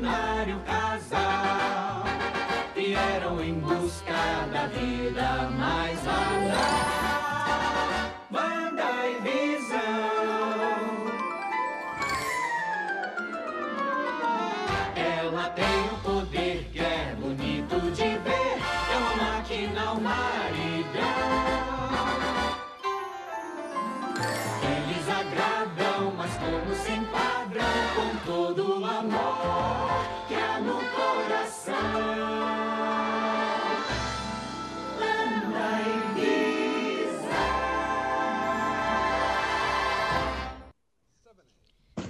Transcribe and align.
extraordinário 0.00 0.60
casal 0.60 2.04
vieram 2.74 3.42
em 3.42 3.54
busca 3.54 4.12
da 4.50 4.66
vida 4.66 5.50
mais 5.58 6.04
lá. 6.04 6.99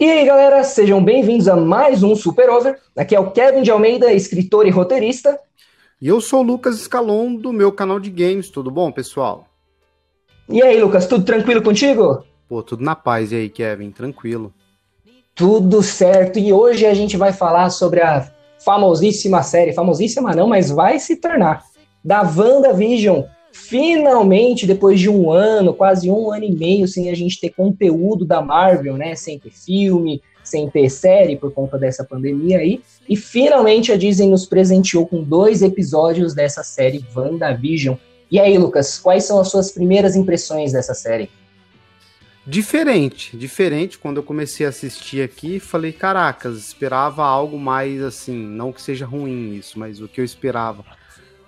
E 0.01 0.11
aí, 0.11 0.25
galera, 0.25 0.65
sejam 0.65 1.05
bem-vindos 1.05 1.47
a 1.47 1.55
mais 1.55 2.03
um 2.03 2.17
Super 2.17 2.49
Over. 2.49 2.81
Aqui 2.97 3.15
é 3.15 3.21
o 3.21 3.33
Kevin 3.33 3.61
de 3.61 3.71
Almeida, 3.71 4.11
escritor 4.11 4.67
e 4.67 4.71
roteirista. 4.71 5.39
E 6.01 6.09
eu 6.09 6.23
sou 6.23 6.41
o 6.41 6.43
Lucas 6.43 6.77
Escalon, 6.77 7.35
do 7.35 7.53
meu 7.53 7.71
canal 7.71 8.01
de 8.01 8.09
games. 8.09 8.49
Tudo 8.49 8.71
bom, 8.71 8.91
pessoal? 8.91 9.45
E 10.49 10.63
aí, 10.63 10.81
Lucas, 10.81 11.07
tudo 11.07 11.23
tranquilo 11.23 11.63
contigo? 11.63 12.25
Pô, 12.49 12.63
tudo 12.63 12.83
na 12.83 12.97
paz. 12.97 13.31
E 13.31 13.35
aí, 13.35 13.51
Kevin? 13.51 13.91
Tranquilo. 13.91 14.55
Tudo 15.35 15.83
certo. 15.83 16.39
E 16.39 16.51
hoje 16.51 16.87
a 16.87 16.95
gente 16.95 17.19
vai 17.19 17.35
falar 17.35 17.69
sobre 17.69 18.01
a 18.01 18.27
famosíssima 18.65 19.43
série, 19.43 19.75
famosíssima 19.75 20.35
não, 20.35 20.49
mas 20.49 20.71
vai 20.71 20.99
se 20.99 21.17
tornar, 21.17 21.63
da 22.03 22.23
WandaVision. 22.23 23.25
Finalmente, 23.53 24.67
depois 24.67 24.99
de 24.99 25.09
um 25.09 25.31
ano, 25.31 25.75
quase 25.75 26.11
um 26.11 26.33
ano 26.33 26.45
e 26.45 26.55
meio, 26.55 26.87
sem 26.87 27.11
a 27.11 27.15
gente 27.15 27.41
ter 27.41 27.51
conteúdo 27.51 28.25
da 28.25 28.41
Marvel, 28.41 28.97
né? 28.97 29.15
Sem 29.15 29.39
ter 29.39 29.51
filme, 29.51 30.23
sem 30.43 30.69
ter 30.69 30.89
série 30.91 31.37
por 31.37 31.53
conta 31.53 31.79
dessa 31.79 32.05
pandemia 32.05 32.59
aí. 32.59 32.81
E 33.09 33.17
finalmente 33.17 33.93
a 33.93 33.97
Disney 33.97 34.29
nos 34.29 34.47
presenteou 34.47 35.07
com 35.07 35.23
dois 35.23 35.63
episódios 35.63 36.35
dessa 36.35 36.63
série 36.63 37.05
WandaVision. 37.15 37.97
E 38.31 38.39
aí, 38.39 38.57
Lucas, 38.57 38.99
quais 38.99 39.25
são 39.25 39.41
as 39.41 39.49
suas 39.49 39.73
primeiras 39.73 40.15
impressões 40.15 40.73
dessa 40.73 40.95
série? 40.95 41.29
Diferente, 42.47 43.37
diferente. 43.37 43.99
Quando 43.99 44.17
eu 44.19 44.23
comecei 44.23 44.65
a 44.65 44.71
assistir 44.71 45.23
aqui, 45.23 45.61
falei, 45.61 45.93
caracas, 45.93 46.57
esperava 46.59 47.25
algo 47.25 47.59
mais 47.59 48.03
assim, 48.03 48.37
não 48.37 48.73
que 48.73 48.81
seja 48.81 49.05
ruim 49.05 49.55
isso, 49.55 49.79
mas 49.79 50.01
o 50.01 50.09
que 50.09 50.21
eu 50.21 50.25
esperava. 50.25 50.85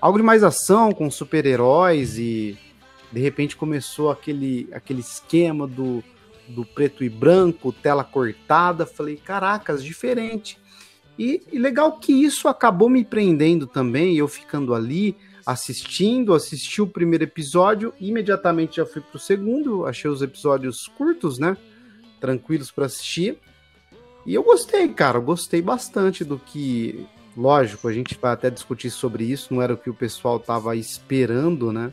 Algo 0.02 0.18
de 0.18 0.24
mais 0.24 0.42
ação, 0.42 0.90
com 0.90 1.08
super-heróis 1.08 2.18
e 2.18 2.58
de 3.12 3.20
repente 3.20 3.54
começou 3.54 4.10
aquele, 4.10 4.68
aquele 4.72 4.98
esquema 4.98 5.64
do, 5.64 6.02
do 6.48 6.64
preto 6.64 7.04
e 7.04 7.08
branco, 7.08 7.72
tela 7.72 8.02
cortada. 8.02 8.84
Falei, 8.84 9.14
caracas, 9.14 9.80
diferente. 9.80 10.58
E, 11.16 11.40
e 11.52 11.56
legal 11.56 12.00
que 12.00 12.12
isso 12.12 12.48
acabou 12.48 12.90
me 12.90 13.04
prendendo 13.04 13.64
também, 13.64 14.16
eu 14.16 14.26
ficando 14.26 14.74
ali, 14.74 15.16
assistindo, 15.46 16.34
assisti 16.34 16.82
o 16.82 16.86
primeiro 16.88 17.22
episódio, 17.22 17.94
imediatamente 18.00 18.78
já 18.78 18.84
fui 18.84 19.02
pro 19.02 19.20
segundo, 19.20 19.86
achei 19.86 20.10
os 20.10 20.20
episódios 20.20 20.88
curtos, 20.98 21.38
né? 21.38 21.56
Tranquilos 22.20 22.72
para 22.72 22.86
assistir. 22.86 23.38
E 24.26 24.34
eu 24.34 24.42
gostei, 24.42 24.88
cara, 24.88 25.18
eu 25.18 25.22
gostei 25.22 25.62
bastante 25.62 26.24
do 26.24 26.40
que. 26.40 27.06
Lógico, 27.36 27.88
a 27.88 27.92
gente 27.92 28.16
vai 28.20 28.32
até 28.32 28.50
discutir 28.50 28.90
sobre 28.90 29.24
isso, 29.24 29.54
não 29.54 29.62
era 29.62 29.72
o 29.74 29.76
que 29.76 29.88
o 29.88 29.94
pessoal 29.94 30.38
tava 30.38 30.76
esperando, 30.76 31.72
né? 31.72 31.92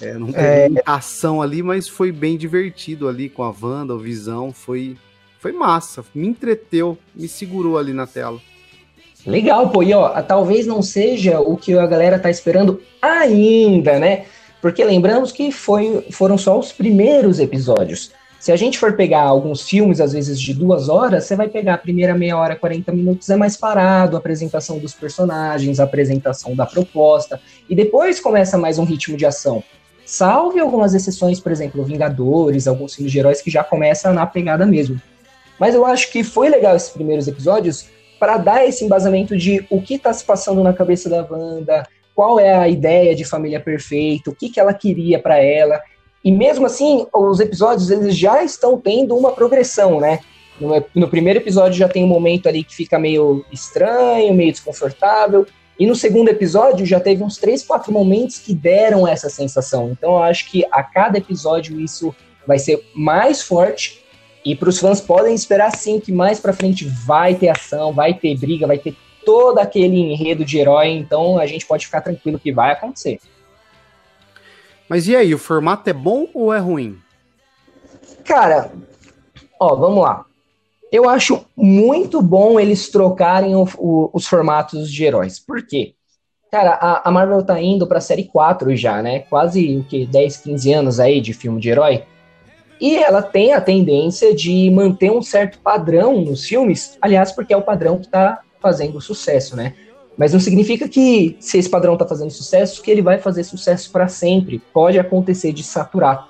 É, 0.00 0.14
não 0.14 0.32
teve 0.32 0.78
É. 0.78 0.82
ação 0.84 1.40
ali, 1.40 1.62
mas 1.62 1.88
foi 1.88 2.12
bem 2.12 2.36
divertido 2.36 3.08
ali 3.08 3.28
com 3.28 3.42
a 3.42 3.54
Wanda, 3.62 3.94
o 3.94 3.98
Visão, 3.98 4.52
foi, 4.52 4.96
foi 5.38 5.52
massa, 5.52 6.04
me 6.14 6.26
entreteu, 6.26 6.98
me 7.14 7.28
segurou 7.28 7.78
ali 7.78 7.92
na 7.92 8.06
tela. 8.06 8.40
Legal, 9.24 9.70
pô, 9.70 9.82
e 9.82 9.92
ó, 9.92 10.20
talvez 10.22 10.66
não 10.66 10.82
seja 10.82 11.40
o 11.40 11.56
que 11.56 11.76
a 11.76 11.86
galera 11.86 12.18
tá 12.18 12.30
esperando 12.30 12.80
ainda, 13.02 13.98
né? 13.98 14.26
Porque 14.60 14.84
lembramos 14.84 15.32
que 15.32 15.50
foi, 15.50 16.06
foram 16.12 16.36
só 16.38 16.58
os 16.58 16.72
primeiros 16.72 17.40
episódios. 17.40 18.12
Se 18.38 18.52
a 18.52 18.56
gente 18.56 18.78
for 18.78 18.94
pegar 18.94 19.22
alguns 19.22 19.62
filmes, 19.62 20.00
às 20.00 20.12
vezes 20.12 20.40
de 20.40 20.52
duas 20.52 20.88
horas, 20.88 21.24
você 21.24 21.34
vai 21.34 21.48
pegar 21.48 21.74
a 21.74 21.78
primeira 21.78 22.14
meia 22.14 22.36
hora, 22.36 22.54
40 22.54 22.92
minutos, 22.92 23.30
é 23.30 23.36
mais 23.36 23.56
parado, 23.56 24.16
a 24.16 24.18
apresentação 24.18 24.78
dos 24.78 24.92
personagens, 24.92 25.80
a 25.80 25.84
apresentação 25.84 26.54
da 26.54 26.66
proposta, 26.66 27.40
e 27.68 27.74
depois 27.74 28.20
começa 28.20 28.58
mais 28.58 28.78
um 28.78 28.84
ritmo 28.84 29.16
de 29.16 29.24
ação. 29.26 29.64
Salve 30.04 30.60
algumas 30.60 30.94
exceções, 30.94 31.40
por 31.40 31.50
exemplo, 31.50 31.82
Vingadores, 31.82 32.68
alguns 32.68 32.94
filmes 32.94 33.10
de 33.10 33.18
heróis 33.18 33.42
que 33.42 33.50
já 33.50 33.64
começam 33.64 34.12
na 34.12 34.24
pegada 34.26 34.64
mesmo. 34.64 35.00
Mas 35.58 35.74
eu 35.74 35.84
acho 35.84 36.12
que 36.12 36.22
foi 36.22 36.48
legal 36.48 36.76
esses 36.76 36.90
primeiros 36.90 37.26
episódios 37.26 37.88
para 38.18 38.36
dar 38.36 38.64
esse 38.64 38.84
embasamento 38.84 39.36
de 39.36 39.66
o 39.70 39.80
que 39.80 39.94
está 39.94 40.12
se 40.12 40.24
passando 40.24 40.62
na 40.62 40.72
cabeça 40.72 41.08
da 41.08 41.26
Wanda, 41.28 41.86
qual 42.14 42.38
é 42.38 42.54
a 42.54 42.68
ideia 42.68 43.14
de 43.14 43.24
família 43.24 43.60
perfeita, 43.60 44.30
o 44.30 44.34
que, 44.34 44.48
que 44.48 44.60
ela 44.60 44.72
queria 44.72 45.18
para 45.18 45.38
ela. 45.38 45.80
E 46.26 46.32
mesmo 46.32 46.66
assim, 46.66 47.06
os 47.14 47.38
episódios 47.38 47.88
eles 47.88 48.16
já 48.16 48.42
estão 48.42 48.80
tendo 48.80 49.16
uma 49.16 49.30
progressão, 49.30 50.00
né? 50.00 50.18
No, 50.60 50.84
no 50.92 51.08
primeiro 51.08 51.38
episódio 51.38 51.78
já 51.78 51.88
tem 51.88 52.02
um 52.02 52.08
momento 52.08 52.48
ali 52.48 52.64
que 52.64 52.74
fica 52.74 52.98
meio 52.98 53.44
estranho, 53.52 54.34
meio 54.34 54.50
desconfortável. 54.50 55.46
E 55.78 55.86
no 55.86 55.94
segundo 55.94 56.28
episódio 56.28 56.84
já 56.84 56.98
teve 56.98 57.22
uns 57.22 57.36
três, 57.38 57.62
quatro 57.62 57.92
momentos 57.92 58.40
que 58.40 58.52
deram 58.52 59.06
essa 59.06 59.30
sensação. 59.30 59.92
Então 59.92 60.14
eu 60.14 60.22
acho 60.24 60.50
que 60.50 60.66
a 60.72 60.82
cada 60.82 61.16
episódio 61.16 61.80
isso 61.80 62.12
vai 62.44 62.58
ser 62.58 62.84
mais 62.92 63.40
forte 63.40 64.04
e 64.44 64.56
para 64.56 64.68
os 64.68 64.80
fãs 64.80 65.00
podem 65.00 65.32
esperar 65.32 65.70
sim 65.76 66.00
que 66.00 66.10
mais 66.10 66.40
para 66.40 66.52
frente 66.52 66.88
vai 67.06 67.36
ter 67.36 67.50
ação, 67.50 67.92
vai 67.92 68.12
ter 68.12 68.36
briga, 68.36 68.66
vai 68.66 68.78
ter 68.78 68.96
todo 69.24 69.60
aquele 69.60 69.96
enredo 69.96 70.44
de 70.44 70.58
herói, 70.58 70.88
então 70.88 71.38
a 71.38 71.46
gente 71.46 71.64
pode 71.64 71.86
ficar 71.86 72.00
tranquilo 72.00 72.36
que 72.36 72.50
vai 72.50 72.72
acontecer. 72.72 73.20
Mas 74.88 75.08
e 75.08 75.16
aí, 75.16 75.34
o 75.34 75.38
formato 75.38 75.88
é 75.90 75.92
bom 75.92 76.26
ou 76.32 76.52
é 76.54 76.58
ruim? 76.58 76.98
Cara, 78.24 78.70
ó, 79.60 79.74
vamos 79.74 80.02
lá. 80.02 80.24
Eu 80.92 81.08
acho 81.08 81.44
muito 81.56 82.22
bom 82.22 82.58
eles 82.60 82.88
trocarem 82.88 83.56
o- 83.56 83.68
o- 83.78 84.10
os 84.12 84.26
formatos 84.26 84.90
de 84.90 85.04
heróis. 85.04 85.38
Por 85.40 85.66
quê? 85.66 85.94
Cara, 86.50 86.70
a, 86.80 87.08
a 87.08 87.10
Marvel 87.10 87.42
tá 87.44 87.60
indo 87.60 87.86
pra 87.86 88.00
série 88.00 88.24
4 88.24 88.74
já, 88.76 89.02
né? 89.02 89.20
Quase 89.20 89.78
o 89.78 89.84
que 89.84 90.06
10, 90.06 90.36
15 90.36 90.72
anos 90.72 91.00
aí 91.00 91.20
de 91.20 91.32
filme 91.32 91.60
de 91.60 91.68
herói. 91.68 92.04
E 92.80 92.96
ela 92.96 93.22
tem 93.22 93.52
a 93.52 93.60
tendência 93.60 94.34
de 94.34 94.70
manter 94.70 95.10
um 95.10 95.22
certo 95.22 95.58
padrão 95.58 96.20
nos 96.20 96.44
filmes, 96.46 96.96
aliás, 97.00 97.32
porque 97.32 97.52
é 97.52 97.56
o 97.56 97.62
padrão 97.62 97.98
que 97.98 98.08
tá 98.08 98.40
fazendo 98.60 99.00
sucesso, 99.00 99.56
né? 99.56 99.74
Mas 100.16 100.32
não 100.32 100.40
significa 100.40 100.88
que 100.88 101.36
se 101.40 101.58
esse 101.58 101.68
padrão 101.68 101.96
tá 101.96 102.06
fazendo 102.06 102.30
sucesso, 102.30 102.82
que 102.82 102.90
ele 102.90 103.02
vai 103.02 103.18
fazer 103.18 103.44
sucesso 103.44 103.90
para 103.90 104.08
sempre. 104.08 104.62
Pode 104.72 104.98
acontecer 104.98 105.52
de 105.52 105.62
saturar. 105.62 106.28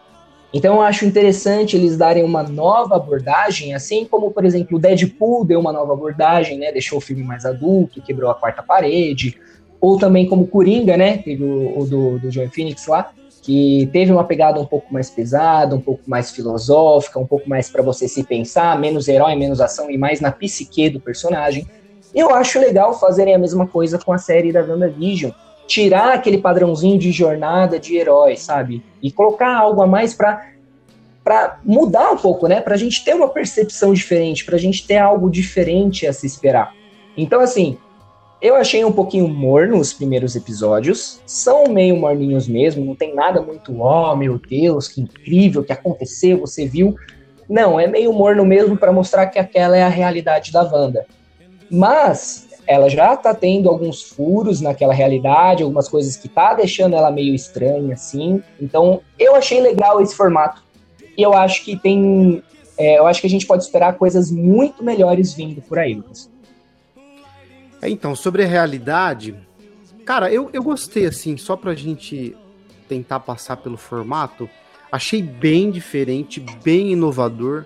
Então 0.53 0.77
eu 0.77 0.83
acho 0.83 1.05
interessante 1.05 1.77
eles 1.77 1.97
darem 1.97 2.25
uma 2.25 2.43
nova 2.43 2.97
abordagem, 2.97 3.75
assim 3.75 4.05
como, 4.05 4.31
por 4.31 4.45
exemplo, 4.45 4.77
o 4.77 4.81
Deadpool 4.81 5.45
deu 5.45 5.61
uma 5.61 5.73
nova 5.73 5.93
abordagem, 5.93 6.59
né? 6.59 6.73
Deixou 6.73 6.99
o 6.99 7.01
filme 7.01 7.23
mais 7.23 7.45
adulto, 7.45 8.03
quebrou 8.03 8.31
a 8.31 8.35
quarta 8.35 8.63
parede. 8.63 9.39
Ou 9.81 9.99
também 9.99 10.27
como 10.27 10.47
Coringa, 10.47 10.97
né? 10.97 11.19
Teve 11.19 11.45
o, 11.45 11.79
o 11.79 11.85
do, 11.85 12.19
do 12.19 12.31
Joe 12.31 12.49
Phoenix 12.49 12.87
lá, 12.87 13.11
que 13.43 13.89
teve 13.93 14.11
uma 14.11 14.25
pegada 14.25 14.59
um 14.59 14.65
pouco 14.65 14.93
mais 14.93 15.11
pesada, 15.11 15.77
um 15.77 15.81
pouco 15.81 16.03
mais 16.07 16.31
filosófica, 16.31 17.19
um 17.19 17.27
pouco 17.27 17.49
mais 17.49 17.69
para 17.69 17.83
você 17.83 18.09
se 18.09 18.25
pensar, 18.25 18.79
menos 18.81 19.07
herói, 19.09 19.37
menos 19.37 19.61
ação 19.61 19.91
e 19.91 19.99
mais 19.99 20.21
na 20.21 20.33
psique 20.33 20.89
do 20.89 21.01
personagem. 21.01 21.67
Eu 22.17 22.35
acho 22.35 22.59
legal 22.59 22.99
fazerem 22.99 23.35
a 23.35 23.39
mesma 23.39 23.67
coisa 23.67 23.99
com 23.99 24.11
a 24.11 24.17
série 24.17 24.51
da 24.51 24.63
WandaVision. 24.63 25.33
Tirar 25.67 26.15
aquele 26.15 26.39
padrãozinho 26.39 26.99
de 26.99 27.13
jornada 27.13 27.79
de 27.79 27.95
herói, 27.95 28.39
sabe? 28.39 28.83
E 29.03 29.13
colocar 29.13 29.55
algo 29.55 29.83
a 29.83 29.87
mais 29.87 30.15
pra, 30.15 30.47
pra 31.23 31.59
mudar 31.63 32.13
um 32.13 32.17
pouco, 32.17 32.49
né? 32.49 32.63
Pra 32.63 32.79
gente 32.79 33.05
ter 33.05 33.15
uma 33.15 33.29
percepção 33.29 33.93
diferente, 33.93 34.47
pra 34.47 34.57
gente 34.57 34.87
ter 34.87 34.97
algo 34.97 35.29
diferente 35.29 36.07
a 36.07 36.13
se 36.13 36.27
esperar. 36.27 36.73
Então, 37.19 37.39
assim, 37.43 37.77
eu 38.41 38.55
achei 38.55 38.83
um 38.83 38.93
pouquinho 38.93 39.29
morno 39.29 39.77
os 39.77 39.93
primeiros 39.93 40.35
episódios. 40.35 41.21
São 41.27 41.65
meio 41.69 41.97
morninhos 41.97 42.49
mesmo, 42.49 42.83
não 42.83 42.95
tem 42.95 43.15
nada 43.15 43.43
muito, 43.43 43.79
oh 43.79 44.17
meu 44.17 44.39
Deus, 44.39 44.89
que 44.89 45.03
incrível, 45.03 45.63
que 45.63 45.73
aconteceu, 45.73 46.41
você 46.41 46.67
viu. 46.67 46.97
Não, 47.47 47.79
é 47.79 47.87
meio 47.87 48.11
morno 48.11 48.43
mesmo 48.43 48.75
para 48.75 48.91
mostrar 48.91 49.27
que 49.27 49.39
aquela 49.39 49.77
é 49.77 49.83
a 49.83 49.89
realidade 49.89 50.51
da 50.51 50.63
Wanda. 50.63 51.05
Mas 51.71 52.47
ela 52.67 52.89
já 52.89 53.17
tá 53.17 53.33
tendo 53.33 53.69
alguns 53.69 54.03
furos 54.03 54.61
naquela 54.61 54.93
realidade, 54.93 55.63
algumas 55.63 55.89
coisas 55.89 56.17
que 56.17 56.29
tá 56.29 56.55
deixando 56.55 56.97
ela 56.97 57.11
meio 57.11 57.35
estranha, 57.35 57.95
assim. 57.95 58.43
Então, 58.61 59.01
eu 59.19 59.37
achei 59.37 59.61
legal 59.61 60.01
esse 60.01 60.15
formato. 60.17 60.63
E 61.17 61.23
eu 61.23 61.33
acho 61.33 61.65
que 61.65 61.77
tem. 61.79 62.43
é, 62.77 62.99
eu 62.99 63.07
acho 63.07 63.21
que 63.21 63.27
a 63.27 63.31
gente 63.31 63.47
pode 63.47 63.63
esperar 63.63 63.97
coisas 63.97 64.31
muito 64.31 64.83
melhores 64.83 65.33
vindo 65.33 65.63
por 65.63 65.79
aí, 65.79 65.95
Lucas. 65.95 66.29
É, 67.81 67.89
então, 67.89 68.17
sobre 68.17 68.43
a 68.43 68.47
realidade, 68.47 69.35
cara, 70.05 70.33
eu, 70.33 70.51
eu 70.53 70.63
gostei, 70.63 71.07
assim, 71.07 71.37
só 71.37 71.57
pra 71.57 71.75
gente 71.75 72.37
tentar 72.89 73.21
passar 73.21 73.57
pelo 73.57 73.77
formato, 73.77 74.49
achei 74.91 75.23
bem 75.23 75.71
diferente, 75.71 76.41
bem 76.41 76.93
inovador. 76.93 77.65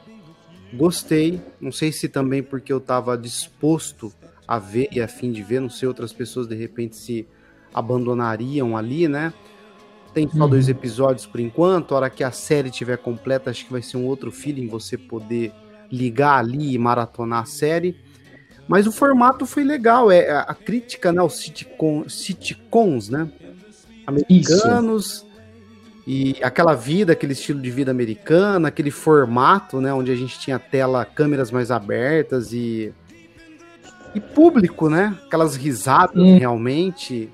Gostei, 0.73 1.41
não 1.61 1.73
sei 1.73 1.91
se 1.91 2.09
também 2.09 2.43
porque 2.43 2.73
eu 2.73 2.81
tava 2.81 3.19
disposto 3.19 4.13
a 4.47 4.59
ver 4.59 4.89
e 4.93 5.01
a 5.01 5.09
fim 5.09 5.33
de 5.33 5.43
ver, 5.43 5.61
não 5.61 5.71
sei, 5.71 5.89
outras 5.89 6.13
pessoas 6.13 6.47
de 6.47 6.55
repente 6.55 6.97
se 6.97 7.27
abandonariam 7.73 8.77
ali, 8.77 9.09
né? 9.09 9.33
Tem 10.13 10.29
só 10.29 10.45
uhum. 10.45 10.51
dois 10.51 10.69
episódios 10.69 11.25
por 11.25 11.41
enquanto. 11.41 11.95
A 11.95 11.99
hora 11.99 12.11
que 12.11 12.25
a 12.25 12.33
série 12.33 12.71
tiver 12.71 12.99
completa, 12.99 13.51
acho 13.51 13.65
que 13.65 13.73
vai 13.73 13.83
ser 13.83 13.97
um 13.97 14.07
outro 14.07 14.33
feeling 14.33 14.67
você 14.67 14.99
poder 14.99 15.53
ligar 15.91 16.39
ali 16.39 16.75
e 16.75 16.79
maratonar 16.79 17.43
a 17.43 17.47
série. 17.47 17.97
Mas 18.67 18.87
o 18.87 18.93
formato 18.93 19.47
foi 19.47 19.63
legal. 19.63 20.11
É 20.11 20.31
a, 20.31 20.55
crítica, 20.55 21.13
né? 21.13 21.23
Os 21.23 21.39
sitcom, 21.39 22.09
sitcoms, 22.09 23.09
né? 23.09 23.31
Americanos. 24.07 25.07
Isso. 25.07 25.30
E 26.06 26.37
aquela 26.43 26.75
vida, 26.75 27.12
aquele 27.12 27.32
estilo 27.32 27.61
de 27.61 27.70
vida 27.70 27.91
americana, 27.91 28.69
aquele 28.69 28.91
formato, 28.91 29.81
né? 29.81 29.93
Onde 29.93 30.11
a 30.11 30.17
gente 30.17 30.38
tinha 30.38 30.58
tela, 30.58 31.05
câmeras 31.05 31.50
mais 31.50 31.70
abertas 31.70 32.52
e. 32.52 32.93
E 34.14 34.20
público, 34.20 34.88
né? 34.88 35.17
Aquelas 35.26 35.55
risadas 35.56 36.17
hum. 36.17 36.38
realmente. 36.38 37.31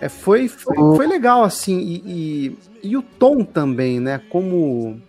É, 0.00 0.08
foi, 0.08 0.46
foi, 0.46 0.76
foi 0.76 1.06
legal, 1.06 1.42
assim, 1.42 1.78
e, 1.80 2.02
e, 2.06 2.58
e, 2.90 2.96
o 2.96 3.02
tom 3.02 3.42
também, 3.42 3.98
né? 3.98 4.20
Como 4.30 5.00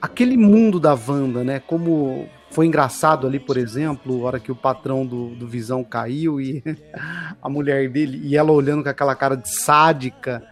aquele 0.00 0.36
mundo 0.36 0.80
da 0.80 0.94
Wanda, 0.94 1.44
né? 1.44 1.60
Como 1.60 2.26
foi 2.50 2.66
engraçado 2.66 3.26
ali, 3.26 3.38
por 3.38 3.58
exemplo, 3.58 4.22
a 4.22 4.26
hora 4.26 4.40
que 4.40 4.50
o 4.50 4.56
patrão 4.56 5.04
do, 5.04 5.34
do 5.34 5.46
Visão 5.46 5.84
caiu 5.84 6.40
e 6.40 6.62
a 7.42 7.48
mulher 7.48 7.90
dele, 7.90 8.20
e 8.24 8.36
ela 8.36 8.52
olhando 8.52 8.82
com 8.82 8.88
aquela 8.88 9.14
cara 9.14 9.36
de 9.36 9.52
sádica, 9.52 10.42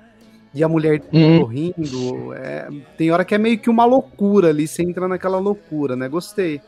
e 0.55 0.63
a 0.63 0.69
mulher 0.69 1.03
uhum. 1.13 1.41
sorrindo. 1.41 2.33
É, 2.35 2.69
tem 2.97 3.11
hora 3.11 3.25
que 3.25 3.35
é 3.35 3.39
meio 3.39 3.59
que 3.59 3.69
uma 3.69 3.85
loucura 3.85 4.49
ali, 4.49 4.69
você 4.69 4.83
entra 4.83 5.09
naquela 5.09 5.39
loucura, 5.39 5.97
né? 5.97 6.09
Gostei. 6.09 6.61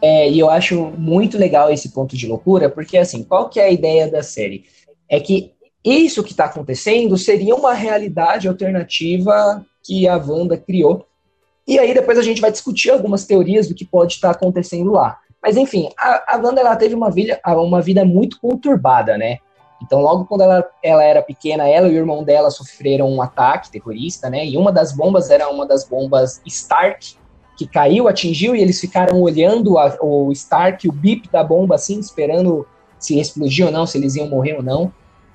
É, 0.00 0.30
e 0.30 0.38
eu 0.38 0.50
acho 0.50 0.92
muito 0.96 1.38
legal 1.38 1.70
esse 1.70 1.90
ponto 1.90 2.16
de 2.16 2.26
loucura, 2.26 2.68
porque 2.68 2.96
assim, 2.96 3.22
qual 3.22 3.48
que 3.48 3.58
é 3.58 3.64
a 3.64 3.70
ideia 3.70 4.10
da 4.10 4.22
série? 4.22 4.64
É 5.08 5.18
que 5.18 5.52
isso 5.84 6.22
que 6.22 6.30
está 6.30 6.44
acontecendo 6.44 7.16
seria 7.18 7.54
uma 7.54 7.72
realidade 7.72 8.46
alternativa 8.46 9.64
que 9.82 10.06
a 10.06 10.16
Wanda 10.16 10.56
criou. 10.56 11.06
E 11.66 11.78
aí 11.78 11.92
depois 11.92 12.18
a 12.18 12.22
gente 12.22 12.40
vai 12.40 12.52
discutir 12.52 12.90
algumas 12.90 13.26
teorias 13.26 13.68
do 13.68 13.74
que 13.74 13.84
pode 13.84 14.14
estar 14.14 14.32
tá 14.32 14.34
acontecendo 14.34 14.92
lá. 14.92 15.18
Mas 15.42 15.56
enfim, 15.56 15.88
a, 15.98 16.34
a 16.34 16.36
Wanda 16.36 16.60
ela 16.60 16.76
teve 16.76 16.94
uma 16.94 17.10
vida, 17.10 17.40
uma 17.46 17.80
vida 17.80 18.04
muito 18.04 18.38
conturbada, 18.40 19.18
né? 19.18 19.38
Então, 19.82 20.00
logo 20.00 20.24
quando 20.24 20.42
ela, 20.42 20.64
ela 20.82 21.02
era 21.02 21.20
pequena, 21.20 21.68
ela 21.68 21.88
e 21.88 21.92
o 21.92 21.96
irmão 21.96 22.22
dela 22.22 22.50
sofreram 22.50 23.10
um 23.10 23.20
ataque 23.20 23.70
terrorista, 23.70 24.30
né? 24.30 24.46
E 24.46 24.56
uma 24.56 24.70
das 24.70 24.92
bombas 24.92 25.28
era 25.28 25.48
uma 25.50 25.66
das 25.66 25.84
bombas 25.84 26.40
Stark, 26.46 27.16
que 27.56 27.66
caiu, 27.66 28.08
atingiu, 28.08 28.54
e 28.54 28.62
eles 28.62 28.80
ficaram 28.80 29.20
olhando 29.20 29.78
a, 29.78 29.98
o 30.00 30.30
Stark, 30.32 30.88
o 30.88 30.92
bip 30.92 31.28
da 31.30 31.42
bomba, 31.42 31.74
assim, 31.74 31.98
esperando 31.98 32.66
se 32.98 33.18
explodir 33.18 33.66
ou 33.66 33.72
não, 33.72 33.84
se 33.84 33.98
eles 33.98 34.14
iam 34.14 34.28
morrer 34.28 34.54
ou 34.54 34.62
não. 34.62 34.92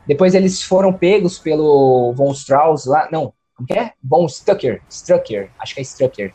Depois 0.08 0.34
eles 0.34 0.64
foram 0.64 0.94
pegos 0.94 1.38
pelo 1.38 2.14
Von 2.14 2.32
Strauss 2.32 2.86
lá, 2.86 3.10
não, 3.12 3.34
como 3.56 3.68
que 3.68 3.78
é? 3.78 3.92
Von 4.02 4.28
Stucker, 4.30 4.82
Strucker, 4.90 5.50
acho 5.60 5.74
que 5.74 5.82
é 5.82 5.84
Strucker, 5.84 6.34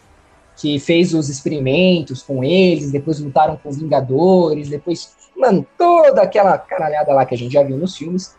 que 0.56 0.78
fez 0.78 1.14
os 1.14 1.30
experimentos 1.30 2.22
com 2.22 2.44
eles, 2.44 2.92
depois 2.92 3.18
lutaram 3.18 3.56
com 3.56 3.68
os 3.68 3.78
Vingadores, 3.78 4.68
depois, 4.68 5.16
mano, 5.42 5.66
toda 5.76 6.22
aquela 6.22 6.56
caralhada 6.56 7.12
lá 7.12 7.26
que 7.26 7.34
a 7.34 7.38
gente 7.38 7.52
já 7.52 7.64
viu 7.64 7.76
nos 7.76 7.96
filmes. 7.96 8.36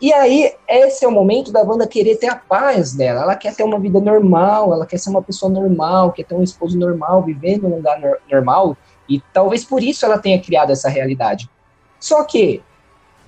E 0.00 0.10
aí, 0.14 0.54
esse 0.66 1.04
é 1.04 1.08
o 1.08 1.12
momento 1.12 1.52
da 1.52 1.62
Wanda 1.62 1.86
querer 1.86 2.16
ter 2.16 2.28
a 2.28 2.34
paz 2.34 2.94
dela. 2.94 3.20
Ela 3.20 3.36
quer 3.36 3.54
ter 3.54 3.62
uma 3.62 3.78
vida 3.78 4.00
normal, 4.00 4.72
ela 4.72 4.86
quer 4.86 4.98
ser 4.98 5.10
uma 5.10 5.22
pessoa 5.22 5.52
normal, 5.52 6.12
quer 6.12 6.24
ter 6.24 6.34
um 6.34 6.42
esposo 6.42 6.78
normal, 6.78 7.22
vivendo 7.22 7.68
num 7.68 7.76
lugar 7.76 8.00
normal. 8.30 8.74
E 9.06 9.20
talvez 9.34 9.62
por 9.62 9.82
isso 9.82 10.06
ela 10.06 10.18
tenha 10.18 10.40
criado 10.40 10.72
essa 10.72 10.88
realidade. 10.88 11.50
Só 11.98 12.24
que 12.24 12.62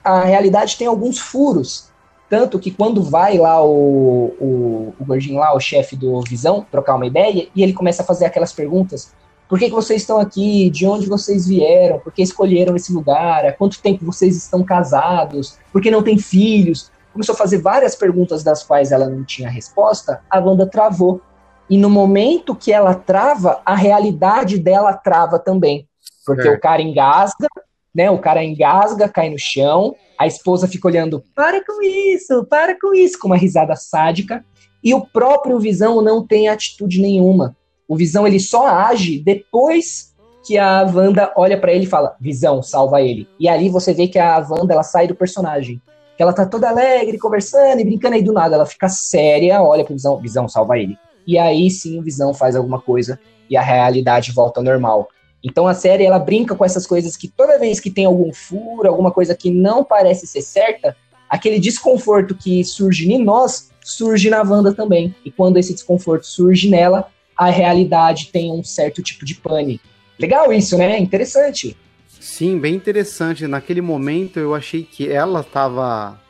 a 0.02 0.22
realidade 0.22 0.78
tem 0.78 0.86
alguns 0.86 1.18
furos. 1.18 1.92
Tanto 2.30 2.58
que 2.58 2.70
quando 2.70 3.02
vai 3.02 3.36
lá 3.36 3.62
o, 3.62 4.34
o, 4.40 4.94
o 4.98 5.04
gordinho 5.04 5.38
lá, 5.38 5.54
o 5.54 5.60
chefe 5.60 5.94
do 5.94 6.22
Visão, 6.22 6.66
trocar 6.70 6.94
uma 6.94 7.06
ideia, 7.06 7.48
e 7.54 7.62
ele 7.62 7.74
começa 7.74 8.02
a 8.02 8.06
fazer 8.06 8.24
aquelas 8.24 8.54
perguntas. 8.54 9.12
Por 9.52 9.58
que, 9.58 9.69
que 9.69 9.75
vocês 9.75 10.00
estão 10.00 10.19
aqui? 10.19 10.70
De 10.70 10.87
onde 10.87 11.06
vocês 11.06 11.46
vieram? 11.46 11.99
Por 11.99 12.10
que 12.10 12.22
escolheram 12.22 12.75
esse 12.75 12.90
lugar? 12.90 13.44
Há 13.44 13.52
quanto 13.52 13.82
tempo 13.82 14.02
vocês 14.02 14.34
estão 14.34 14.64
casados? 14.64 15.58
Por 15.70 15.82
que 15.82 15.90
não 15.90 16.02
têm 16.02 16.16
filhos? 16.16 16.90
Começou 17.12 17.34
a 17.34 17.37
fazer 17.37 17.58
várias 17.58 17.94
perguntas 17.94 18.43
das 18.43 18.64
quais 18.64 18.93
ela 18.93 19.10
não 19.10 19.22
tinha 19.22 19.50
resposta. 19.50 20.22
A 20.31 20.40
Wanda 20.40 20.66
travou. 20.66 21.20
E 21.69 21.76
no 21.76 21.90
momento 21.90 22.56
que 22.56 22.72
ela 22.72 22.94
trava, 22.94 23.60
a 23.62 23.75
realidade 23.75 24.58
dela 24.58 24.94
trava 24.94 25.38
também. 25.38 25.87
Porque 26.25 26.48
é. 26.48 26.52
o 26.52 26.58
cara 26.58 26.81
engasga, 26.81 27.46
né? 27.94 28.10
O 28.10 28.19
cara 28.19 28.43
engasga, 28.43 29.06
cai 29.06 29.28
no 29.28 29.38
chão, 29.38 29.94
a 30.19 30.26
esposa 30.26 30.66
fica 30.66 30.88
olhando, 30.88 31.22
para 31.34 31.62
com 31.62 31.82
isso, 31.82 32.43
para 32.46 32.75
com 32.81 32.94
isso, 32.94 33.19
com 33.19 33.26
uma 33.26 33.37
risada 33.37 33.76
sádica, 33.76 34.43
e 34.82 34.94
o 34.94 35.02
próprio 35.02 35.60
Visão 35.60 36.00
não 36.00 36.26
tem 36.26 36.48
atitude 36.48 37.02
nenhuma. 37.02 37.55
O 37.88 37.96
Visão 37.96 38.26
ele 38.26 38.40
só 38.40 38.67
age 38.67 39.19
depois 39.19 40.12
que 40.44 40.58
a 40.58 40.82
Wanda 40.82 41.32
olha 41.37 41.58
para 41.58 41.73
ele 41.73 41.84
e 41.84 41.88
fala: 41.88 42.17
"Visão, 42.20 42.62
salva 42.62 43.00
ele". 43.02 43.29
E 43.38 43.49
ali 43.49 43.69
você 43.69 43.93
vê 43.93 44.08
que 44.08 44.19
a 44.19 44.38
Wanda 44.38 44.75
ela 44.75 44.82
sai 44.82 45.06
do 45.06 45.14
personagem. 45.14 45.81
Que 46.17 46.23
ela 46.23 46.32
tá 46.32 46.44
toda 46.44 46.69
alegre, 46.69 47.19
conversando 47.19 47.81
e 47.81 47.84
brincando 47.84 48.17
aí 48.17 48.23
do 48.23 48.32
nada, 48.32 48.55
ela 48.55 48.67
fica 48.67 48.88
séria, 48.88 49.62
olha 49.62 49.84
pro 49.84 49.94
Visão, 49.94 50.19
Visão, 50.19 50.49
salva 50.49 50.79
ele. 50.79 50.99
E 51.26 51.38
aí 51.38 51.70
sim 51.70 51.99
o 51.99 52.02
Visão 52.02 52.34
faz 52.34 52.55
alguma 52.56 52.81
coisa 52.81 53.19
e 53.49 53.56
a 53.56 53.62
realidade 53.62 54.32
volta 54.32 54.61
ao 54.61 54.64
normal. 54.64 55.08
Então 55.44 55.67
a 55.67 55.75
série 55.75 56.05
ela 56.05 56.19
brinca 56.19 56.55
com 56.55 56.64
essas 56.64 56.87
coisas 56.87 57.17
que 57.17 57.29
toda 57.29 57.58
vez 57.58 57.81
que 57.81 57.90
tem 57.90 58.05
algum 58.05 58.32
furo, 58.32 58.88
alguma 58.88 59.11
coisa 59.11 59.34
que 59.34 59.50
não 59.50 59.82
parece 59.82 60.26
ser 60.26 60.43
certa, 60.43 60.96
aquele 61.29 61.58
desconforto 61.58 62.34
que 62.34 62.62
surge 62.65 63.12
em 63.12 63.22
nós 63.22 63.70
surge 63.84 64.31
na 64.31 64.43
Wanda 64.43 64.72
também. 64.72 65.15
E 65.24 65.31
quando 65.31 65.56
esse 65.56 65.74
desconforto 65.74 66.27
surge 66.27 66.69
nela, 66.70 67.08
a 67.44 67.51
realidade 67.51 68.29
tem 68.32 68.51
um 68.53 68.63
certo 68.65 69.03
tipo 69.03 69.25
de 69.25 69.34
pane. 69.34 69.81
Legal 70.19 70.53
isso, 70.53 70.77
né? 70.77 70.99
Interessante. 70.99 71.77
Sim, 72.08 72.58
bem 72.58 72.75
interessante. 72.75 73.46
Naquele 73.46 73.81
momento 73.81 74.39
eu 74.39 74.55
achei 74.55 74.82
que 74.82 75.11
ela 75.11 75.41
estava 75.41 76.20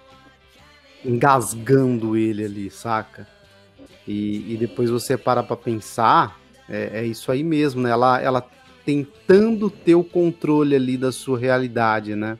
engasgando 1.04 2.16
ele 2.16 2.44
ali, 2.44 2.70
saca? 2.70 3.26
E, 4.06 4.54
e 4.54 4.56
depois 4.56 4.90
você 4.90 5.16
para 5.16 5.42
pra 5.42 5.56
pensar, 5.56 6.40
é, 6.68 7.00
é, 7.00 7.06
isso 7.06 7.30
aí 7.30 7.42
mesmo, 7.42 7.82
né? 7.82 7.90
Ela, 7.90 8.20
ela 8.20 8.50
tentando 8.84 9.70
ter 9.70 9.94
o 9.94 10.02
controle 10.02 10.74
ali 10.74 10.96
da 10.96 11.12
sua 11.12 11.38
realidade, 11.38 12.16
né? 12.16 12.38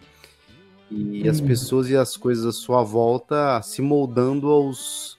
E 0.91 1.23
hum. 1.27 1.31
as 1.31 1.41
pessoas 1.41 1.89
e 1.91 1.97
as 1.97 2.17
coisas 2.17 2.47
à 2.47 2.53
sua 2.53 2.83
volta 2.83 3.61
se 3.63 3.81
moldando 3.83 4.49
aos 4.49 5.19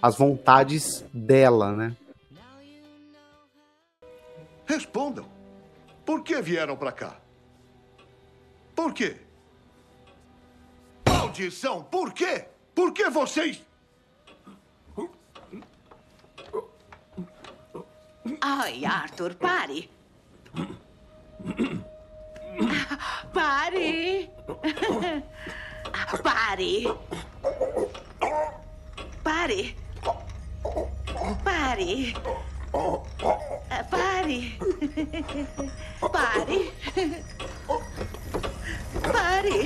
às 0.00 0.16
vontades 0.16 1.04
dela, 1.12 1.72
né? 1.72 1.96
Respondam. 4.66 5.26
Por 6.04 6.22
que 6.22 6.40
vieram 6.42 6.76
para 6.76 6.92
cá? 6.92 7.16
Por 8.74 8.92
quê? 8.92 9.16
Maldição, 11.08 11.82
por 11.84 12.12
quê? 12.12 12.46
Por 12.74 12.92
que 12.92 13.08
vocês 13.08 13.66
Ai, 18.40 18.84
Arthur, 18.84 19.34
pare. 19.34 19.90
Pare! 23.32 24.30
Pare! 26.22 26.86
Pare! 29.22 29.76
Pare! 31.44 32.14
Pare! 33.84 34.56
Pare! 36.00 36.72
Pare! 39.02 39.58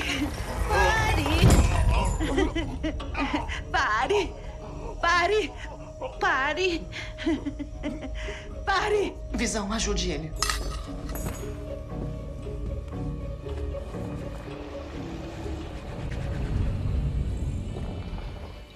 Pare! 3.71 4.33
Pare! 5.01 5.51
Pare! 6.19 6.81
Pare! 8.65 9.15
Visão, 9.33 9.73
ajude 9.73 10.11
ele. 10.11 10.33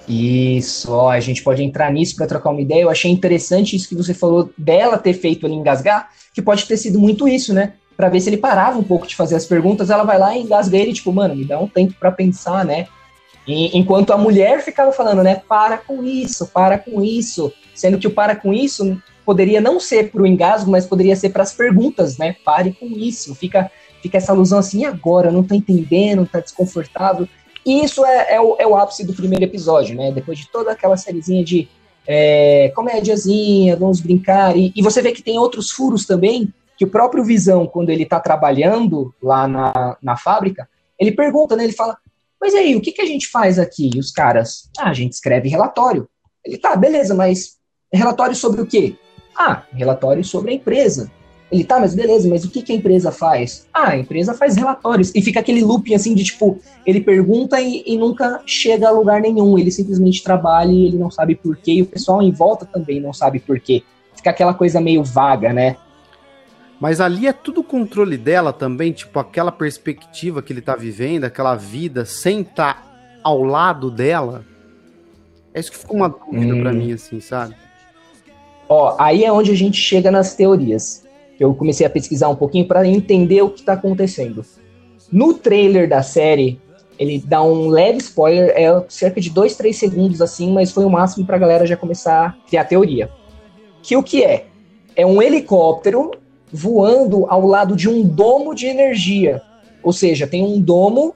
Isso, 0.09 0.93
ó, 0.93 1.11
a 1.11 1.21
gente 1.21 1.43
pode 1.43 1.63
entrar 1.63 1.91
nisso 1.93 2.17
para 2.17 2.27
trocar 2.27 2.51
uma 2.51 2.61
ideia. 2.61 2.83
Eu 2.83 2.91
achei 2.91 3.11
interessante 3.11 3.75
isso 3.75 3.89
que 3.89 3.95
você 3.95 4.13
falou 4.13 4.51
dela 4.57 4.99
ter 4.99 5.15
feito 5.15 5.47
ele 5.47 5.55
engasgar, 5.55 6.11
que 6.33 6.43
pode 6.43 6.67
ter 6.67 6.77
sido 6.77 6.99
muito 6.99 7.27
isso, 7.27 7.55
né? 7.55 7.75
para 7.97 8.09
ver 8.09 8.21
se 8.21 8.29
ele 8.29 8.37
parava 8.37 8.79
um 8.79 8.83
pouco 8.83 9.07
de 9.07 9.17
fazer 9.17 9.37
as 9.37 9.47
perguntas. 9.47 9.91
Ela 9.91 10.05
vai 10.05 10.19
lá 10.19 10.37
e 10.37 10.43
engasga 10.43 10.77
ele, 10.77 10.93
tipo, 10.93 11.13
mano, 11.13 11.35
me 11.35 11.45
dá 11.45 11.59
um 11.59 11.69
tempo 11.69 11.95
para 11.99 12.11
pensar, 12.11 12.65
né? 12.65 12.87
E, 13.47 13.77
enquanto 13.77 14.13
a 14.13 14.19
mulher 14.19 14.63
ficava 14.63 14.91
falando, 14.91 15.23
né, 15.23 15.43
para 15.49 15.77
com 15.77 16.03
isso, 16.03 16.47
para 16.49 16.79
com 16.79 17.03
isso, 17.03 17.53
sendo 17.75 17.99
que 17.99 18.07
o 18.07 18.11
para 18.11 18.35
com 18.35 18.53
isso 18.53 19.01
poderia 19.25 19.61
não 19.61 19.79
ser 19.81 20.11
para 20.11 20.23
o 20.23 20.27
engasgo, 20.27 20.71
mas 20.71 20.87
poderia 20.87 21.17
ser 21.17 21.31
para 21.31 21.43
as 21.43 21.53
perguntas, 21.53 22.19
né? 22.19 22.37
Pare 22.45 22.73
com 22.73 22.87
isso. 22.87 23.35
Fica, 23.35 23.71
fica 24.03 24.19
essa 24.19 24.33
alusão 24.33 24.59
assim, 24.59 24.85
agora? 24.85 25.31
Não 25.31 25.43
tá 25.43 25.55
entendendo, 25.55 26.27
tá 26.27 26.41
desconfortável. 26.41 27.29
E 27.65 27.85
isso 27.85 28.05
é, 28.05 28.35
é, 28.35 28.41
o, 28.41 28.57
é 28.59 28.67
o 28.67 28.77
ápice 28.77 29.05
do 29.05 29.15
primeiro 29.15 29.45
episódio, 29.45 29.97
né? 29.97 30.13
Depois 30.13 30.39
de 30.39 30.49
toda 30.49 30.73
aquela 30.73 30.97
sériezinha 30.97 31.45
de 31.45 31.69
é, 32.07 32.71
comédiazinha, 32.75 33.77
vamos 33.77 34.01
brincar. 34.01 34.57
E, 34.57 34.73
e, 34.77 34.83
você 34.83 35.01
vê 35.01 35.13
que 35.13 35.23
tem 35.23 35.39
outros 35.39 35.71
furos 35.71 36.07
também, 36.07 36.53
que 36.77 36.85
o 36.85 36.91
próprio 36.91 37.25
Visão, 37.25 37.67
quando 37.67 37.91
ele 37.91 38.05
tá 38.05 38.21
trabalhando 38.21 39.15
lá 39.23 39.49
na, 39.49 39.97
na 40.03 40.17
fábrica, 40.17 40.69
ele 40.99 41.13
pergunta, 41.13 41.57
né? 41.57 41.65
Ele 41.65 41.73
fala, 41.73 41.97
mas 42.41 42.55
aí, 42.55 42.77
o 42.77 42.81
que, 42.81 42.93
que 42.93 43.01
a 43.01 43.07
gente 43.07 43.29
faz 43.29 43.59
aqui? 43.59 43.91
E 43.95 43.99
os 43.99 44.11
caras, 44.11 44.69
ah, 44.79 44.91
a 44.91 44.93
gente 44.93 45.13
escreve 45.13 45.49
relatório. 45.49 46.09
Ele, 46.45 46.59
tá, 46.59 46.77
beleza, 46.77 47.15
mas 47.15 47.57
relatório 47.91 48.35
sobre 48.35 48.61
o 48.61 48.67
quê? 48.67 48.95
Ah, 49.37 49.63
relatório 49.73 50.23
sobre 50.23 50.51
a 50.51 50.55
empresa. 50.55 51.11
Ele, 51.53 51.63
tá, 51.63 51.79
mas 51.79 51.95
beleza, 51.95 52.29
mas 52.29 52.45
o 52.45 52.51
que, 52.51 52.63
que 52.63 52.73
a 52.73 52.75
empresa 52.75 53.13
faz? 53.13 53.67
Ah, 53.73 53.91
a 53.91 53.99
empresa 53.99 54.35
faz 54.35 54.57
relatórios. 54.57 55.13
E 55.15 55.23
fica 55.23 55.41
aquele 55.41 55.63
looping 55.63 55.95
assim 55.95 56.15
de 56.15 56.25
tipo, 56.25 56.59
ele 56.85 57.01
pergunta 57.01 57.61
e, 57.61 57.85
e 57.87 57.97
nunca 57.97 58.43
chega 58.47 58.89
a 58.89 58.91
lugar 58.91 59.21
nenhum. 59.21 59.59
Ele 59.59 59.71
simplesmente 59.71 60.23
trabalha 60.23 60.73
e 60.73 60.87
ele 60.87 60.99
não 60.99 61.11
sabe 61.11 61.37
porquê. 61.37 61.75
E 61.75 61.83
o 61.83 61.87
pessoal 61.87 62.23
em 62.23 62.33
volta 62.33 62.67
também 62.67 63.01
não 63.01 63.13
sabe 63.13 63.39
porquê. 63.39 63.83
Fica 64.17 64.31
aquela 64.31 64.55
coisa 64.55 64.81
meio 64.81 65.05
vaga, 65.05 65.53
né? 65.53 65.77
Mas 66.81 67.01
ali 67.01 67.27
é 67.27 67.33
tudo 67.33 67.63
controle 67.63 68.17
dela 68.17 68.53
também, 68.53 68.93
tipo, 68.93 69.19
aquela 69.19 69.53
perspectiva 69.53 70.43
que 70.43 70.53
ele 70.53 70.61
tá 70.61 70.75
vivendo, 70.75 71.25
aquela 71.25 71.55
vida, 71.55 72.05
sem 72.05 72.41
estar 72.41 72.75
tá 72.75 72.83
ao 73.23 73.43
lado 73.43 73.91
dela. 73.91 74.45
É 75.53 75.61
isso 75.61 75.71
que 75.71 75.79
ficou 75.79 75.97
uma 75.97 76.09
dúvida 76.09 76.55
hum. 76.55 76.61
pra 76.61 76.73
mim, 76.73 76.93
assim, 76.93 77.21
sabe? 77.21 77.55
Ó, 78.69 78.97
aí 78.99 79.25
é 79.25 79.33
onde 79.33 79.53
a 79.53 79.55
gente 79.55 79.79
chega 79.79 80.11
nas 80.11 80.35
teorias. 80.35 81.04
Eu 81.39 81.55
comecei 81.55 81.87
a 81.87 81.91
pesquisar 81.91 82.29
um 82.29 82.37
pouquinho 82.37 82.67
para 82.67 82.87
entender 82.87 83.43
o 83.43 83.51
que 83.51 83.63
tá 83.63 83.73
acontecendo. 83.73 84.45
No 85.11 85.35
trailer 85.35 85.89
da 85.89 86.03
série, 86.03 86.61
ele 86.99 87.23
dá 87.25 87.43
um 87.43 87.69
leve 87.69 87.99
spoiler, 87.99 88.53
é 88.57 88.85
cerca 88.89 89.21
de 89.21 89.31
2, 89.31 89.57
3 89.57 89.77
segundos 89.77 90.23
assim, 90.23 90.53
mas 90.53 90.71
foi 90.71 90.85
o 90.85 90.91
máximo 90.91 91.27
pra 91.27 91.39
galera 91.39 91.67
já 91.67 91.77
começar 91.77 92.27
a 92.27 92.49
criar 92.49 92.63
a 92.63 92.65
teoria. 92.65 93.11
Que 93.83 93.97
o 93.97 94.03
que 94.03 94.25
é? 94.25 94.47
É 94.97 95.05
um 95.05 95.21
helicóptero 95.21 96.13
voando 96.53 97.27
ao 97.29 97.45
lado 97.47 97.75
de 97.75 97.89
um 97.89 98.03
domo 98.03 98.55
de 98.55 98.67
energia. 98.67 99.43
Ou 99.83 99.93
seja, 99.93 100.27
tem 100.27 100.43
um 100.43 100.61
domo. 100.61 101.15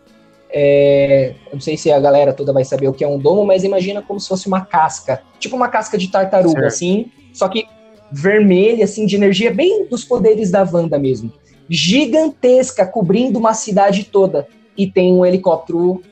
É, 0.50 1.34
não 1.52 1.60
sei 1.60 1.76
se 1.76 1.92
a 1.92 2.00
galera 2.00 2.32
toda 2.32 2.52
vai 2.52 2.64
saber 2.64 2.88
o 2.88 2.92
que 2.92 3.04
é 3.04 3.08
um 3.08 3.18
domo, 3.18 3.44
mas 3.44 3.64
imagina 3.64 4.02
como 4.02 4.18
se 4.18 4.28
fosse 4.28 4.48
uma 4.48 4.62
casca. 4.64 5.22
Tipo 5.38 5.54
uma 5.54 5.68
casca 5.68 5.96
de 5.96 6.08
tartaruga, 6.08 6.52
certo. 6.52 6.66
assim. 6.66 7.06
Só 7.32 7.48
que 7.48 7.66
vermelha, 8.10 8.84
assim, 8.84 9.06
de 9.06 9.16
energia, 9.16 9.52
bem 9.52 9.86
dos 9.86 10.04
poderes 10.04 10.50
da 10.50 10.62
Wanda 10.62 10.98
mesmo. 10.98 11.32
Gigantesca, 11.68 12.86
cobrindo 12.86 13.38
uma 13.38 13.54
cidade 13.54 14.04
toda. 14.04 14.46
E 14.76 14.86
tem 14.86 15.12
um 15.12 15.26
helicóptero 15.26 16.02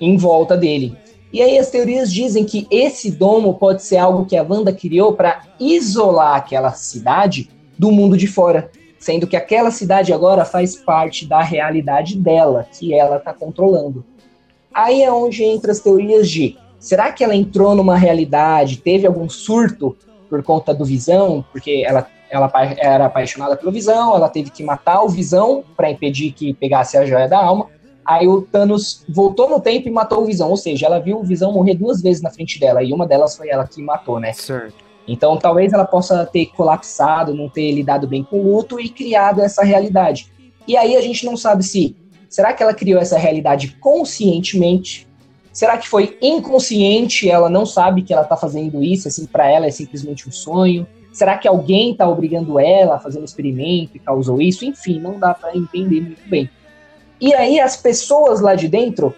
em 0.00 0.16
volta 0.16 0.56
dele. 0.56 0.96
E 1.32 1.40
aí 1.40 1.58
as 1.58 1.70
teorias 1.70 2.12
dizem 2.12 2.44
que 2.44 2.66
esse 2.70 3.10
domo 3.10 3.54
pode 3.54 3.82
ser 3.82 3.98
algo 3.98 4.26
que 4.26 4.36
a 4.36 4.42
Wanda 4.42 4.72
criou 4.72 5.12
para 5.12 5.42
isolar 5.60 6.36
aquela 6.36 6.72
cidade 6.72 7.48
do 7.78 7.92
mundo 7.92 8.16
de 8.16 8.26
fora, 8.26 8.70
sendo 8.98 9.26
que 9.26 9.36
aquela 9.36 9.70
cidade 9.70 10.12
agora 10.12 10.44
faz 10.44 10.74
parte 10.74 11.26
da 11.26 11.40
realidade 11.40 12.16
dela, 12.16 12.66
que 12.76 12.92
ela 12.92 13.16
está 13.16 13.32
controlando. 13.32 14.04
Aí 14.74 15.02
é 15.02 15.12
onde 15.12 15.44
entra 15.44 15.70
as 15.70 15.80
teorias 15.80 16.28
de 16.28 16.56
será 16.80 17.12
que 17.12 17.22
ela 17.22 17.34
entrou 17.34 17.74
numa 17.74 17.96
realidade, 17.96 18.78
teve 18.78 19.06
algum 19.06 19.28
surto 19.28 19.96
por 20.30 20.42
conta 20.42 20.72
do 20.72 20.84
Visão, 20.84 21.44
porque 21.52 21.82
ela, 21.84 22.06
ela 22.30 22.50
era 22.78 23.06
apaixonada 23.06 23.56
pelo 23.56 23.72
Visão, 23.72 24.14
ela 24.14 24.28
teve 24.28 24.50
que 24.50 24.62
matar 24.62 25.02
o 25.02 25.08
Visão 25.08 25.64
para 25.76 25.90
impedir 25.90 26.30
que 26.32 26.54
pegasse 26.54 26.96
a 26.96 27.04
joia 27.04 27.28
da 27.28 27.38
alma. 27.38 27.66
Aí 28.06 28.26
o 28.26 28.40
Thanos 28.40 29.04
voltou 29.08 29.50
no 29.50 29.60
tempo 29.60 29.88
e 29.88 29.90
matou 29.90 30.22
o 30.22 30.26
Visão, 30.26 30.48
ou 30.48 30.56
seja, 30.56 30.86
ela 30.86 31.00
viu 31.00 31.18
o 31.18 31.24
Visão 31.24 31.52
morrer 31.52 31.74
duas 31.74 32.00
vezes 32.00 32.22
na 32.22 32.30
frente 32.30 32.58
dela, 32.58 32.82
e 32.82 32.92
uma 32.92 33.06
delas 33.06 33.36
foi 33.36 33.48
ela 33.48 33.66
que 33.66 33.82
matou, 33.82 34.18
né? 34.18 34.32
Certo. 34.32 34.74
Então, 35.06 35.36
talvez 35.36 35.72
ela 35.72 35.84
possa 35.84 36.24
ter 36.24 36.46
colapsado, 36.46 37.34
não 37.34 37.48
ter 37.48 37.72
lidado 37.72 38.06
bem 38.06 38.22
com 38.22 38.40
o 38.40 38.56
luto 38.56 38.80
e 38.80 38.88
criado 38.88 39.40
essa 39.40 39.64
realidade. 39.64 40.30
E 40.68 40.76
aí 40.76 40.96
a 40.96 41.00
gente 41.00 41.26
não 41.26 41.36
sabe 41.36 41.64
se 41.64 41.96
será 42.28 42.52
que 42.52 42.62
ela 42.62 42.72
criou 42.72 43.00
essa 43.00 43.18
realidade 43.18 43.76
conscientemente? 43.80 45.08
Será 45.52 45.76
que 45.76 45.88
foi 45.88 46.16
inconsciente? 46.22 47.28
Ela 47.28 47.50
não 47.50 47.66
sabe 47.66 48.02
que 48.02 48.12
ela 48.12 48.22
está 48.22 48.36
fazendo 48.36 48.82
isso, 48.82 49.08
assim, 49.08 49.26
para 49.26 49.50
ela 49.50 49.66
é 49.66 49.70
simplesmente 49.70 50.28
um 50.28 50.32
sonho? 50.32 50.86
Será 51.12 51.36
que 51.36 51.48
alguém 51.48 51.92
está 51.92 52.08
obrigando 52.08 52.58
ela 52.58 52.96
a 52.96 53.00
fazer 53.00 53.18
um 53.18 53.24
experimento 53.24 53.96
e 53.96 53.98
causou 53.98 54.40
isso? 54.40 54.64
Enfim, 54.64 55.00
não 55.00 55.18
dá 55.18 55.34
para 55.34 55.56
entender 55.56 56.00
muito 56.00 56.28
bem. 56.28 56.48
E 57.20 57.34
aí 57.34 57.58
as 57.58 57.76
pessoas 57.76 58.40
lá 58.40 58.54
de 58.54 58.68
dentro, 58.68 59.14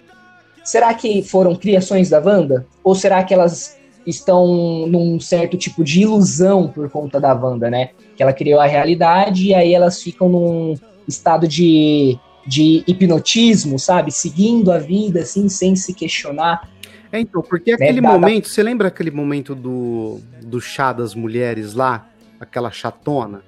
será 0.63 0.93
que 0.93 1.21
foram 1.21 1.55
criações 1.55 2.09
da 2.09 2.19
Wanda? 2.19 2.65
Ou 2.83 2.95
será 2.95 3.23
que 3.23 3.33
elas 3.33 3.77
estão 4.05 4.87
num 4.87 5.19
certo 5.19 5.57
tipo 5.57 5.83
de 5.83 6.01
ilusão 6.01 6.67
por 6.67 6.89
conta 6.89 7.19
da 7.19 7.33
Wanda, 7.33 7.69
né? 7.69 7.91
Que 8.17 8.23
ela 8.23 8.33
criou 8.33 8.59
a 8.59 8.65
realidade 8.65 9.47
e 9.47 9.53
aí 9.53 9.73
elas 9.73 10.01
ficam 10.01 10.27
num 10.27 10.75
estado 11.07 11.47
de, 11.47 12.17
de 12.45 12.83
hipnotismo, 12.87 13.79
sabe? 13.79 14.11
Seguindo 14.11 14.71
a 14.71 14.77
vida, 14.77 15.21
assim, 15.21 15.47
sem 15.49 15.75
se 15.75 15.93
questionar. 15.93 16.69
É, 17.11 17.19
então, 17.19 17.41
porque 17.41 17.71
né? 17.71 17.75
aquele 17.75 18.01
momento, 18.01 18.49
você 18.49 18.63
lembra 18.63 18.87
aquele 18.87 19.11
momento 19.11 19.53
do, 19.53 20.19
do 20.43 20.59
chá 20.59 20.91
das 20.91 21.13
mulheres 21.13 21.73
lá? 21.73 22.09
Aquela 22.39 22.71
chatona? 22.71 23.41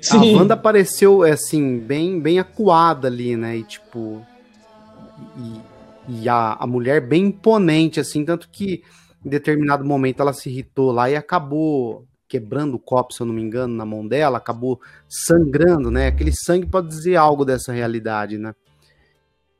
Sim. 0.00 0.34
A 0.34 0.38
Wanda 0.38 0.54
apareceu, 0.54 1.22
assim, 1.22 1.78
bem, 1.78 2.20
bem 2.20 2.38
acuada 2.38 3.08
ali, 3.08 3.36
né? 3.36 3.56
E, 3.56 3.62
tipo... 3.64 4.24
E, 5.38 5.76
e 6.08 6.28
a, 6.28 6.56
a 6.60 6.66
mulher 6.66 7.00
bem 7.00 7.26
imponente, 7.26 7.98
assim, 7.98 8.24
tanto 8.24 8.48
que 8.50 8.82
em 9.24 9.28
determinado 9.28 9.84
momento 9.84 10.20
ela 10.20 10.32
se 10.32 10.48
irritou 10.48 10.92
lá 10.92 11.10
e 11.10 11.16
acabou 11.16 12.06
quebrando 12.28 12.74
o 12.74 12.78
copo, 12.78 13.12
se 13.12 13.20
eu 13.20 13.26
não 13.26 13.34
me 13.34 13.42
engano, 13.42 13.74
na 13.74 13.84
mão 13.84 14.06
dela, 14.06 14.38
acabou 14.38 14.80
sangrando, 15.08 15.90
né? 15.90 16.08
Aquele 16.08 16.32
sangue 16.32 16.66
pode 16.66 16.88
dizer 16.88 17.16
algo 17.16 17.44
dessa 17.44 17.72
realidade, 17.72 18.38
né? 18.38 18.54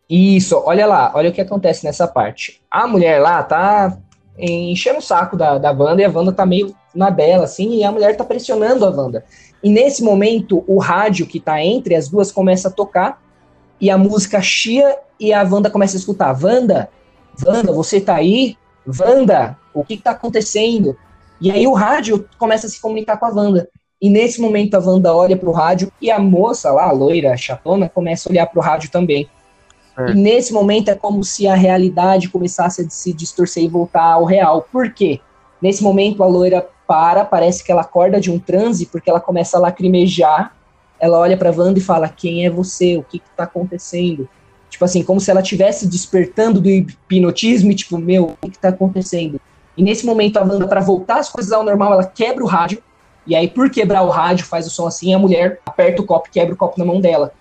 Isso, 0.09 0.63
olha 0.65 0.87
lá, 0.87 1.13
olha 1.15 1.31
o 1.31 1.33
que 1.33 1.41
acontece 1.41 1.85
nessa 1.85 2.07
parte. 2.07 2.63
A 2.71 2.87
mulher 2.87 3.21
lá 3.21 3.43
tá 3.43 3.99
enchendo 4.39 4.99
o 4.99 5.03
saco 5.03 5.37
da, 5.37 5.59
da 5.59 5.73
Wanda 5.73 6.03
e 6.03 6.05
a 6.05 6.11
Wanda 6.11 6.33
tá 6.33 6.47
meio 6.47 6.75
na 6.95 7.11
dela, 7.11 7.45
assim, 7.45 7.77
e 7.77 7.85
a 7.85 7.91
mulher 7.91 8.17
tá 8.17 8.25
pressionando 8.25 8.85
a 8.85 8.91
Wanda. 8.91 9.25
E 9.63 9.71
nesse 9.71 10.03
momento, 10.05 10.63
o 10.67 10.79
rádio 10.79 11.27
que 11.27 11.41
tá 11.41 11.63
entre 11.63 11.95
as 11.95 12.09
duas 12.09 12.31
começa 12.31 12.69
a 12.69 12.71
tocar 12.71 13.21
e 13.81 13.91
a 13.91 13.99
música 13.99 14.41
chia 14.41 14.97
e 15.19 15.33
a 15.33 15.43
Wanda 15.43 15.71
começa 15.71 15.97
a 15.97 15.99
escutar. 15.99 16.37
Wanda, 16.41 16.89
Wanda, 17.45 17.73
você 17.73 18.01
tá 18.01 18.15
aí? 18.15 18.57
Wanda, 18.87 19.59
o 19.75 19.85
que 19.85 19.95
está 19.95 20.13
acontecendo? 20.13 20.97
E 21.41 21.51
aí 21.51 21.67
o 21.67 21.73
rádio 21.73 22.29
começa 22.39 22.67
a 22.67 22.71
se 22.71 22.81
comunicar 22.81 23.17
com 23.17 23.27
a 23.27 23.31
Wanda. 23.31 23.69
E 24.01 24.11
nesse 24.11 24.41
momento 24.41 24.75
a 24.75 24.79
Wanda 24.79 25.15
olha 25.15 25.37
para 25.37 25.49
o 25.49 25.53
rádio 25.53 25.91
e 26.01 26.11
a 26.11 26.19
moça 26.19 26.71
lá, 26.71 26.85
a 26.85 26.93
loira, 26.93 27.33
a 27.33 27.37
chatona, 27.37 27.89
começa 27.89 28.29
a 28.29 28.33
olhar 28.33 28.47
para 28.47 28.59
o 28.59 28.63
rádio 28.63 28.91
também. 28.91 29.29
É. 29.99 30.11
E 30.11 30.15
nesse 30.15 30.53
momento 30.53 30.91
é 30.91 30.95
como 30.95 31.25
se 31.25 31.47
a 31.47 31.55
realidade 31.55 32.29
começasse 32.29 32.83
a 32.83 32.91
se 32.91 33.13
distorcer 33.13 33.65
e 33.65 33.69
voltar 33.69 34.13
ao 34.13 34.25
real. 34.25 34.67
Por 34.71 34.93
quê? 34.93 35.21
Nesse 35.61 35.83
momento 35.83 36.23
a 36.23 36.27
loira 36.27 36.67
para, 36.87 37.25
parece 37.25 37.65
que 37.65 37.73
ela 37.73 37.81
acorda 37.81 38.21
de 38.21 38.31
um 38.31 38.39
transe, 38.39 38.87
porque 38.87 39.09
ela 39.09 39.21
começa 39.21 39.57
a 39.57 39.61
lacrimejar. 39.61 40.55
Ela 41.01 41.19
olha 41.19 41.37
para 41.37 41.51
Wanda 41.51 41.79
e 41.79 41.83
fala: 41.83 42.09
Quem 42.09 42.47
é 42.47 42.51
você? 42.51 42.97
O 42.97 43.03
que 43.03 43.17
está 43.17 43.45
acontecendo? 43.45 44.29
Tipo 44.69 44.85
assim, 44.85 45.03
como 45.03 45.21
se 45.21 45.31
ela 45.31 45.41
estivesse 45.41 45.87
despertando 45.89 46.61
do 46.61 46.69
hipnotismo 46.69 47.71
e 47.71 47.75
tipo, 47.75 47.97
meu, 47.99 48.37
o 48.43 48.51
que 48.51 48.59
tá 48.59 48.69
acontecendo? 48.69 49.41
E 49.77 49.83
nesse 49.83 50.07
momento 50.07 50.39
a 50.39 50.43
Wanda, 50.43 50.67
para 50.67 50.81
voltar 50.81 51.19
as 51.19 51.29
coisas 51.29 51.53
ao 51.53 51.63
normal, 51.63 51.93
ela 51.93 52.05
quebra 52.05 52.43
o 52.43 52.47
rádio. 52.47 52.83
E 53.27 53.35
aí, 53.35 53.49
por 53.49 53.69
quebrar 53.71 54.03
o 54.03 54.09
rádio, 54.09 54.47
faz 54.47 54.67
o 54.67 54.71
som 54.71 54.87
assim, 54.87 55.13
a 55.13 55.19
mulher 55.19 55.61
aperta 55.67 56.01
o 56.01 56.07
copo, 56.07 56.31
quebra 56.31 56.55
o 56.55 56.57
copo 56.57 56.79
na 56.79 56.85
mão 56.85 57.01
dela. 57.01 57.33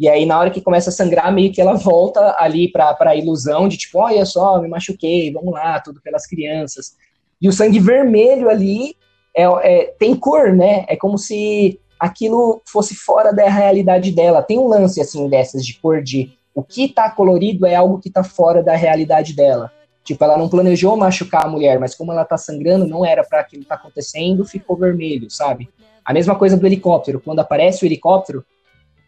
E 0.00 0.08
aí, 0.08 0.24
na 0.24 0.38
hora 0.38 0.50
que 0.50 0.62
começa 0.62 0.88
a 0.88 0.92
sangrar, 0.92 1.30
meio 1.30 1.52
que 1.52 1.60
ela 1.60 1.74
volta 1.74 2.34
ali 2.38 2.72
para 2.72 2.96
a 2.98 3.14
ilusão 3.14 3.68
de 3.68 3.76
tipo, 3.76 3.98
olha 3.98 4.24
só, 4.24 4.58
me 4.58 4.66
machuquei, 4.66 5.30
vamos 5.30 5.52
lá, 5.52 5.78
tudo 5.78 6.00
pelas 6.00 6.26
crianças. 6.26 6.96
E 7.38 7.46
o 7.46 7.52
sangue 7.52 7.78
vermelho 7.78 8.48
ali 8.48 8.96
é, 9.36 9.42
é, 9.42 9.94
tem 9.98 10.16
cor, 10.16 10.54
né? 10.54 10.86
É 10.88 10.96
como 10.96 11.18
se 11.18 11.78
aquilo 11.98 12.62
fosse 12.66 12.94
fora 12.94 13.30
da 13.30 13.46
realidade 13.46 14.10
dela. 14.10 14.42
Tem 14.42 14.58
um 14.58 14.68
lance 14.68 15.02
assim 15.02 15.28
dessas 15.28 15.66
de 15.66 15.78
cor 15.78 16.02
de 16.02 16.32
o 16.54 16.62
que 16.62 16.88
tá 16.88 17.10
colorido 17.10 17.66
é 17.66 17.74
algo 17.74 18.00
que 18.00 18.08
tá 18.08 18.24
fora 18.24 18.62
da 18.62 18.74
realidade 18.74 19.34
dela. 19.34 19.70
Tipo, 20.02 20.24
ela 20.24 20.38
não 20.38 20.48
planejou 20.48 20.96
machucar 20.96 21.44
a 21.44 21.48
mulher, 21.48 21.78
mas 21.78 21.94
como 21.94 22.10
ela 22.10 22.24
tá 22.24 22.38
sangrando, 22.38 22.86
não 22.86 23.04
era 23.04 23.22
para 23.22 23.40
aquilo 23.40 23.66
tá 23.66 23.74
acontecendo, 23.74 24.46
ficou 24.46 24.78
vermelho, 24.78 25.30
sabe? 25.30 25.68
A 26.02 26.14
mesma 26.14 26.34
coisa 26.34 26.56
do 26.56 26.66
helicóptero. 26.66 27.20
Quando 27.20 27.40
aparece 27.40 27.84
o 27.84 27.86
helicóptero, 27.86 28.42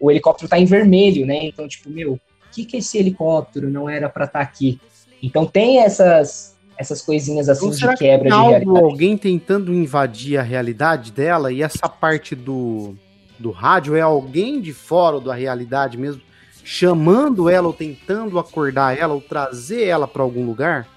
o 0.02 0.10
helicóptero 0.10 0.48
tá 0.48 0.58
em 0.58 0.64
vermelho, 0.64 1.24
né? 1.24 1.46
Então, 1.46 1.68
tipo, 1.68 1.88
meu, 1.88 2.14
o 2.14 2.20
que 2.50 2.64
que 2.64 2.78
esse 2.78 2.98
helicóptero 2.98 3.70
não 3.70 3.88
era 3.88 4.08
para 4.08 4.24
estar 4.24 4.40
tá 4.40 4.44
aqui? 4.44 4.80
Então 5.22 5.46
tem 5.46 5.78
essas 5.78 6.56
essas 6.76 7.00
coisinhas 7.00 7.48
assim 7.48 7.66
Então, 7.66 7.78
de 7.78 7.88
que 7.96 8.04
quebra 8.04 8.28
tem 8.28 8.30
de 8.30 8.36
algo, 8.36 8.50
realidade. 8.50 8.84
alguém 8.84 9.16
tentando 9.16 9.72
invadir 9.72 10.36
a 10.36 10.42
realidade 10.42 11.12
dela 11.12 11.52
e 11.52 11.62
essa 11.62 11.88
parte 11.88 12.34
do, 12.34 12.96
do 13.38 13.52
rádio 13.52 13.94
é 13.94 14.00
alguém 14.00 14.60
de 14.60 14.72
fora 14.72 15.20
da 15.20 15.32
realidade 15.32 15.96
mesmo, 15.96 16.20
chamando 16.64 17.48
ela 17.48 17.68
ou 17.68 17.72
tentando 17.72 18.36
acordar 18.40 18.98
ela 18.98 19.14
ou 19.14 19.20
trazer 19.20 19.84
ela 19.84 20.08
para 20.08 20.22
algum 20.22 20.44
lugar? 20.44 20.88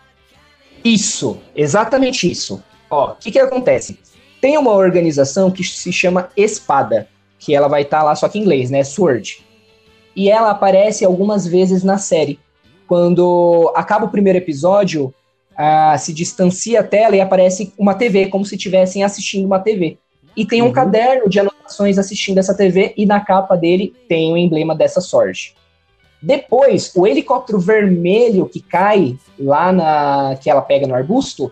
Isso, 0.83 1.37
exatamente 1.55 2.31
isso. 2.31 2.63
Ó, 2.89 3.11
o 3.11 3.15
que 3.17 3.31
que 3.31 3.39
acontece? 3.39 3.99
Tem 4.41 4.57
uma 4.57 4.71
organização 4.71 5.51
que 5.51 5.63
se 5.63 5.93
chama 5.93 6.29
Espada, 6.35 7.07
que 7.45 7.53
ela 7.53 7.67
vai 7.67 7.83
estar 7.83 8.01
lá 8.01 8.15
só 8.15 8.27
que 8.27 8.39
em 8.39 8.41
inglês, 8.41 8.71
né? 8.71 8.83
Sword. 8.83 9.45
E 10.15 10.29
ela 10.31 10.49
aparece 10.49 11.05
algumas 11.05 11.45
vezes 11.45 11.83
na 11.83 11.97
série. 11.99 12.39
Quando 12.87 13.71
acaba 13.75 14.05
o 14.05 14.09
primeiro 14.09 14.39
episódio, 14.39 15.13
ah, 15.55 15.95
se 15.97 16.11
distancia 16.11 16.79
a 16.79 16.83
tela 16.83 17.15
e 17.15 17.21
aparece 17.21 17.71
uma 17.77 17.93
TV, 17.93 18.27
como 18.27 18.45
se 18.45 18.55
estivessem 18.55 19.03
assistindo 19.03 19.45
uma 19.45 19.59
TV. 19.59 19.97
E 20.35 20.45
tem 20.45 20.61
um 20.61 20.67
Uhum. 20.67 20.73
caderno 20.73 21.29
de 21.29 21.39
anotações 21.39 21.97
assistindo 21.97 22.39
essa 22.39 22.55
TV, 22.55 22.93
e 22.97 23.05
na 23.05 23.19
capa 23.19 23.55
dele 23.55 23.93
tem 24.09 24.33
o 24.33 24.37
emblema 24.37 24.75
dessa 24.75 24.99
sorte. 24.99 25.55
Depois, 26.21 26.91
o 26.95 27.05
helicóptero 27.05 27.59
vermelho 27.59 28.49
que 28.49 28.59
cai 28.59 29.17
lá 29.37 29.71
na. 29.71 30.35
que 30.41 30.49
ela 30.49 30.61
pega 30.61 30.87
no 30.87 30.95
arbusto, 30.95 31.51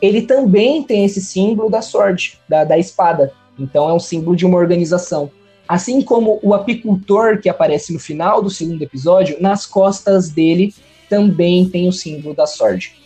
ele 0.00 0.22
também 0.22 0.82
tem 0.82 1.04
esse 1.04 1.20
símbolo 1.20 1.70
da 1.70 1.80
sorte, 1.80 2.38
da, 2.48 2.64
da 2.64 2.76
espada. 2.76 3.32
Então 3.58 3.88
é 3.88 3.92
um 3.92 4.00
símbolo 4.00 4.36
de 4.36 4.46
uma 4.46 4.58
organização. 4.58 5.30
Assim 5.68 6.02
como 6.02 6.38
o 6.42 6.54
apicultor 6.54 7.40
que 7.40 7.48
aparece 7.48 7.92
no 7.92 7.98
final 7.98 8.42
do 8.42 8.50
segundo 8.50 8.82
episódio, 8.82 9.36
nas 9.40 9.64
costas 9.64 10.28
dele 10.28 10.74
também 11.08 11.68
tem 11.68 11.88
o 11.88 11.92
símbolo 11.92 12.34
da 12.34 12.46
sorte. 12.46 13.00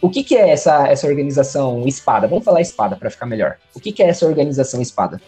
O 0.00 0.10
que, 0.10 0.24
que 0.24 0.36
é 0.36 0.50
essa, 0.50 0.88
essa 0.88 1.06
organização 1.06 1.86
Espada? 1.86 2.26
Vamos 2.26 2.44
falar 2.44 2.60
Espada 2.60 2.96
para 2.96 3.10
ficar 3.10 3.26
melhor. 3.26 3.56
O 3.74 3.78
que, 3.78 3.92
que 3.92 4.02
é 4.02 4.08
essa 4.08 4.26
organização 4.26 4.82
Espada? 4.82 5.20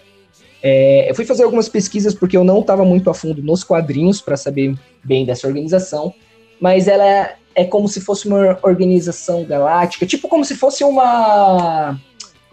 É, 0.67 1.11
eu 1.11 1.15
fui 1.15 1.25
fazer 1.25 1.45
algumas 1.45 1.69
pesquisas 1.69 2.15
porque 2.15 2.37
eu 2.37 2.43
não 2.43 2.61
estava 2.61 2.85
muito 2.85 3.11
a 3.11 3.15
fundo 3.15 3.43
nos 3.43 3.63
quadrinhos 3.63 4.21
para 4.21 4.37
saber 4.37 4.75
bem 5.05 5.27
dessa 5.27 5.47
organização, 5.47 6.13
mas 6.59 6.89
ela 6.89 7.07
é, 7.07 7.37
é 7.55 7.65
como 7.65 7.87
se 7.87 8.01
fosse 8.01 8.27
uma 8.27 8.59
organização 8.63 9.45
galáctica, 9.45 10.07
tipo 10.07 10.27
como 10.27 10.45
se 10.45 10.57
fosse 10.57 10.83
uma. 10.83 12.01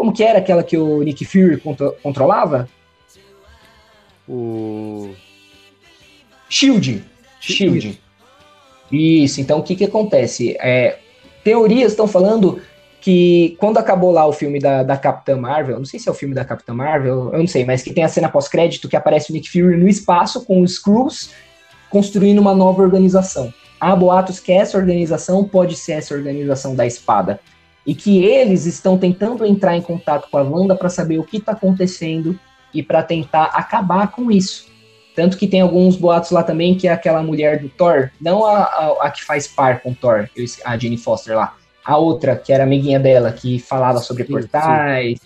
Como 0.01 0.11
que 0.11 0.23
era 0.23 0.39
aquela 0.39 0.63
que 0.63 0.75
o 0.75 1.03
Nick 1.03 1.23
Fury 1.23 1.57
contro- 1.57 1.95
controlava? 2.01 2.67
O... 4.27 5.11
Shield. 6.49 7.03
Shield. 7.39 8.01
Isso, 8.91 9.39
então 9.39 9.59
o 9.59 9.63
que 9.63 9.75
que 9.75 9.85
acontece? 9.85 10.57
É, 10.59 10.97
teorias 11.43 11.91
estão 11.91 12.07
falando 12.07 12.59
que 12.99 13.55
quando 13.59 13.77
acabou 13.77 14.09
lá 14.11 14.25
o 14.25 14.33
filme 14.33 14.57
da, 14.57 14.81
da 14.81 14.97
Capitã 14.97 15.37
Marvel, 15.37 15.77
não 15.77 15.85
sei 15.85 15.99
se 15.99 16.09
é 16.09 16.11
o 16.11 16.15
filme 16.15 16.33
da 16.33 16.43
Capitã 16.43 16.73
Marvel, 16.73 17.29
eu 17.31 17.37
não 17.37 17.45
sei, 17.45 17.63
mas 17.63 17.83
que 17.83 17.93
tem 17.93 18.03
a 18.03 18.09
cena 18.09 18.27
pós-crédito 18.27 18.89
que 18.89 18.95
aparece 18.95 19.29
o 19.29 19.33
Nick 19.33 19.51
Fury 19.51 19.77
no 19.77 19.87
espaço 19.87 20.43
com 20.43 20.61
os 20.61 20.71
Skrulls 20.71 21.29
construindo 21.91 22.39
uma 22.39 22.55
nova 22.55 22.81
organização. 22.81 23.53
Há 23.79 23.95
boatos 23.95 24.39
que 24.39 24.51
essa 24.51 24.79
organização 24.79 25.47
pode 25.47 25.75
ser 25.75 25.91
essa 25.91 26.15
organização 26.15 26.73
da 26.73 26.87
espada. 26.87 27.39
E 27.85 27.95
que 27.95 28.23
eles 28.23 28.65
estão 28.65 28.97
tentando 28.97 29.45
entrar 29.45 29.75
em 29.75 29.81
contato 29.81 30.29
com 30.29 30.37
a 30.37 30.43
Wanda 30.43 30.75
para 30.75 30.89
saber 30.89 31.17
o 31.19 31.23
que 31.23 31.37
está 31.37 31.53
acontecendo 31.53 32.39
e 32.73 32.83
para 32.83 33.03
tentar 33.03 33.45
acabar 33.45 34.11
com 34.11 34.31
isso. 34.31 34.71
Tanto 35.15 35.37
que 35.37 35.47
tem 35.47 35.61
alguns 35.61 35.95
boatos 35.95 36.31
lá 36.31 36.43
também 36.43 36.77
que 36.77 36.87
é 36.87 36.91
aquela 36.91 37.21
mulher 37.21 37.59
do 37.59 37.69
Thor, 37.69 38.09
não 38.19 38.45
a, 38.45 38.63
a, 38.63 38.97
a 39.07 39.11
que 39.11 39.23
faz 39.23 39.47
par 39.47 39.81
com 39.81 39.91
o 39.91 39.95
Thor, 39.95 40.29
a 40.63 40.77
Jane 40.77 40.97
Foster 40.97 41.35
lá, 41.35 41.55
a 41.83 41.97
outra, 41.97 42.35
que 42.35 42.53
era 42.53 42.63
amiguinha 42.63 42.99
dela, 42.99 43.31
que 43.31 43.59
falava 43.59 43.99
sobre 43.99 44.23
Sim, 44.23 44.31
portais. 44.31 45.19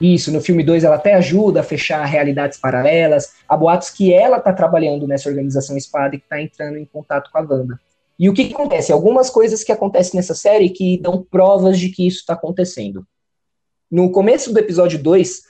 Isso, 0.00 0.32
no 0.32 0.40
filme 0.40 0.64
2 0.64 0.84
ela 0.84 0.96
até 0.96 1.14
ajuda 1.14 1.60
a 1.60 1.62
fechar 1.64 2.04
realidades 2.04 2.58
paralelas. 2.58 3.34
Há 3.48 3.56
boatos 3.56 3.90
que 3.90 4.12
ela 4.12 4.40
tá 4.40 4.52
trabalhando 4.52 5.06
nessa 5.06 5.28
organização 5.28 5.76
espada 5.76 6.16
e 6.16 6.18
que 6.18 6.28
tá 6.28 6.40
entrando 6.40 6.76
em 6.76 6.84
contato 6.84 7.30
com 7.30 7.38
a 7.38 7.40
Wanda. 7.40 7.80
E 8.18 8.28
o 8.28 8.32
que, 8.34 8.44
que 8.44 8.54
acontece? 8.54 8.92
Algumas 8.92 9.30
coisas 9.30 9.64
que 9.64 9.72
acontecem 9.72 10.16
nessa 10.18 10.34
série 10.34 10.70
que 10.70 10.98
dão 11.00 11.24
provas 11.28 11.78
de 11.78 11.88
que 11.88 12.06
isso 12.06 12.18
está 12.20 12.34
acontecendo. 12.34 13.04
No 13.90 14.10
começo 14.10 14.52
do 14.52 14.58
episódio 14.58 15.02
2, 15.02 15.42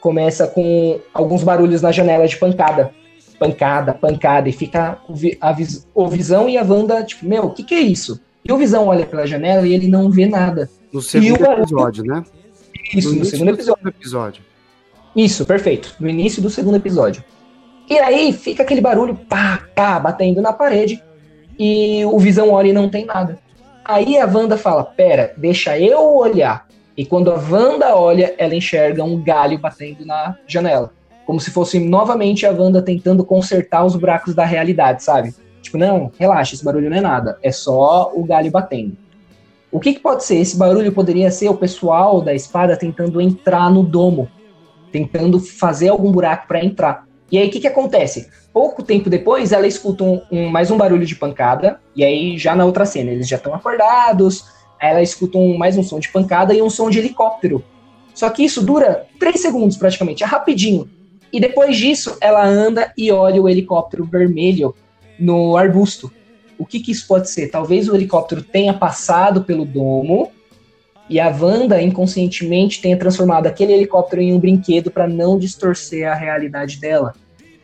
começa 0.00 0.46
com 0.46 1.00
alguns 1.14 1.42
barulhos 1.44 1.80
na 1.82 1.92
janela 1.92 2.26
de 2.26 2.36
pancada. 2.36 2.92
Pancada, 3.38 3.92
pancada, 3.94 4.48
e 4.48 4.52
fica 4.52 4.98
a 5.40 5.52
Vis- 5.52 5.86
o 5.94 6.08
Visão 6.08 6.48
e 6.48 6.56
a 6.56 6.62
Wanda, 6.62 7.02
tipo, 7.02 7.26
meu, 7.26 7.44
o 7.46 7.50
que, 7.52 7.64
que 7.64 7.74
é 7.74 7.80
isso? 7.80 8.20
E 8.44 8.52
o 8.52 8.56
Visão 8.56 8.86
olha 8.86 9.06
pela 9.06 9.26
janela 9.26 9.66
e 9.66 9.72
ele 9.74 9.88
não 9.88 10.10
vê 10.10 10.26
nada. 10.26 10.68
No 10.92 11.00
segundo 11.02 11.38
barulho- 11.40 11.62
episódio, 11.62 12.04
né? 12.04 12.22
Isso, 12.94 13.08
no, 13.08 13.14
início 13.16 13.30
segundo 13.32 13.48
do 13.48 13.54
episódio. 13.54 13.78
segundo 13.82 13.94
episódio. 13.96 14.42
Isso, 15.16 15.44
perfeito. 15.46 15.94
No 15.98 16.08
início 16.08 16.42
do 16.42 16.50
segundo 16.50 16.76
episódio. 16.76 17.24
E 17.88 17.98
aí 17.98 18.32
fica 18.32 18.62
aquele 18.62 18.80
barulho, 18.80 19.14
pá, 19.28 19.66
pá, 19.74 19.98
batendo 19.98 20.40
na 20.40 20.52
parede. 20.52 21.02
E 21.58 22.04
o 22.04 22.18
Visão 22.18 22.50
olha 22.50 22.68
e 22.68 22.72
não 22.72 22.88
tem 22.88 23.04
nada. 23.04 23.38
Aí 23.84 24.18
a 24.18 24.26
Wanda 24.26 24.56
fala: 24.56 24.84
Pera, 24.84 25.32
deixa 25.36 25.78
eu 25.78 26.16
olhar. 26.16 26.66
E 26.96 27.04
quando 27.04 27.30
a 27.30 27.34
Wanda 27.34 27.96
olha, 27.96 28.34
ela 28.38 28.54
enxerga 28.54 29.02
um 29.02 29.22
galho 29.22 29.58
batendo 29.58 30.04
na 30.04 30.36
janela. 30.46 30.90
Como 31.24 31.40
se 31.40 31.50
fosse 31.50 31.78
novamente 31.78 32.44
a 32.44 32.50
Wanda 32.50 32.82
tentando 32.82 33.24
consertar 33.24 33.84
os 33.84 33.96
buracos 33.96 34.34
da 34.34 34.44
realidade, 34.44 35.02
sabe? 35.02 35.34
Tipo, 35.62 35.78
não, 35.78 36.10
relaxa, 36.18 36.54
esse 36.54 36.64
barulho 36.64 36.90
não 36.90 36.96
é 36.96 37.00
nada. 37.00 37.38
É 37.42 37.50
só 37.50 38.12
o 38.14 38.24
galho 38.24 38.50
batendo. 38.50 38.96
O 39.70 39.80
que, 39.80 39.94
que 39.94 40.00
pode 40.00 40.24
ser? 40.24 40.36
Esse 40.36 40.56
barulho 40.56 40.92
poderia 40.92 41.30
ser 41.30 41.48
o 41.48 41.54
pessoal 41.54 42.20
da 42.20 42.34
espada 42.34 42.76
tentando 42.76 43.20
entrar 43.20 43.70
no 43.70 43.82
domo 43.82 44.28
tentando 44.92 45.40
fazer 45.40 45.88
algum 45.88 46.12
buraco 46.12 46.46
para 46.46 46.62
entrar. 46.62 47.06
E 47.32 47.38
aí 47.38 47.48
o 47.48 47.50
que, 47.50 47.60
que 47.60 47.66
acontece? 47.66 48.28
Pouco 48.52 48.82
tempo 48.82 49.08
depois, 49.08 49.52
ela 49.52 49.66
escuta 49.66 50.04
um, 50.04 50.20
um- 50.30 50.48
mais 50.50 50.70
um 50.70 50.76
barulho 50.76 51.06
de 51.06 51.16
pancada, 51.16 51.80
e 51.96 52.04
aí 52.04 52.36
já 52.36 52.54
na 52.54 52.66
outra 52.66 52.84
cena, 52.84 53.10
eles 53.10 53.26
já 53.26 53.36
estão 53.36 53.54
acordados, 53.54 54.44
ela 54.78 55.00
escuta 55.00 55.38
um- 55.38 55.56
mais 55.56 55.78
um 55.78 55.82
som 55.82 55.98
de 55.98 56.10
pancada 56.10 56.52
e 56.54 56.60
um 56.60 56.68
som 56.68 56.90
de 56.90 56.98
helicóptero. 56.98 57.64
Só 58.14 58.28
que 58.28 58.44
isso 58.44 58.62
dura 58.62 59.06
três 59.18 59.40
segundos 59.40 59.78
praticamente, 59.78 60.22
é 60.22 60.26
rapidinho. 60.26 60.90
E 61.32 61.40
depois 61.40 61.78
disso, 61.78 62.18
ela 62.20 62.44
anda 62.46 62.92
e 62.98 63.10
olha 63.10 63.40
o 63.40 63.48
helicóptero 63.48 64.04
vermelho 64.04 64.74
no 65.18 65.56
arbusto. 65.56 66.12
O 66.58 66.66
que, 66.66 66.80
que 66.80 66.92
isso 66.92 67.06
pode 67.08 67.30
ser? 67.30 67.48
Talvez 67.48 67.88
o 67.88 67.94
helicóptero 67.94 68.42
tenha 68.42 68.74
passado 68.74 69.42
pelo 69.42 69.64
domo 69.64 70.30
e 71.08 71.18
a 71.18 71.28
Wanda 71.28 71.80
inconscientemente 71.80 72.82
tenha 72.82 72.98
transformado 72.98 73.46
aquele 73.46 73.72
helicóptero 73.72 74.20
em 74.20 74.34
um 74.34 74.38
brinquedo 74.38 74.90
para 74.90 75.08
não 75.08 75.38
distorcer 75.38 76.06
a 76.06 76.14
realidade 76.14 76.78
dela. 76.78 77.14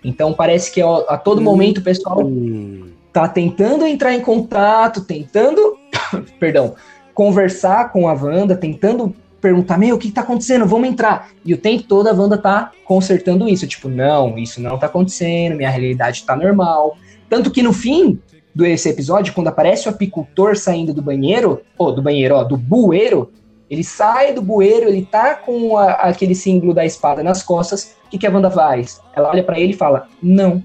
Então 0.04 0.32
parece 0.32 0.72
que 0.72 0.80
a 0.80 1.16
todo 1.18 1.40
momento 1.40 1.78
o 1.78 1.82
pessoal 1.82 2.24
Hum, 2.24 2.90
tá 3.12 3.28
tentando 3.28 3.86
entrar 3.86 4.14
em 4.14 4.20
contato, 4.20 5.02
tentando, 5.02 5.76
perdão, 6.38 6.74
conversar 7.14 7.90
com 7.92 8.08
a 8.08 8.12
Wanda, 8.12 8.54
tentando 8.56 9.14
perguntar, 9.40 9.78
meu, 9.78 9.96
o 9.96 9.98
que 9.98 10.10
tá 10.10 10.20
acontecendo? 10.22 10.66
Vamos 10.66 10.88
entrar. 10.88 11.30
E 11.44 11.54
o 11.54 11.58
tempo 11.58 11.84
todo 11.84 12.08
a 12.08 12.12
Wanda 12.12 12.36
tá 12.38 12.72
consertando 12.84 13.48
isso, 13.48 13.66
tipo, 13.66 13.88
não, 13.88 14.36
isso 14.38 14.60
não 14.60 14.78
tá 14.78 14.86
acontecendo, 14.86 15.56
minha 15.56 15.70
realidade 15.70 16.24
tá 16.24 16.34
normal. 16.36 16.96
Tanto 17.28 17.50
que 17.50 17.62
no 17.62 17.72
fim 17.72 18.18
desse 18.54 18.88
episódio, 18.88 19.32
quando 19.32 19.48
aparece 19.48 19.86
o 19.86 19.90
apicultor 19.90 20.56
saindo 20.56 20.92
do 20.92 21.02
banheiro, 21.02 21.60
ou 21.76 21.92
do 21.92 22.02
banheiro, 22.02 22.34
ó, 22.34 22.42
do 22.44 22.56
bueiro, 22.56 23.30
ele 23.70 23.84
sai 23.84 24.32
do 24.32 24.42
bueiro, 24.42 24.88
ele 24.88 25.04
tá 25.04 25.34
com 25.34 25.76
a- 25.76 25.92
aquele 25.92 26.34
símbolo 26.34 26.72
da 26.74 26.84
espada 26.84 27.22
nas 27.22 27.42
costas. 27.42 27.94
O 28.08 28.10
que, 28.10 28.16
que 28.16 28.26
a 28.26 28.30
Wanda 28.30 28.50
faz? 28.50 29.02
Ela 29.14 29.28
olha 29.28 29.44
pra 29.44 29.60
ele 29.60 29.74
e 29.74 29.76
fala: 29.76 30.08
Não, 30.22 30.64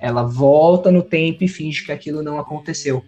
ela 0.00 0.24
volta 0.24 0.90
no 0.90 1.00
tempo 1.00 1.44
e 1.44 1.48
finge 1.48 1.86
que 1.86 1.92
aquilo 1.92 2.24
não 2.24 2.40
aconteceu. 2.40 3.04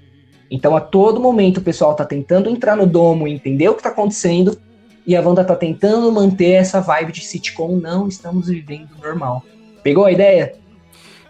Então, 0.48 0.76
a 0.76 0.80
todo 0.80 1.18
momento, 1.18 1.58
o 1.58 1.62
pessoal 1.62 1.96
tá 1.96 2.04
tentando 2.04 2.48
entrar 2.48 2.76
no 2.76 2.86
domo 2.86 3.26
e 3.26 3.32
entender 3.32 3.68
o 3.68 3.74
que 3.74 3.82
tá 3.82 3.88
acontecendo, 3.88 4.56
e 5.04 5.16
a 5.16 5.20
Wanda 5.20 5.44
tá 5.44 5.56
tentando 5.56 6.12
manter 6.12 6.52
essa 6.52 6.80
vibe 6.80 7.10
de 7.10 7.24
sitcom, 7.24 7.76
não 7.76 8.06
estamos 8.06 8.46
vivendo 8.46 8.90
normal. 9.02 9.42
Pegou 9.82 10.04
a 10.04 10.12
ideia? 10.12 10.54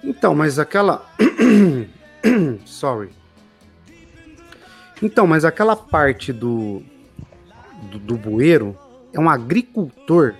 Então, 0.02 0.34
mas 0.34 0.58
aquela. 0.58 1.10
Sorry. 2.66 3.08
Então, 5.02 5.26
mas 5.26 5.46
aquela 5.46 5.74
parte 5.74 6.30
do. 6.30 6.82
do, 7.90 7.98
do 7.98 8.16
bueiro 8.16 8.76
é 9.14 9.18
um 9.18 9.30
agricultor. 9.30 10.34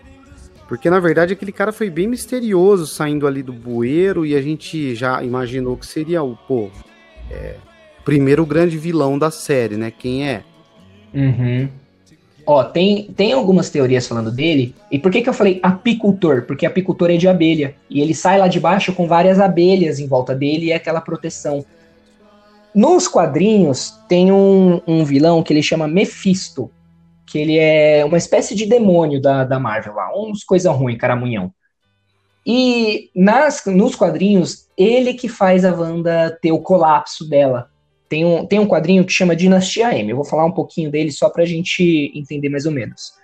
Porque 0.68 0.88
na 0.88 0.98
verdade 0.98 1.32
aquele 1.32 1.52
cara 1.52 1.72
foi 1.72 1.90
bem 1.90 2.08
misterioso 2.08 2.86
saindo 2.86 3.26
ali 3.26 3.42
do 3.42 3.52
bueiro 3.52 4.24
e 4.24 4.34
a 4.34 4.40
gente 4.40 4.94
já 4.94 5.22
imaginou 5.22 5.76
que 5.76 5.86
seria 5.86 6.22
o, 6.22 6.36
pô, 6.36 6.70
é, 7.30 7.56
primeiro 8.04 8.44
grande 8.46 8.78
vilão 8.78 9.18
da 9.18 9.30
série, 9.30 9.76
né? 9.76 9.90
Quem 9.90 10.28
é? 10.28 10.42
Uhum. 11.12 11.68
Ó, 12.46 12.62
tem, 12.62 13.10
tem 13.16 13.32
algumas 13.32 13.70
teorias 13.70 14.06
falando 14.06 14.30
dele. 14.30 14.74
E 14.90 14.98
por 14.98 15.10
que, 15.10 15.22
que 15.22 15.28
eu 15.28 15.32
falei 15.32 15.60
apicultor? 15.62 16.42
Porque 16.42 16.66
apicultor 16.66 17.10
é 17.10 17.16
de 17.16 17.26
abelha. 17.26 17.74
E 17.88 18.02
ele 18.02 18.14
sai 18.14 18.38
lá 18.38 18.48
de 18.48 18.60
baixo 18.60 18.92
com 18.92 19.06
várias 19.06 19.40
abelhas 19.40 19.98
em 19.98 20.06
volta 20.06 20.34
dele 20.34 20.66
e 20.66 20.72
é 20.72 20.76
aquela 20.76 21.00
proteção. 21.00 21.64
Nos 22.74 23.08
quadrinhos, 23.08 23.94
tem 24.08 24.30
um, 24.30 24.80
um 24.86 25.04
vilão 25.04 25.42
que 25.42 25.52
ele 25.52 25.62
chama 25.62 25.88
Mephisto. 25.88 26.70
Que 27.26 27.38
ele 27.38 27.58
é 27.58 28.04
uma 28.04 28.18
espécie 28.18 28.54
de 28.54 28.66
demônio 28.66 29.20
da, 29.20 29.44
da 29.44 29.58
Marvel 29.58 29.94
lá. 29.94 30.10
Uns 30.16 30.44
coisa 30.44 30.70
ruim, 30.70 30.96
caramunhão. 30.96 31.52
E 32.46 33.10
nas, 33.14 33.64
nos 33.66 33.96
quadrinhos, 33.96 34.68
ele 34.76 35.14
que 35.14 35.28
faz 35.28 35.64
a 35.64 35.74
Wanda 35.74 36.36
ter 36.42 36.52
o 36.52 36.58
colapso 36.58 37.28
dela. 37.28 37.70
Tem 38.08 38.24
um, 38.24 38.46
tem 38.46 38.58
um 38.58 38.66
quadrinho 38.66 39.04
que 39.04 39.12
chama 39.12 39.34
Dinastia 39.34 39.96
M. 39.98 40.10
Eu 40.10 40.16
vou 40.16 40.24
falar 40.24 40.44
um 40.44 40.52
pouquinho 40.52 40.90
dele 40.90 41.10
só 41.10 41.30
pra 41.30 41.46
gente 41.46 42.12
entender 42.14 42.48
mais 42.48 42.66
ou 42.66 42.72
menos. 42.72 43.14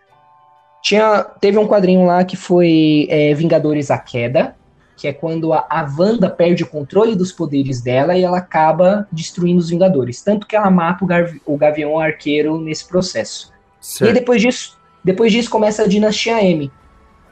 Tinha, 0.83 1.23
teve 1.23 1.59
um 1.59 1.67
quadrinho 1.67 2.07
lá 2.07 2.25
que 2.25 2.37
foi 2.37 3.07
é, 3.11 3.35
Vingadores 3.35 3.91
a 3.91 3.99
Queda, 3.99 4.57
que 4.97 5.07
é 5.07 5.13
quando 5.13 5.53
a, 5.53 5.67
a 5.69 5.83
Wanda 5.83 6.31
perde 6.31 6.63
o 6.63 6.67
controle 6.67 7.15
dos 7.15 7.31
poderes 7.31 7.83
dela 7.83 8.17
e 8.17 8.23
ela 8.23 8.39
acaba 8.39 9.07
destruindo 9.13 9.59
os 9.59 9.69
Vingadores. 9.69 10.23
Tanto 10.23 10.47
que 10.47 10.57
ela 10.57 10.71
mata 10.71 11.05
o, 11.05 11.07
Gavi, 11.07 11.43
o 11.45 11.57
Gavião 11.59 11.99
Arqueiro 11.99 12.59
nesse 12.59 12.89
processo. 12.89 13.53
Certo. 13.91 14.09
E 14.09 14.15
depois 14.15 14.41
disso, 14.41 14.79
depois 15.03 15.33
disso 15.33 15.51
começa 15.51 15.83
a 15.83 15.87
Dinastia 15.89 16.41
M. 16.45 16.67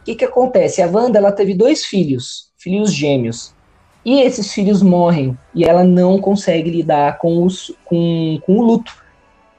O 0.01 0.05
que, 0.05 0.17
que 0.17 0.25
acontece? 0.25 0.83
A 0.83 0.89
Wanda 0.89 1.17
ela 1.17 1.31
teve 1.31 1.55
dois 1.55 1.85
filhos, 1.85 2.51
filhos 2.57 2.93
gêmeos. 2.93 3.55
E 4.05 4.23
esses 4.23 4.53
filhos 4.53 4.83
morrem 4.83 5.39
e 5.55 5.65
ela 5.65 5.85
não 5.85 6.21
consegue 6.21 6.69
lidar 6.69 7.19
com, 7.19 7.45
os, 7.45 7.73
com, 7.85 8.41
com 8.45 8.59
o 8.59 8.63
luto. 8.63 8.93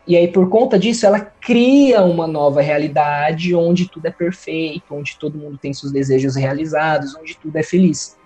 E 0.05 0.17
aí, 0.17 0.27
por 0.27 0.49
conta 0.49 0.77
disso, 0.77 1.05
ela 1.05 1.21
cria 1.21 2.03
uma 2.03 2.27
nova 2.27 2.61
realidade 2.61 3.55
onde 3.55 3.87
tudo 3.87 4.07
é 4.07 4.11
perfeito, 4.11 4.93
onde 4.93 5.17
todo 5.17 5.37
mundo 5.37 5.57
tem 5.57 5.73
seus 5.73 5.93
desejos 5.93 6.35
realizados, 6.35 7.15
onde 7.15 7.37
tudo 7.37 7.55
é 7.55 7.63
feliz. 7.63 8.17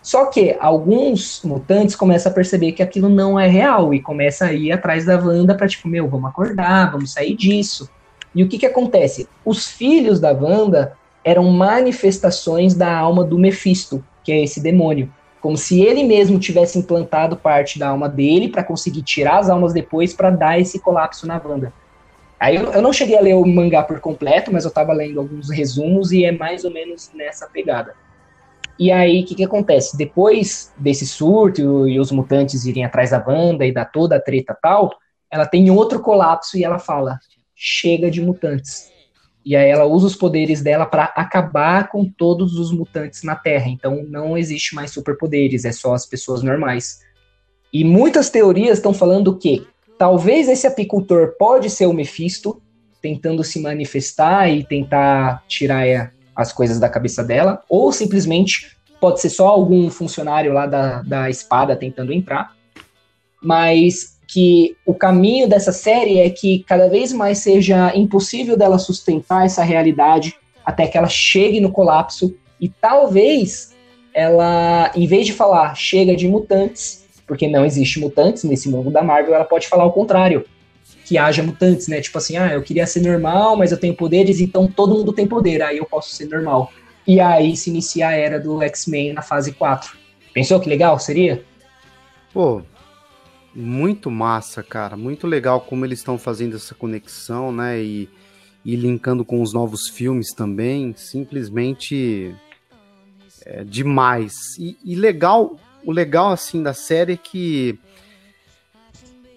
Só 0.00 0.26
que 0.26 0.56
alguns 0.60 1.42
mutantes 1.42 1.96
começam 1.96 2.30
a 2.30 2.34
perceber 2.34 2.72
que 2.72 2.82
aquilo 2.82 3.08
não 3.08 3.40
é 3.40 3.48
real 3.48 3.92
e 3.92 4.00
começam 4.00 4.46
a 4.46 4.52
ir 4.52 4.70
atrás 4.70 5.04
da 5.04 5.18
Wanda 5.18 5.56
para 5.56 5.66
tipo, 5.66 5.88
meu, 5.88 6.08
vamos 6.08 6.30
acordar, 6.30 6.92
vamos 6.92 7.12
sair 7.12 7.34
disso. 7.34 7.90
E 8.34 8.42
o 8.42 8.48
que 8.48 8.58
que 8.58 8.66
acontece? 8.66 9.28
Os 9.44 9.68
filhos 9.68 10.18
da 10.18 10.32
Wanda 10.32 10.96
eram 11.24 11.44
manifestações 11.50 12.74
da 12.74 12.96
alma 12.96 13.24
do 13.24 13.38
Mephisto, 13.38 14.04
que 14.22 14.32
é 14.32 14.42
esse 14.42 14.60
demônio 14.60 15.10
como 15.44 15.58
se 15.58 15.82
ele 15.82 16.04
mesmo 16.04 16.38
tivesse 16.38 16.78
implantado 16.78 17.36
parte 17.36 17.78
da 17.78 17.88
alma 17.88 18.08
dele 18.08 18.48
para 18.48 18.64
conseguir 18.64 19.02
tirar 19.02 19.40
as 19.40 19.50
almas 19.50 19.74
depois 19.74 20.14
para 20.14 20.30
dar 20.30 20.58
esse 20.58 20.78
colapso 20.78 21.26
na 21.26 21.36
Wanda. 21.36 21.70
Aí 22.40 22.56
eu, 22.56 22.72
eu, 22.72 22.80
não 22.80 22.94
cheguei 22.94 23.14
a 23.14 23.20
ler 23.20 23.34
o 23.34 23.44
mangá 23.44 23.82
por 23.82 24.00
completo, 24.00 24.50
mas 24.50 24.64
eu 24.64 24.70
estava 24.70 24.94
lendo 24.94 25.20
alguns 25.20 25.50
resumos 25.50 26.12
e 26.12 26.24
é 26.24 26.32
mais 26.32 26.64
ou 26.64 26.70
menos 26.70 27.10
nessa 27.12 27.46
pegada. 27.46 27.94
E 28.78 28.90
aí, 28.90 29.20
o 29.20 29.26
que, 29.26 29.34
que 29.34 29.44
acontece? 29.44 29.98
Depois 29.98 30.72
desse 30.78 31.06
surto 31.06 31.86
e 31.86 32.00
os 32.00 32.10
mutantes 32.10 32.64
irem 32.64 32.86
atrás 32.86 33.10
da 33.10 33.22
Wanda 33.22 33.66
e 33.66 33.72
dar 33.72 33.84
toda 33.84 34.16
a 34.16 34.20
treta 34.20 34.56
tal, 34.62 34.92
ela 35.30 35.44
tem 35.44 35.70
outro 35.70 36.00
colapso 36.00 36.56
e 36.56 36.64
ela 36.64 36.78
fala: 36.78 37.18
chega 37.54 38.10
de 38.10 38.20
mutantes. 38.20 38.92
E 39.44 39.54
aí 39.54 39.68
ela 39.68 39.84
usa 39.84 40.06
os 40.06 40.16
poderes 40.16 40.62
dela 40.62 40.86
para 40.86 41.04
acabar 41.04 41.88
com 41.88 42.08
todos 42.08 42.58
os 42.58 42.72
mutantes 42.72 43.22
na 43.22 43.36
Terra. 43.36 43.68
Então 43.68 44.02
não 44.08 44.38
existe 44.38 44.74
mais 44.74 44.90
superpoderes, 44.90 45.64
é 45.64 45.72
só 45.72 45.92
as 45.92 46.06
pessoas 46.06 46.42
normais. 46.42 47.00
E 47.72 47.84
muitas 47.84 48.30
teorias 48.30 48.78
estão 48.78 48.94
falando 48.94 49.36
que 49.36 49.66
talvez 49.98 50.48
esse 50.48 50.66
apicultor 50.66 51.34
pode 51.38 51.68
ser 51.68 51.86
o 51.86 51.92
Mephisto, 51.92 52.62
tentando 53.02 53.44
se 53.44 53.60
manifestar 53.60 54.48
e 54.48 54.64
tentar 54.64 55.44
tirar 55.46 55.86
é, 55.86 56.10
as 56.34 56.52
coisas 56.52 56.80
da 56.80 56.88
cabeça 56.88 57.22
dela, 57.22 57.62
ou 57.68 57.92
simplesmente 57.92 58.74
pode 58.98 59.20
ser 59.20 59.28
só 59.28 59.48
algum 59.48 59.90
funcionário 59.90 60.54
lá 60.54 60.66
da, 60.66 61.02
da 61.02 61.28
espada 61.28 61.76
tentando 61.76 62.12
entrar. 62.12 62.56
Mas 63.42 64.13
que 64.26 64.76
o 64.86 64.94
caminho 64.94 65.48
dessa 65.48 65.72
série 65.72 66.18
é 66.18 66.30
que 66.30 66.64
cada 66.66 66.88
vez 66.88 67.12
mais 67.12 67.38
seja 67.38 67.94
impossível 67.94 68.56
dela 68.56 68.78
sustentar 68.78 69.44
essa 69.44 69.62
realidade 69.62 70.34
até 70.64 70.86
que 70.86 70.96
ela 70.96 71.08
chegue 71.08 71.60
no 71.60 71.70
colapso 71.70 72.34
e 72.60 72.68
talvez 72.68 73.74
ela, 74.14 74.90
em 74.94 75.06
vez 75.06 75.26
de 75.26 75.32
falar 75.32 75.74
chega 75.74 76.16
de 76.16 76.26
mutantes, 76.28 77.04
porque 77.26 77.48
não 77.48 77.64
existe 77.64 78.00
mutantes 78.00 78.44
nesse 78.44 78.68
mundo 78.68 78.90
da 78.90 79.02
Marvel, 79.02 79.34
ela 79.34 79.44
pode 79.44 79.66
falar 79.66 79.84
o 79.84 79.92
contrário, 79.92 80.44
que 81.04 81.18
haja 81.18 81.42
mutantes, 81.42 81.88
né? 81.88 82.00
Tipo 82.00 82.18
assim, 82.18 82.36
ah, 82.36 82.52
eu 82.52 82.62
queria 82.62 82.86
ser 82.86 83.00
normal, 83.00 83.56
mas 83.56 83.72
eu 83.72 83.78
tenho 83.78 83.94
poderes, 83.94 84.40
então 84.40 84.66
todo 84.66 84.94
mundo 84.94 85.12
tem 85.12 85.26
poder, 85.26 85.62
aí 85.62 85.78
eu 85.78 85.84
posso 85.84 86.14
ser 86.14 86.26
normal. 86.26 86.72
E 87.06 87.20
aí 87.20 87.56
se 87.56 87.68
inicia 87.68 88.08
a 88.08 88.12
era 88.12 88.40
do 88.40 88.62
X-Men 88.62 89.12
na 89.12 89.20
fase 89.20 89.52
4. 89.52 89.98
Pensou 90.32 90.58
que 90.58 90.68
legal 90.68 90.98
seria? 90.98 91.44
Pô, 92.32 92.62
muito 93.54 94.10
massa, 94.10 94.62
cara. 94.62 94.96
Muito 94.96 95.26
legal 95.26 95.60
como 95.60 95.84
eles 95.84 96.00
estão 96.00 96.18
fazendo 96.18 96.56
essa 96.56 96.74
conexão, 96.74 97.52
né? 97.52 97.80
E, 97.82 98.08
e 98.64 98.74
linkando 98.76 99.24
com 99.24 99.40
os 99.40 99.52
novos 99.52 99.88
filmes 99.88 100.32
também. 100.34 100.94
Simplesmente 100.96 102.34
é, 103.44 103.62
demais. 103.64 104.34
E, 104.58 104.76
e 104.84 104.96
legal, 104.96 105.58
o 105.84 105.92
legal 105.92 106.32
assim 106.32 106.62
da 106.62 106.74
série 106.74 107.12
é 107.12 107.16
que 107.16 107.78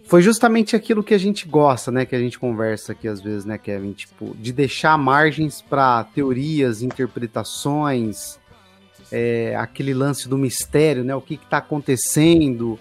foi 0.05 0.21
justamente 0.21 0.73
aquilo 0.75 1.03
que 1.03 1.13
a 1.13 1.17
gente 1.17 1.47
gosta, 1.47 1.91
né? 1.91 2.05
Que 2.05 2.15
a 2.15 2.19
gente 2.19 2.39
conversa 2.39 2.93
aqui 2.93 3.07
às 3.07 3.21
vezes, 3.21 3.43
né, 3.45 3.57
Kevin? 3.57 3.91
Tipo, 3.91 4.35
de 4.39 4.53
deixar 4.53 4.97
margens 4.97 5.61
para 5.61 6.05
teorias, 6.05 6.81
interpretações, 6.81 8.39
é, 9.11 9.55
aquele 9.57 9.93
lance 9.93 10.29
do 10.29 10.37
mistério, 10.37 11.03
né? 11.03 11.13
O 11.13 11.21
que 11.21 11.35
está 11.35 11.57
acontecendo? 11.57 12.79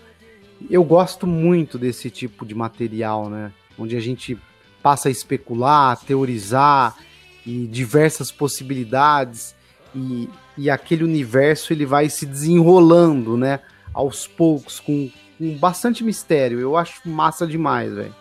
Eu 0.71 0.83
gosto 0.83 1.27
muito 1.27 1.79
desse 1.79 2.11
tipo 2.11 2.45
de 2.45 2.55
material, 2.55 3.29
né? 3.29 3.53
Onde 3.79 3.97
a 3.97 4.01
gente 4.01 4.38
passa 4.83 5.09
a 5.09 5.11
especular, 5.11 5.92
a 5.92 5.97
teorizar 5.97 6.97
e 7.45 7.66
diversas 7.66 8.31
possibilidades 8.31 9.55
e, 9.95 10.29
e 10.57 10.71
aquele 10.71 11.05
universo 11.05 11.73
ele 11.73 11.87
vai 11.87 12.09
se 12.09 12.27
desenrolando, 12.27 13.37
né? 13.37 13.61
Aos 13.92 14.27
poucos, 14.27 14.81
com, 14.81 15.11
com 15.38 15.57
bastante 15.59 16.05
mistério. 16.05 16.61
Eu 16.61 16.77
acho 16.77 17.01
massa 17.09 17.47
demais, 17.47 17.92
velho. 17.92 18.14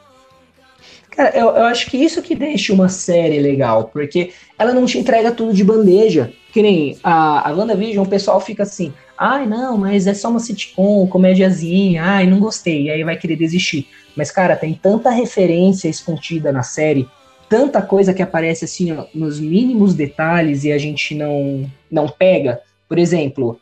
Cara, 1.12 1.36
eu, 1.38 1.48
eu 1.48 1.64
acho 1.64 1.90
que 1.90 1.98
isso 1.98 2.22
que 2.22 2.36
deixa 2.36 2.74
uma 2.74 2.90
série 2.90 3.40
legal, 3.40 3.86
porque 3.86 4.34
ela 4.60 4.74
não 4.74 4.86
te 4.86 4.98
entrega 4.98 5.32
tudo 5.32 5.54
de 5.54 5.64
bandeja. 5.64 6.34
Que 6.52 6.62
nem 6.62 6.98
a, 7.04 7.50
a 7.50 7.54
WandaVision, 7.54 8.06
o 8.06 8.10
pessoal 8.10 8.40
fica 8.40 8.64
assim, 8.64 8.94
ai 9.18 9.46
não, 9.46 9.78
mas 9.78 10.08
é 10.08 10.14
só 10.14 10.30
uma 10.30 10.40
sitcom, 10.40 11.08
comédiazinha, 11.08 12.04
ai, 12.04 12.28
não 12.28 12.40
gostei, 12.40 12.84
e 12.84 12.90
aí 12.90 13.04
vai 13.04 13.18
querer 13.18 13.36
desistir. 13.36 13.88
Mas, 14.16 14.32
cara, 14.32 14.56
tem 14.56 14.74
tanta 14.74 15.10
referência 15.10 15.90
escondida 15.90 16.52
na 16.52 16.64
série, 16.64 17.08
tanta 17.50 17.82
coisa 17.82 18.14
que 18.14 18.22
aparece 18.22 18.66
assim 18.66 18.96
nos 19.14 19.40
mínimos 19.40 19.94
detalhes 19.94 20.64
e 20.64 20.72
a 20.72 20.78
gente 20.78 21.14
não, 21.14 21.70
não 21.92 22.08
pega. 22.08 22.62
Por 22.88 22.98
exemplo, 22.98 23.60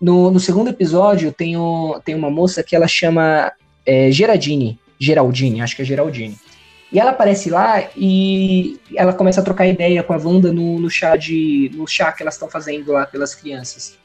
no, 0.00 0.30
no 0.30 0.40
segundo 0.40 0.68
episódio 0.68 1.32
tem, 1.32 1.56
o, 1.56 2.00
tem 2.04 2.14
uma 2.14 2.30
moça 2.30 2.62
que 2.62 2.76
ela 2.76 2.88
chama 2.88 3.52
é, 3.84 4.10
Geraldine, 4.10 4.78
Geraldine, 4.98 5.62
acho 5.62 5.76
que 5.76 5.82
é 5.82 5.84
Geraldine. 5.84 6.36
E 6.92 7.00
ela 7.00 7.10
aparece 7.10 7.50
lá 7.50 7.88
e 7.96 8.78
ela 8.94 9.12
começa 9.12 9.40
a 9.40 9.44
trocar 9.44 9.66
ideia 9.66 10.02
com 10.02 10.12
a 10.12 10.16
Wanda 10.16 10.52
no, 10.52 10.78
no 10.78 10.88
chá 10.88 11.16
de 11.16 11.70
no 11.74 11.86
chá 11.86 12.12
que 12.12 12.22
elas 12.22 12.34
estão 12.34 12.48
fazendo 12.48 12.92
lá 12.92 13.04
pelas 13.06 13.34
crianças. 13.34 13.98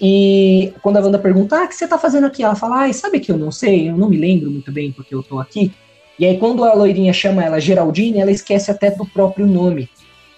E 0.00 0.72
quando 0.82 0.96
a 0.96 1.00
Wanda 1.00 1.18
pergunta, 1.18 1.56
ah, 1.56 1.64
o 1.64 1.68
que 1.68 1.74
você 1.74 1.86
tá 1.86 1.98
fazendo 1.98 2.26
aqui? 2.26 2.42
Ela 2.42 2.54
fala, 2.54 2.86
ah, 2.86 2.92
sabe 2.92 3.20
que 3.20 3.30
eu 3.30 3.36
não 3.36 3.52
sei, 3.52 3.90
eu 3.90 3.96
não 3.96 4.08
me 4.08 4.16
lembro 4.16 4.50
muito 4.50 4.72
bem 4.72 4.90
porque 4.92 5.14
eu 5.14 5.22
tô 5.22 5.38
aqui. 5.38 5.72
E 6.18 6.24
aí 6.24 6.38
quando 6.38 6.64
a 6.64 6.72
loirinha 6.72 7.12
chama 7.12 7.44
ela 7.44 7.60
Geraldine, 7.60 8.20
ela 8.20 8.30
esquece 8.30 8.70
até 8.70 8.90
do 8.90 9.04
próprio 9.04 9.46
nome. 9.46 9.90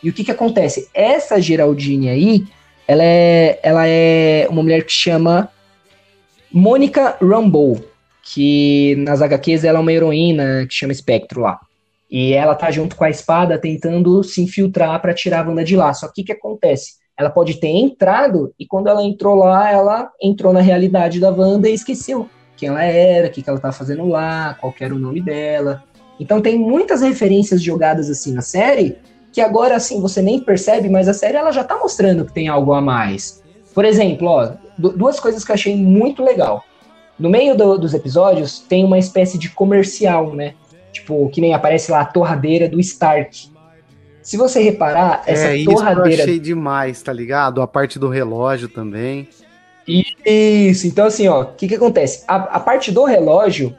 E 0.02 0.10
o 0.10 0.12
que 0.12 0.24
que 0.24 0.32
acontece? 0.32 0.88
Essa 0.92 1.40
Geraldine 1.40 2.08
aí, 2.08 2.44
ela 2.88 3.04
é, 3.04 3.60
ela 3.62 3.86
é 3.86 4.48
uma 4.50 4.62
mulher 4.62 4.84
que 4.84 4.92
chama 4.92 5.48
Mônica 6.52 7.16
Rambeau, 7.20 7.78
que 8.22 8.96
nas 8.98 9.22
HQs 9.22 9.64
ela 9.64 9.78
é 9.78 9.80
uma 9.80 9.92
heroína 9.92 10.66
que 10.68 10.74
chama 10.74 10.92
Espectro 10.92 11.40
lá. 11.40 11.60
E 12.10 12.32
ela 12.32 12.54
tá 12.54 12.70
junto 12.70 12.94
com 12.94 13.04
a 13.04 13.10
espada 13.10 13.58
tentando 13.58 14.22
se 14.22 14.42
infiltrar 14.42 15.00
para 15.00 15.14
tirar 15.14 15.44
a 15.44 15.48
Wanda 15.48 15.64
de 15.64 15.76
lá. 15.76 15.94
Só 15.94 16.08
que 16.08 16.22
o 16.22 16.24
que 16.24 16.32
acontece? 16.32 17.01
Ela 17.22 17.30
pode 17.30 17.54
ter 17.54 17.68
entrado 17.68 18.52
e 18.58 18.66
quando 18.66 18.88
ela 18.88 19.02
entrou 19.02 19.36
lá, 19.36 19.70
ela 19.70 20.10
entrou 20.20 20.52
na 20.52 20.60
realidade 20.60 21.18
da 21.18 21.30
Wanda 21.30 21.68
e 21.68 21.74
esqueceu 21.74 22.28
quem 22.56 22.68
ela 22.68 22.84
era, 22.84 23.26
o 23.26 23.30
que, 23.30 23.42
ela 23.46 23.56
estava 23.56 23.72
fazendo 23.72 24.06
lá, 24.06 24.56
qual 24.60 24.72
era 24.80 24.94
o 24.94 24.98
nome 24.98 25.20
dela. 25.20 25.82
Então 26.20 26.40
tem 26.40 26.58
muitas 26.58 27.00
referências 27.00 27.62
jogadas 27.62 28.08
assim 28.08 28.32
na 28.32 28.42
série 28.42 28.96
que 29.32 29.40
agora 29.40 29.74
assim 29.74 30.00
você 30.00 30.20
nem 30.22 30.38
percebe, 30.38 30.88
mas 30.88 31.08
a 31.08 31.14
série 31.14 31.36
ela 31.36 31.50
já 31.50 31.64
tá 31.64 31.76
mostrando 31.76 32.24
que 32.24 32.32
tem 32.32 32.48
algo 32.48 32.72
a 32.72 32.80
mais. 32.80 33.42
Por 33.74 33.84
exemplo, 33.84 34.28
ó, 34.28 34.52
duas 34.78 35.18
coisas 35.18 35.44
que 35.44 35.50
eu 35.50 35.54
achei 35.54 35.74
muito 35.74 36.22
legal. 36.22 36.62
No 37.18 37.30
meio 37.30 37.56
do, 37.56 37.78
dos 37.78 37.94
episódios 37.94 38.60
tem 38.60 38.84
uma 38.84 38.98
espécie 38.98 39.38
de 39.38 39.48
comercial, 39.48 40.34
né? 40.34 40.54
Tipo, 40.92 41.28
que 41.30 41.40
nem 41.40 41.54
aparece 41.54 41.90
lá 41.90 42.02
a 42.02 42.04
torradeira 42.04 42.68
do 42.68 42.78
Stark. 42.78 43.50
Se 44.22 44.36
você 44.36 44.62
reparar, 44.62 45.22
essa 45.26 45.56
é, 45.56 45.64
torradeira. 45.64 46.10
Isso 46.10 46.20
eu 46.20 46.24
achei 46.24 46.38
demais, 46.38 47.02
tá 47.02 47.12
ligado? 47.12 47.60
A 47.60 47.66
parte 47.66 47.98
do 47.98 48.08
relógio 48.08 48.68
também. 48.68 49.28
Isso, 49.86 50.86
então 50.86 51.06
assim, 51.06 51.26
ó, 51.28 51.42
o 51.42 51.46
que 51.46 51.66
que 51.66 51.74
acontece? 51.74 52.24
A, 52.28 52.36
a 52.36 52.60
parte 52.60 52.92
do 52.92 53.04
relógio, 53.04 53.74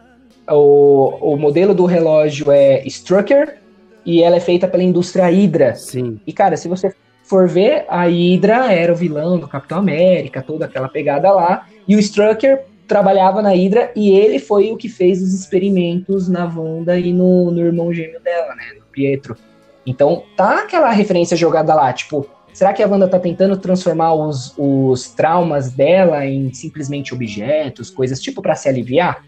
o, 0.49 1.34
o 1.34 1.38
modelo 1.38 1.73
do 1.73 1.86
relógio 1.86 2.51
é 2.51 2.86
Strucker 2.86 3.58
e 4.06 4.21
ela 4.21 4.36
é 4.36 4.39
feita 4.39 4.67
pela 4.67 4.84
indústria 4.84 5.27
Hydra. 5.27 5.75
Sim. 5.75 6.19
E 6.27 6.34
cara, 6.34 6.58
se 6.58 6.67
você 6.67 6.93
for 7.23 7.47
ver, 7.47 7.86
a 7.88 8.03
Hydra 8.03 8.71
era 8.71 8.91
o 8.91 8.95
vilão 8.95 9.39
do 9.39 9.47
Capitão 9.47 9.77
América, 9.77 10.41
toda 10.41 10.65
aquela 10.65 10.89
pegada 10.89 11.32
lá, 11.32 11.67
e 11.88 11.95
o 11.95 11.99
Strucker 11.99 12.65
trabalhava 12.86 13.41
na 13.41 13.49
Hydra 13.49 13.91
e 13.95 14.12
ele 14.12 14.39
foi 14.39 14.71
o 14.71 14.77
que 14.77 14.89
fez 14.89 15.21
os 15.21 15.34
experimentos 15.34 16.27
na 16.27 16.45
Wanda 16.45 16.99
e 16.99 17.13
no, 17.13 17.49
no 17.49 17.62
irmão 17.62 17.93
gêmeo 17.93 18.19
dela, 18.21 18.53
né, 18.56 18.73
no 18.77 18.86
Pietro. 18.91 19.38
Então 19.86 20.24
tá 20.36 20.62
aquela 20.62 20.89
referência 20.91 21.36
jogada 21.36 21.74
lá, 21.74 21.91
tipo, 21.91 22.26
será 22.54 22.74
que 22.74 22.82
a 22.82 22.88
Wanda 22.88 23.08
tá 23.08 23.19
tentando 23.19 23.58
transformar 23.58 24.13
os, 24.13 24.54
os 24.58 25.10
traumas 25.10 25.72
dela 25.72 26.26
em 26.26 26.54
simplesmente 26.54 27.13
objetos, 27.13 27.89
coisas 27.89 28.22
tipo 28.22 28.41
para 28.41 28.56
se 28.56 28.69
aliviar? 28.69 29.26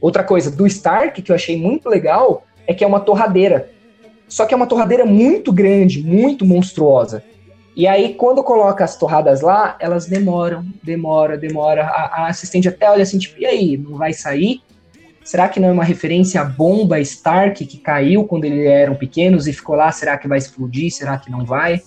Outra 0.00 0.22
coisa, 0.22 0.50
do 0.50 0.66
Stark, 0.66 1.20
que 1.22 1.32
eu 1.32 1.36
achei 1.36 1.60
muito 1.60 1.88
legal, 1.88 2.44
é 2.66 2.74
que 2.74 2.84
é 2.84 2.86
uma 2.86 3.00
torradeira. 3.00 3.70
Só 4.28 4.44
que 4.44 4.52
é 4.52 4.56
uma 4.56 4.66
torradeira 4.66 5.06
muito 5.06 5.52
grande, 5.52 6.02
muito 6.02 6.44
monstruosa. 6.44 7.22
E 7.74 7.86
aí, 7.86 8.14
quando 8.14 8.42
coloca 8.42 8.82
as 8.82 8.96
torradas 8.96 9.40
lá, 9.40 9.76
elas 9.78 10.06
demoram, 10.06 10.64
demora, 10.82 11.36
demora. 11.36 11.84
A, 11.84 12.22
a, 12.22 12.28
assistente 12.28 12.68
até 12.68 12.90
olha 12.90 13.02
assim, 13.02 13.18
tipo, 13.18 13.38
e 13.38 13.46
aí, 13.46 13.76
não 13.76 13.98
vai 13.98 14.12
sair? 14.12 14.62
Será 15.26 15.48
que 15.48 15.58
não 15.58 15.70
é 15.70 15.72
uma 15.72 15.82
referência 15.82 16.40
à 16.40 16.44
bomba 16.44 17.00
Stark 17.00 17.66
que 17.66 17.78
caiu 17.78 18.24
quando 18.24 18.44
eles 18.44 18.64
eram 18.64 18.94
pequenos 18.94 19.48
e 19.48 19.52
ficou 19.52 19.74
lá? 19.74 19.90
Será 19.90 20.16
que 20.16 20.28
vai 20.28 20.38
explodir? 20.38 20.88
Será 20.92 21.18
que 21.18 21.28
não 21.28 21.44
vai? 21.44 21.82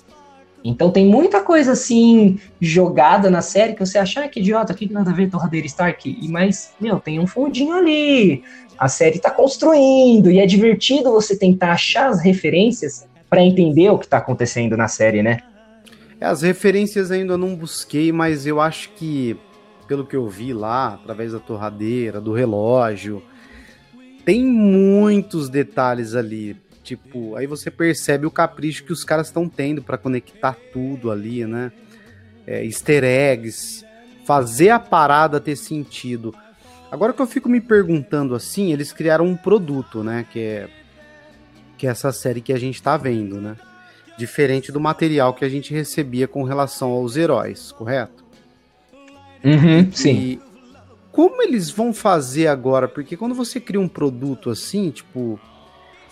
Então 0.62 0.92
tem 0.92 1.06
muita 1.06 1.40
coisa 1.40 1.72
assim 1.72 2.38
jogada 2.60 3.30
na 3.30 3.42
série 3.42 3.76
que 3.76 3.80
você 3.80 3.98
acha, 3.98 4.26
ah, 4.26 4.28
que 4.28 4.42
idiota, 4.42 4.74
que 4.74 4.92
nada 4.92 5.12
a 5.12 5.14
ver 5.14 5.30
torradeira 5.30 5.66
Stark. 5.66 6.18
E 6.22 6.28
mas, 6.28 6.74
meu, 6.82 7.00
tem 7.00 7.18
um 7.18 7.26
fundinho 7.26 7.74
ali. 7.74 8.44
A 8.78 8.90
série 8.90 9.20
tá 9.20 9.32
construindo 9.32 10.30
e 10.30 10.38
é 10.38 10.46
divertido 10.46 11.10
você 11.10 11.34
tentar 11.34 11.72
achar 11.72 12.10
as 12.10 12.22
referências 12.22 13.08
para 13.30 13.42
entender 13.42 13.90
o 13.90 13.98
que 13.98 14.08
tá 14.10 14.18
acontecendo 14.18 14.76
na 14.76 14.90
série, 14.90 15.24
né? 15.24 15.40
É, 16.20 16.26
as 16.26 16.42
referências 16.42 17.10
ainda 17.10 17.38
não 17.38 17.56
busquei, 17.56 18.12
mas 18.12 18.46
eu 18.46 18.60
acho 18.60 18.90
que, 18.98 19.38
pelo 19.90 20.06
que 20.06 20.16
eu 20.16 20.30
vi 20.30 20.54
lá, 20.54 20.94
através 20.94 21.34
da 21.34 21.40
torradeira, 21.40 22.22
do 22.22 22.32
relógio, 22.32 23.22
tem 24.24 24.46
muitos 24.46 25.50
detalhes 25.50 26.14
ali. 26.16 26.56
Tipo, 26.84 27.36
aí 27.36 27.48
você 27.48 27.70
percebe 27.70 28.26
o 28.26 28.32
capricho 28.32 28.84
que 28.84 28.94
os 28.94 29.04
caras 29.04 29.28
estão 29.28 29.50
tendo 29.50 29.82
para 29.82 29.98
conectar 29.98 30.56
tudo 30.72 31.12
ali, 31.12 31.46
né? 31.46 31.72
É, 32.46 32.64
easter 32.64 33.04
eggs, 33.04 33.84
fazer 34.26 34.70
a 34.70 34.80
parada 34.80 35.40
ter 35.40 35.56
sentido. 35.56 36.34
Agora 36.92 37.12
que 37.12 37.22
eu 37.22 37.28
fico 37.28 37.50
me 37.50 37.60
perguntando 37.60 38.36
assim, 38.36 38.72
eles 38.72 38.94
criaram 38.94 39.26
um 39.26 39.36
produto, 39.36 40.04
né? 40.04 40.26
Que 40.32 40.40
é, 40.40 40.70
que 41.78 41.88
é 41.88 41.90
essa 41.90 42.12
série 42.12 42.42
que 42.42 42.54
a 42.54 42.60
gente 42.60 42.82
tá 42.82 42.96
vendo, 42.96 43.42
né? 43.42 43.58
diferente 44.20 44.70
do 44.70 44.82
material 44.82 45.34
que 45.34 45.46
a 45.46 45.50
gente 45.50 45.74
recebia 45.74 46.28
com 46.28 46.44
relação 46.44 46.90
aos 46.90 47.16
heróis, 47.16 47.72
correto? 47.72 48.29
Uhum, 49.44 49.92
sim. 49.92 50.16
E 50.16 50.42
como 51.12 51.42
eles 51.42 51.70
vão 51.70 51.94
fazer 51.94 52.48
agora? 52.48 52.88
Porque 52.88 53.18
quando 53.18 53.36
você 53.36 53.60
cria 53.60 53.80
um 53.80 53.88
produto 53.88 54.50
assim, 54.50 54.90
tipo, 54.92 55.40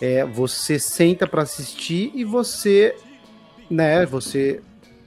é, 0.00 0.24
você 0.24 0.78
senta 0.78 1.26
para 1.26 1.42
assistir 1.42 2.10
e 2.14 2.24
você, 2.24 2.94
né, 3.70 4.04
você 4.06 4.60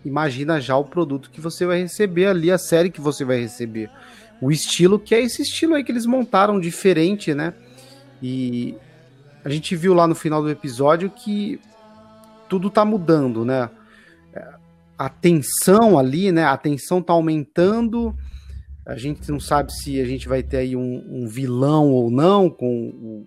imagina 0.03 0.59
já 0.59 0.75
o 0.75 0.83
produto 0.83 1.29
que 1.29 1.41
você 1.41 1.65
vai 1.65 1.81
receber 1.81 2.27
ali, 2.27 2.51
a 2.51 2.57
série 2.57 2.89
que 2.89 3.01
você 3.01 3.23
vai 3.23 3.39
receber. 3.39 3.89
O 4.41 4.51
estilo 4.51 4.97
que 4.97 5.13
é 5.13 5.21
esse 5.21 5.43
estilo 5.43 5.75
aí 5.75 5.83
que 5.83 5.91
eles 5.91 6.05
montaram 6.05 6.59
diferente, 6.59 7.33
né? 7.33 7.53
E 8.21 8.75
a 9.45 9.49
gente 9.49 9.75
viu 9.75 9.93
lá 9.93 10.07
no 10.07 10.15
final 10.15 10.41
do 10.41 10.49
episódio 10.49 11.09
que 11.09 11.59
tudo 12.49 12.69
tá 12.69 12.83
mudando, 12.83 13.45
né? 13.45 13.69
A 15.01 15.09
tensão 15.09 15.97
ali, 15.97 16.31
né? 16.31 16.45
A 16.45 16.55
tensão 16.55 17.01
tá 17.01 17.11
aumentando. 17.11 18.15
A 18.85 18.95
gente 18.95 19.31
não 19.31 19.39
sabe 19.39 19.73
se 19.73 19.99
a 19.99 20.05
gente 20.05 20.27
vai 20.27 20.43
ter 20.43 20.57
aí 20.57 20.75
um, 20.75 21.03
um 21.09 21.27
vilão 21.27 21.89
ou 21.89 22.11
não, 22.11 22.51
com 22.51 23.25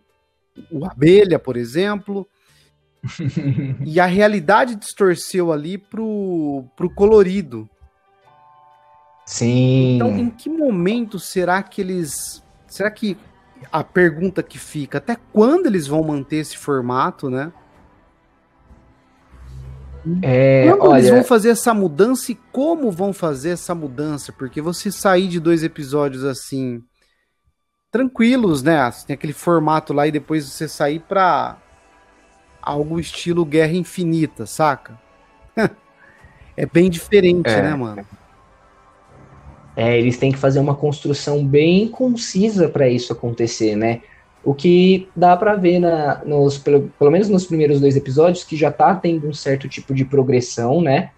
o, 0.70 0.78
o 0.78 0.84
Abelha, 0.84 1.36
por 1.36 1.56
exemplo. 1.56 2.28
e 3.84 3.98
a 3.98 4.06
realidade 4.06 4.76
distorceu 4.76 5.52
ali 5.52 5.76
pro, 5.76 6.64
pro 6.76 6.88
colorido. 6.88 7.68
Sim. 9.26 9.96
Então, 9.96 10.16
em 10.16 10.30
que 10.30 10.48
momento 10.48 11.18
será 11.18 11.60
que 11.60 11.80
eles. 11.80 12.40
Será 12.68 12.88
que 12.88 13.16
a 13.72 13.82
pergunta 13.82 14.44
que 14.44 14.58
fica, 14.60 14.98
até 14.98 15.16
quando 15.32 15.66
eles 15.66 15.88
vão 15.88 16.04
manter 16.04 16.36
esse 16.36 16.56
formato, 16.56 17.28
né? 17.28 17.52
É, 20.22 20.68
Quando 20.68 20.90
olha, 20.90 20.98
eles 21.00 21.10
vão 21.10 21.24
fazer 21.24 21.50
essa 21.50 21.72
mudança 21.72 22.32
e 22.32 22.34
como 22.52 22.90
vão 22.90 23.12
fazer 23.12 23.50
essa 23.50 23.74
mudança? 23.74 24.32
Porque 24.32 24.60
você 24.60 24.90
sair 24.92 25.28
de 25.28 25.40
dois 25.40 25.62
episódios 25.62 26.24
assim, 26.24 26.82
tranquilos, 27.90 28.62
né? 28.62 28.90
Você 28.90 29.06
tem 29.06 29.14
aquele 29.14 29.32
formato 29.32 29.92
lá 29.92 30.06
e 30.06 30.12
depois 30.12 30.44
você 30.44 30.68
sair 30.68 31.00
pra 31.00 31.62
algo 32.60 32.98
estilo 32.98 33.44
Guerra 33.44 33.72
Infinita, 33.74 34.46
saca? 34.46 35.00
é 36.56 36.66
bem 36.66 36.90
diferente, 36.90 37.48
É. 37.48 37.62
né, 37.62 37.74
mano? 37.74 38.06
É, 39.76 39.98
eles 39.98 40.16
têm 40.18 40.30
que 40.30 40.38
fazer 40.38 40.60
uma 40.60 40.74
construção 40.76 41.44
bem 41.46 41.88
concisa 41.88 42.68
para 42.68 42.88
isso 42.88 43.12
acontecer, 43.12 43.74
né? 43.76 44.02
O 44.44 44.54
que 44.54 45.08
dá 45.16 45.36
para 45.36 45.54
ver 45.54 45.78
na, 45.78 46.22
nos, 46.24 46.58
pelo, 46.58 46.92
pelo 46.98 47.10
menos 47.10 47.28
nos 47.28 47.46
primeiros 47.46 47.80
dois 47.80 47.96
episódios, 47.96 48.44
que 48.44 48.56
já 48.56 48.70
tá 48.70 48.94
tendo 48.94 49.26
um 49.26 49.32
certo 49.32 49.68
tipo 49.68 49.94
de 49.94 50.04
progressão, 50.04 50.82
né? 50.82 51.10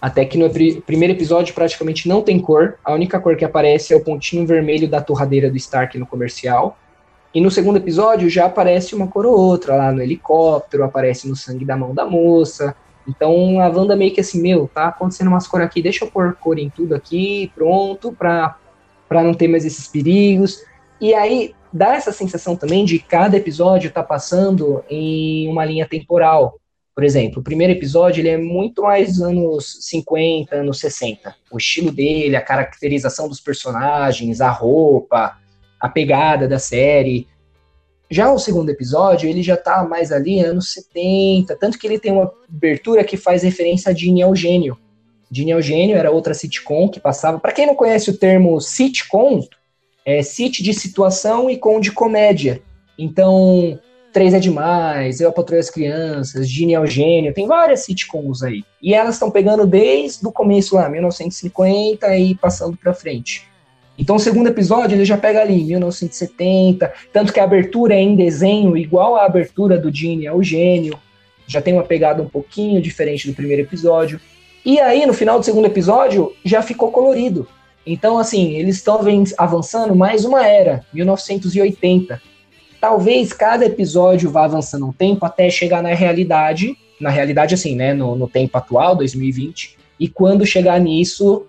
Até 0.00 0.26
que 0.26 0.36
no 0.36 0.50
pri- 0.50 0.82
primeiro 0.82 1.14
episódio 1.14 1.54
praticamente 1.54 2.06
não 2.06 2.20
tem 2.20 2.38
cor, 2.38 2.76
a 2.84 2.92
única 2.92 3.18
cor 3.18 3.36
que 3.36 3.44
aparece 3.44 3.94
é 3.94 3.96
o 3.96 4.04
pontinho 4.04 4.46
vermelho 4.46 4.86
da 4.86 5.00
torradeira 5.00 5.50
do 5.50 5.56
Stark 5.56 5.98
no 5.98 6.06
comercial. 6.06 6.76
E 7.34 7.40
no 7.40 7.50
segundo 7.50 7.78
episódio 7.78 8.28
já 8.28 8.44
aparece 8.44 8.94
uma 8.94 9.08
cor 9.08 9.24
ou 9.24 9.36
outra 9.36 9.74
lá 9.74 9.90
no 9.90 10.02
helicóptero, 10.02 10.84
aparece 10.84 11.26
no 11.26 11.34
sangue 11.34 11.64
da 11.64 11.76
mão 11.76 11.94
da 11.94 12.04
moça. 12.04 12.76
Então 13.08 13.60
a 13.60 13.68
Wanda 13.68 13.96
meio 13.96 14.12
que 14.12 14.20
assim, 14.20 14.42
meu, 14.42 14.70
tá 14.72 14.88
acontecendo 14.88 15.28
umas 15.28 15.46
cores 15.48 15.66
aqui, 15.66 15.80
deixa 15.82 16.04
eu 16.04 16.10
pôr 16.10 16.34
cor 16.34 16.58
em 16.58 16.68
tudo 16.68 16.94
aqui, 16.94 17.50
pronto, 17.54 18.12
pra, 18.12 18.56
pra 19.08 19.22
não 19.22 19.32
ter 19.32 19.48
mais 19.48 19.64
esses 19.64 19.88
perigos. 19.88 20.60
E 21.00 21.14
aí 21.14 21.54
dá 21.74 21.96
essa 21.96 22.12
sensação 22.12 22.54
também 22.54 22.84
de 22.84 23.00
cada 23.00 23.36
episódio 23.36 23.90
tá 23.90 24.00
passando 24.00 24.84
em 24.88 25.48
uma 25.48 25.64
linha 25.64 25.88
temporal. 25.88 26.60
Por 26.94 27.02
exemplo, 27.02 27.40
o 27.40 27.42
primeiro 27.42 27.72
episódio 27.72 28.20
ele 28.20 28.28
é 28.28 28.36
muito 28.36 28.82
mais 28.82 29.20
anos 29.20 29.78
50, 29.80 30.54
anos 30.54 30.78
60. 30.78 31.34
O 31.50 31.58
estilo 31.58 31.90
dele, 31.90 32.36
a 32.36 32.40
caracterização 32.40 33.28
dos 33.28 33.40
personagens, 33.40 34.40
a 34.40 34.50
roupa, 34.50 35.36
a 35.80 35.88
pegada 35.88 36.46
da 36.46 36.60
série. 36.60 37.26
Já 38.08 38.30
o 38.30 38.38
segundo 38.38 38.70
episódio, 38.70 39.28
ele 39.28 39.42
já 39.42 39.56
tá 39.56 39.82
mais 39.82 40.12
ali 40.12 40.38
anos 40.38 40.72
70, 40.72 41.56
tanto 41.56 41.76
que 41.76 41.88
ele 41.88 41.98
tem 41.98 42.12
uma 42.12 42.30
abertura 42.48 43.02
que 43.02 43.16
faz 43.16 43.42
referência 43.42 43.90
a 43.90 43.94
Ginny 43.94 44.20
Eugênio. 44.20 44.78
Ginny 45.28 45.50
Eugênio 45.50 45.96
era 45.96 46.12
outra 46.12 46.34
sitcom 46.34 46.88
que 46.88 47.00
passava. 47.00 47.40
Para 47.40 47.50
quem 47.50 47.66
não 47.66 47.74
conhece 47.74 48.10
o 48.10 48.16
termo 48.16 48.60
sitcom, 48.60 49.42
é 50.04 50.22
sit 50.22 50.62
de 50.62 50.74
situação 50.74 51.48
e 51.48 51.56
com 51.56 51.80
de 51.80 51.90
comédia. 51.90 52.60
Então, 52.98 53.78
Três 54.14 54.32
é 54.32 54.38
Demais, 54.38 55.20
Eu, 55.20 55.34
e 55.36 55.56
as 55.56 55.68
Crianças, 55.68 56.48
Ginny 56.48 56.74
Eugênio, 56.74 57.34
tem 57.34 57.48
várias 57.48 57.80
sitcoms 57.80 58.44
aí. 58.44 58.62
E 58.80 58.94
elas 58.94 59.14
estão 59.14 59.28
pegando 59.28 59.66
desde 59.66 60.24
o 60.24 60.30
começo 60.30 60.76
lá, 60.76 60.88
1950 60.88 62.16
e 62.16 62.36
passando 62.36 62.76
pra 62.76 62.94
frente. 62.94 63.44
Então, 63.98 64.14
o 64.14 64.20
segundo 64.20 64.48
episódio 64.48 64.96
ele 64.96 65.04
já 65.04 65.16
pega 65.16 65.40
ali, 65.40 65.64
1970, 65.64 66.92
tanto 67.12 67.32
que 67.32 67.40
a 67.40 67.44
abertura 67.44 67.94
é 67.94 68.00
em 68.00 68.14
desenho, 68.14 68.76
igual 68.76 69.16
a 69.16 69.24
abertura 69.24 69.76
do 69.76 69.92
Ginny 69.92 70.26
Eugênio. 70.26 70.96
Já 71.46 71.60
tem 71.60 71.74
uma 71.74 71.82
pegada 71.82 72.22
um 72.22 72.28
pouquinho 72.28 72.80
diferente 72.80 73.26
do 73.26 73.34
primeiro 73.34 73.62
episódio. 73.62 74.20
E 74.64 74.78
aí, 74.78 75.06
no 75.06 75.12
final 75.12 75.40
do 75.40 75.44
segundo 75.44 75.66
episódio, 75.66 76.32
já 76.44 76.62
ficou 76.62 76.92
colorido. 76.92 77.48
Então, 77.86 78.18
assim, 78.18 78.52
eles 78.52 78.76
estão 78.76 79.00
avançando 79.36 79.94
mais 79.94 80.24
uma 80.24 80.46
era, 80.46 80.84
1980. 80.92 82.20
talvez 82.80 83.32
cada 83.32 83.64
episódio 83.64 84.30
vá 84.30 84.44
avançando 84.44 84.86
um 84.86 84.92
tempo 84.92 85.24
até 85.24 85.48
chegar 85.48 85.82
na 85.82 85.94
realidade, 85.94 86.76
na 87.00 87.10
realidade 87.10 87.54
assim, 87.54 87.74
né, 87.74 87.94
no, 87.94 88.14
no 88.14 88.28
tempo 88.28 88.56
atual, 88.58 88.94
2020, 88.96 89.78
e 89.98 90.08
quando 90.08 90.46
chegar 90.46 90.78
nisso, 90.80 91.46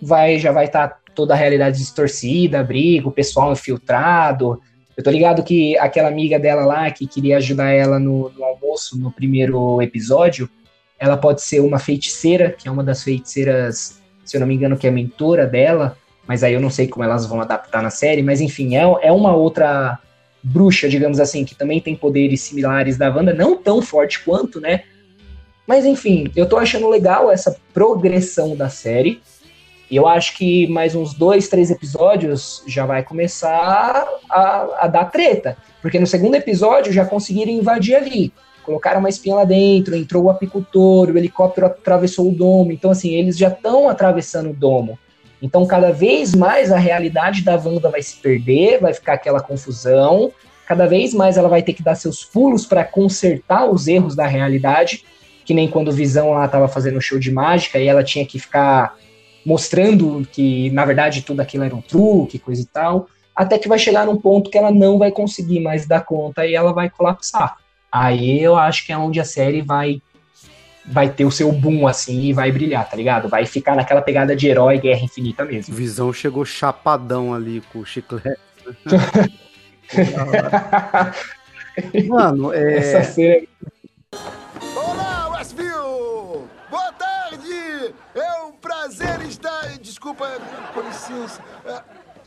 vai 0.00 0.38
já 0.38 0.52
vai 0.52 0.66
estar 0.66 0.88
tá 0.88 0.96
toda 1.14 1.34
a 1.34 1.36
realidade 1.36 1.78
distorcida, 1.78 2.62
briga, 2.62 3.08
o 3.08 3.12
pessoal 3.12 3.52
infiltrado. 3.52 4.60
Eu 4.96 5.04
tô 5.04 5.10
ligado 5.10 5.42
que 5.42 5.76
aquela 5.78 6.08
amiga 6.08 6.38
dela 6.38 6.64
lá 6.64 6.90
que 6.90 7.06
queria 7.06 7.36
ajudar 7.36 7.70
ela 7.70 7.98
no, 7.98 8.30
no 8.30 8.44
almoço 8.44 8.98
no 8.98 9.10
primeiro 9.10 9.82
episódio, 9.82 10.48
ela 10.98 11.16
pode 11.16 11.42
ser 11.42 11.60
uma 11.60 11.78
feiticeira, 11.78 12.50
que 12.50 12.68
é 12.68 12.70
uma 12.70 12.84
das 12.84 13.02
feiticeiras, 13.02 13.99
se 14.24 14.36
eu 14.36 14.40
não 14.40 14.46
me 14.46 14.54
engano, 14.54 14.76
que 14.76 14.86
é 14.86 14.90
mentora 14.90 15.46
dela, 15.46 15.96
mas 16.26 16.44
aí 16.44 16.54
eu 16.54 16.60
não 16.60 16.70
sei 16.70 16.86
como 16.86 17.04
elas 17.04 17.26
vão 17.26 17.40
adaptar 17.40 17.82
na 17.82 17.90
série, 17.90 18.22
mas 18.22 18.40
enfim, 18.40 18.76
é, 18.76 18.82
é 19.02 19.12
uma 19.12 19.34
outra 19.34 19.98
bruxa, 20.42 20.88
digamos 20.88 21.20
assim, 21.20 21.44
que 21.44 21.54
também 21.54 21.80
tem 21.80 21.96
poderes 21.96 22.40
similares 22.40 22.96
da 22.96 23.14
Wanda, 23.14 23.34
não 23.34 23.56
tão 23.56 23.82
forte 23.82 24.22
quanto, 24.24 24.60
né? 24.60 24.84
Mas 25.66 25.84
enfim, 25.84 26.30
eu 26.34 26.48
tô 26.48 26.56
achando 26.56 26.88
legal 26.88 27.30
essa 27.30 27.56
progressão 27.72 28.56
da 28.56 28.68
série. 28.68 29.20
E 29.90 29.96
eu 29.96 30.06
acho 30.06 30.36
que 30.36 30.68
mais 30.68 30.94
uns 30.94 31.14
dois, 31.14 31.48
três 31.48 31.70
episódios 31.70 32.62
já 32.66 32.86
vai 32.86 33.02
começar 33.02 34.06
a, 34.28 34.84
a 34.84 34.86
dar 34.86 35.06
treta. 35.06 35.56
Porque 35.82 35.98
no 35.98 36.06
segundo 36.06 36.36
episódio 36.36 36.92
já 36.92 37.04
conseguiram 37.04 37.52
invadir 37.52 37.96
ali. 37.96 38.32
Colocaram 38.70 39.00
uma 39.00 39.08
espinha 39.08 39.34
lá 39.34 39.44
dentro, 39.44 39.96
entrou 39.96 40.22
o 40.22 40.30
apicultor, 40.30 41.10
o 41.10 41.18
helicóptero 41.18 41.66
atravessou 41.66 42.28
o 42.28 42.32
domo. 42.32 42.70
Então, 42.70 42.92
assim, 42.92 43.10
eles 43.10 43.36
já 43.36 43.48
estão 43.48 43.88
atravessando 43.88 44.50
o 44.50 44.54
domo. 44.54 44.96
Então, 45.42 45.66
cada 45.66 45.90
vez 45.90 46.36
mais 46.36 46.70
a 46.70 46.78
realidade 46.78 47.42
da 47.42 47.56
Wanda 47.56 47.90
vai 47.90 48.00
se 48.00 48.14
perder, 48.18 48.78
vai 48.80 48.94
ficar 48.94 49.14
aquela 49.14 49.40
confusão. 49.40 50.30
Cada 50.68 50.86
vez 50.86 51.12
mais 51.12 51.36
ela 51.36 51.48
vai 51.48 51.64
ter 51.64 51.72
que 51.72 51.82
dar 51.82 51.96
seus 51.96 52.22
pulos 52.22 52.64
para 52.64 52.84
consertar 52.84 53.68
os 53.68 53.88
erros 53.88 54.14
da 54.14 54.28
realidade, 54.28 55.04
que 55.44 55.52
nem 55.52 55.68
quando 55.68 55.88
o 55.88 55.92
Visão 55.92 56.30
lá 56.30 56.44
estava 56.44 56.68
fazendo 56.68 57.00
show 57.00 57.18
de 57.18 57.32
mágica 57.32 57.76
e 57.76 57.88
ela 57.88 58.04
tinha 58.04 58.24
que 58.24 58.38
ficar 58.38 58.96
mostrando 59.44 60.24
que 60.30 60.70
na 60.70 60.84
verdade 60.84 61.22
tudo 61.22 61.40
aquilo 61.40 61.64
era 61.64 61.74
um 61.74 61.82
truque, 61.82 62.38
coisa 62.38 62.62
e 62.62 62.66
tal, 62.66 63.08
até 63.34 63.58
que 63.58 63.66
vai 63.66 63.80
chegar 63.80 64.06
num 64.06 64.16
ponto 64.16 64.48
que 64.48 64.56
ela 64.56 64.70
não 64.70 64.96
vai 64.96 65.10
conseguir 65.10 65.58
mais 65.58 65.88
dar 65.88 66.02
conta 66.04 66.46
e 66.46 66.54
ela 66.54 66.72
vai 66.72 66.88
colapsar. 66.88 67.56
Aí 67.90 68.42
eu 68.42 68.56
acho 68.56 68.86
que 68.86 68.92
é 68.92 68.98
onde 68.98 69.20
a 69.20 69.24
série 69.24 69.62
vai 69.62 70.00
vai 70.86 71.08
ter 71.08 71.24
o 71.24 71.30
seu 71.30 71.52
boom, 71.52 71.86
assim, 71.86 72.20
e 72.22 72.32
vai 72.32 72.50
brilhar, 72.50 72.88
tá 72.88 72.96
ligado? 72.96 73.28
Vai 73.28 73.46
ficar 73.46 73.76
naquela 73.76 74.02
pegada 74.02 74.34
de 74.34 74.48
herói 74.48 74.78
Guerra 74.78 75.04
Infinita 75.04 75.44
mesmo. 75.44 75.74
Visão 75.74 76.12
chegou 76.12 76.44
chapadão 76.44 77.32
ali 77.32 77.62
com 77.72 77.80
o 77.80 77.86
chiclete. 77.86 78.40
Mano, 82.08 82.52
é... 82.52 82.76
Essa 82.76 83.04
cena... 83.04 83.46
Olá, 84.74 85.28
Westview! 85.36 86.48
Boa 86.68 86.92
tarde! 86.98 87.94
É 88.14 88.42
um 88.44 88.52
prazer 88.52 89.20
estar... 89.22 89.78
Desculpa, 89.80 90.28
com 90.74 90.80
licença. 90.80 91.40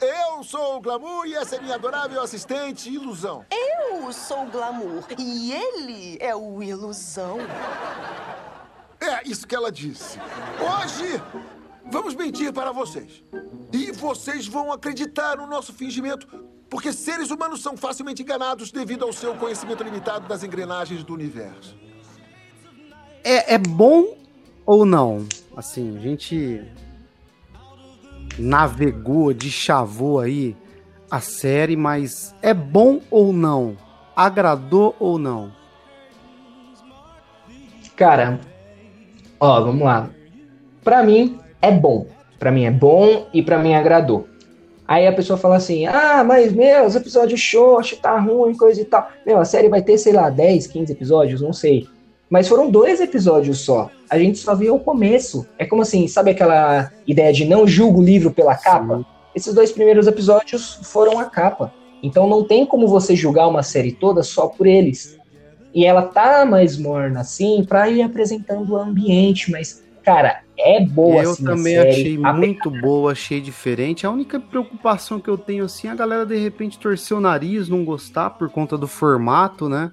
Eu 0.03 0.43
sou 0.43 0.75
o 0.75 0.81
Glamour 0.81 1.25
e 1.25 1.33
essa 1.33 1.55
é 1.55 1.61
minha 1.61 1.75
adorável 1.75 2.21
assistente 2.21 2.89
Ilusão. 2.89 3.45
Eu 3.49 4.11
sou 4.11 4.43
o 4.43 4.51
Glamour 4.51 5.05
e 5.17 5.53
ele 5.53 6.17
é 6.19 6.35
o 6.35 6.61
Ilusão. 6.61 7.37
É 8.99 9.25
isso 9.25 9.47
que 9.47 9.55
ela 9.55 9.71
disse. 9.71 10.19
Hoje, 10.59 11.21
vamos 11.89 12.15
mentir 12.15 12.51
para 12.51 12.73
vocês. 12.73 13.23
E 13.71 13.93
vocês 13.93 14.45
vão 14.45 14.73
acreditar 14.73 15.37
no 15.37 15.47
nosso 15.47 15.71
fingimento, 15.71 16.27
porque 16.69 16.91
seres 16.91 17.31
humanos 17.31 17.61
são 17.61 17.77
facilmente 17.77 18.21
enganados 18.21 18.73
devido 18.73 19.05
ao 19.05 19.13
seu 19.13 19.33
conhecimento 19.35 19.83
limitado 19.83 20.27
das 20.27 20.43
engrenagens 20.43 21.01
do 21.01 21.13
universo. 21.13 21.77
É, 23.23 23.53
é 23.53 23.57
bom 23.57 24.17
ou 24.65 24.85
não? 24.85 25.25
Assim, 25.55 25.97
a 25.97 26.01
gente 26.01 26.61
navegou, 28.37 29.33
chavou 29.39 30.19
aí 30.19 30.55
a 31.09 31.19
série, 31.19 31.75
mas 31.75 32.33
é 32.41 32.53
bom 32.53 32.99
ou 33.09 33.31
não? 33.33 33.77
Agradou 34.15 34.95
ou 34.99 35.17
não? 35.19 35.51
Cara, 37.95 38.39
Ó, 39.45 39.59
vamos 39.59 39.83
lá. 39.83 40.09
Pra 40.85 41.03
mim 41.03 41.37
é 41.61 41.69
bom. 41.69 42.07
Pra 42.39 42.49
mim 42.49 42.63
é 42.63 42.71
bom 42.71 43.27
e 43.33 43.43
pra 43.43 43.59
mim 43.59 43.73
agradou. 43.73 44.25
Aí 44.87 45.05
a 45.05 45.11
pessoa 45.11 45.37
fala 45.37 45.57
assim: 45.57 45.85
ah, 45.85 46.23
mas 46.23 46.53
meu, 46.53 46.85
os 46.85 46.95
episódios 46.95 47.41
xoxo, 47.41 47.97
tá 47.97 48.17
ruim, 48.17 48.55
coisa 48.55 48.79
e 48.79 48.85
tal. 48.85 49.09
Meu, 49.25 49.37
a 49.39 49.43
série 49.43 49.67
vai 49.67 49.81
ter, 49.81 49.97
sei 49.97 50.13
lá, 50.13 50.29
10, 50.29 50.67
15 50.67 50.93
episódios, 50.93 51.41
não 51.41 51.51
sei. 51.51 51.85
Mas 52.29 52.47
foram 52.47 52.69
dois 52.69 52.99
episódios 52.99 53.59
só. 53.59 53.89
A 54.09 54.17
gente 54.17 54.39
só 54.39 54.55
viu 54.55 54.75
o 54.75 54.79
começo. 54.79 55.45
É 55.57 55.65
como 55.65 55.81
assim, 55.81 56.07
sabe 56.07 56.31
aquela 56.31 56.91
ideia 57.05 57.31
de 57.31 57.45
não 57.45 57.67
julgo 57.67 57.99
o 57.99 58.03
livro 58.03 58.31
pela 58.31 58.55
capa? 58.55 58.97
Sim. 58.97 59.05
Esses 59.35 59.53
dois 59.53 59.71
primeiros 59.71 60.07
episódios 60.07 60.79
foram 60.83 61.19
a 61.19 61.25
capa. 61.25 61.73
Então 62.01 62.27
não 62.27 62.43
tem 62.43 62.65
como 62.65 62.87
você 62.87 63.15
julgar 63.15 63.47
uma 63.47 63.63
série 63.63 63.91
toda 63.91 64.23
só 64.23 64.47
por 64.47 64.67
eles. 64.67 65.17
E 65.73 65.85
ela 65.85 66.03
tá 66.03 66.45
mais 66.45 66.77
morna, 66.77 67.21
assim, 67.21 67.65
pra 67.67 67.89
ir 67.89 68.03
apresentando 68.03 68.73
o 68.73 68.77
ambiente, 68.77 69.49
mas, 69.49 69.83
cara, 70.03 70.41
é 70.57 70.79
boa, 70.85 71.23
eu 71.23 71.31
assim, 71.31 71.43
também 71.43 71.79
achei 71.79 72.17
muito 72.17 72.69
boa, 72.69 73.13
achei 73.13 73.41
diferente. 73.41 74.05
A 74.05 74.11
única 74.11 74.39
preocupação 74.39 75.19
que 75.19 75.29
eu 75.29 75.37
tenho, 75.37 75.65
assim, 75.65 75.87
é 75.87 75.91
a 75.91 75.95
galera 75.95 76.25
de 76.25 76.37
repente 76.37 76.77
torcer 76.77 77.17
o 77.17 77.21
nariz, 77.21 77.67
não 77.67 77.83
gostar 77.83 78.31
por 78.31 78.49
conta 78.49 78.77
do 78.77 78.87
formato, 78.87 79.67
né? 79.67 79.91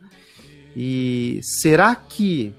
E 0.77 1.41
será 1.43 1.95
que 1.95 2.55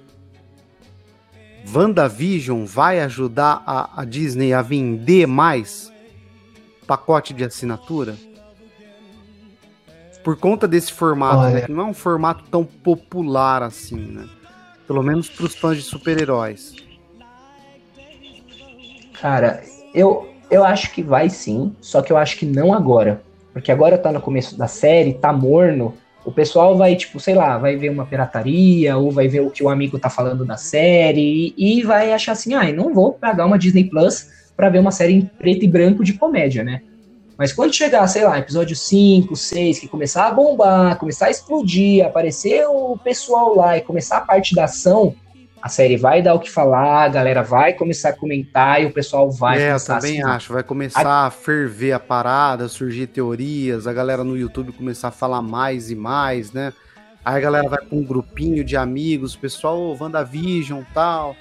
WandaVision 1.73 2.65
vai 2.65 2.99
ajudar 3.01 3.63
a, 3.65 4.01
a 4.01 4.05
Disney 4.05 4.53
a 4.53 4.61
vender 4.61 5.27
mais 5.27 5.91
pacote 6.85 7.33
de 7.33 7.43
assinatura? 7.43 8.15
por 10.23 10.37
conta 10.37 10.67
desse 10.67 10.91
formato, 10.91 11.53
né? 11.53 11.61
Que 11.61 11.71
não 11.71 11.85
é 11.85 11.87
um 11.87 11.93
formato 11.93 12.43
tão 12.49 12.63
popular 12.63 13.63
assim, 13.63 13.99
né? 13.99 14.27
Pelo 14.87 15.03
menos 15.03 15.29
para 15.29 15.45
os 15.45 15.55
fãs 15.55 15.77
de 15.77 15.83
super-heróis. 15.83 16.75
Cara, 19.19 19.63
eu, 19.93 20.29
eu 20.49 20.63
acho 20.63 20.91
que 20.91 21.01
vai 21.01 21.29
sim, 21.29 21.75
só 21.79 22.01
que 22.01 22.11
eu 22.11 22.17
acho 22.17 22.37
que 22.37 22.45
não 22.45 22.73
agora. 22.73 23.21
Porque 23.53 23.71
agora 23.71 23.97
tá 23.97 24.11
no 24.11 24.21
começo 24.21 24.57
da 24.57 24.67
série, 24.67 25.13
tá 25.13 25.31
morno. 25.31 25.93
O 26.23 26.31
pessoal 26.31 26.77
vai, 26.77 26.95
tipo, 26.95 27.19
sei 27.19 27.33
lá, 27.33 27.57
vai 27.57 27.75
ver 27.75 27.89
uma 27.89 28.05
pirataria, 28.05 28.95
ou 28.97 29.11
vai 29.11 29.27
ver 29.27 29.41
o 29.41 29.49
que 29.49 29.63
o 29.63 29.69
amigo 29.69 29.97
tá 29.97 30.09
falando 30.09 30.45
da 30.45 30.55
série, 30.55 31.53
e, 31.57 31.79
e 31.79 31.83
vai 31.83 32.13
achar 32.13 32.33
assim, 32.33 32.53
ah, 32.53 32.71
não 32.71 32.93
vou 32.93 33.13
pagar 33.13 33.45
uma 33.45 33.57
Disney 33.57 33.85
Plus 33.85 34.27
pra 34.55 34.69
ver 34.69 34.79
uma 34.79 34.91
série 34.91 35.13
em 35.13 35.21
preto 35.21 35.65
e 35.65 35.67
branco 35.67 36.03
de 36.03 36.13
comédia, 36.13 36.63
né? 36.63 36.81
Mas 37.37 37.51
quando 37.51 37.73
chegar, 37.73 38.05
sei 38.07 38.23
lá, 38.23 38.37
episódio 38.37 38.75
5, 38.75 39.35
6, 39.35 39.79
que 39.79 39.87
começar 39.87 40.27
a 40.27 40.31
bombar, 40.31 40.99
começar 40.99 41.25
a 41.25 41.31
explodir, 41.31 42.05
aparecer 42.05 42.67
o 42.67 42.95
pessoal 43.03 43.55
lá 43.55 43.77
e 43.77 43.81
começar 43.81 44.17
a 44.17 44.21
parte 44.21 44.53
da 44.53 44.65
ação, 44.65 45.15
a 45.61 45.69
série 45.69 45.95
vai 45.95 46.21
dar 46.21 46.33
o 46.33 46.39
que 46.39 46.49
falar, 46.49 47.03
a 47.03 47.09
galera 47.09 47.43
vai 47.43 47.73
começar 47.73 48.09
a 48.09 48.13
comentar 48.13 48.81
e 48.81 48.87
o 48.87 48.91
pessoal 48.91 49.29
vai 49.29 49.61
é, 49.61 49.67
começar 49.67 49.95
eu 49.95 49.99
também 49.99 50.23
acho, 50.23 50.53
vai 50.53 50.63
começar 50.63 51.07
a... 51.07 51.27
a 51.27 51.31
ferver 51.31 51.91
a 51.91 51.99
parada, 51.99 52.67
surgir 52.67 53.07
teorias, 53.07 53.85
a 53.85 53.93
galera 53.93 54.23
no 54.23 54.35
YouTube 54.35 54.71
começar 54.71 55.09
a 55.09 55.11
falar 55.11 55.41
mais 55.41 55.91
e 55.91 55.95
mais, 55.95 56.51
né? 56.51 56.73
Aí 57.23 57.37
a 57.37 57.39
galera 57.39 57.69
vai 57.69 57.79
com 57.85 57.97
um 57.97 58.03
grupinho 58.03 58.63
de 58.63 58.75
amigos, 58.75 59.35
pessoal, 59.35 59.95
WandaVision 59.99 60.81
e 60.81 60.93
tal. 60.93 61.35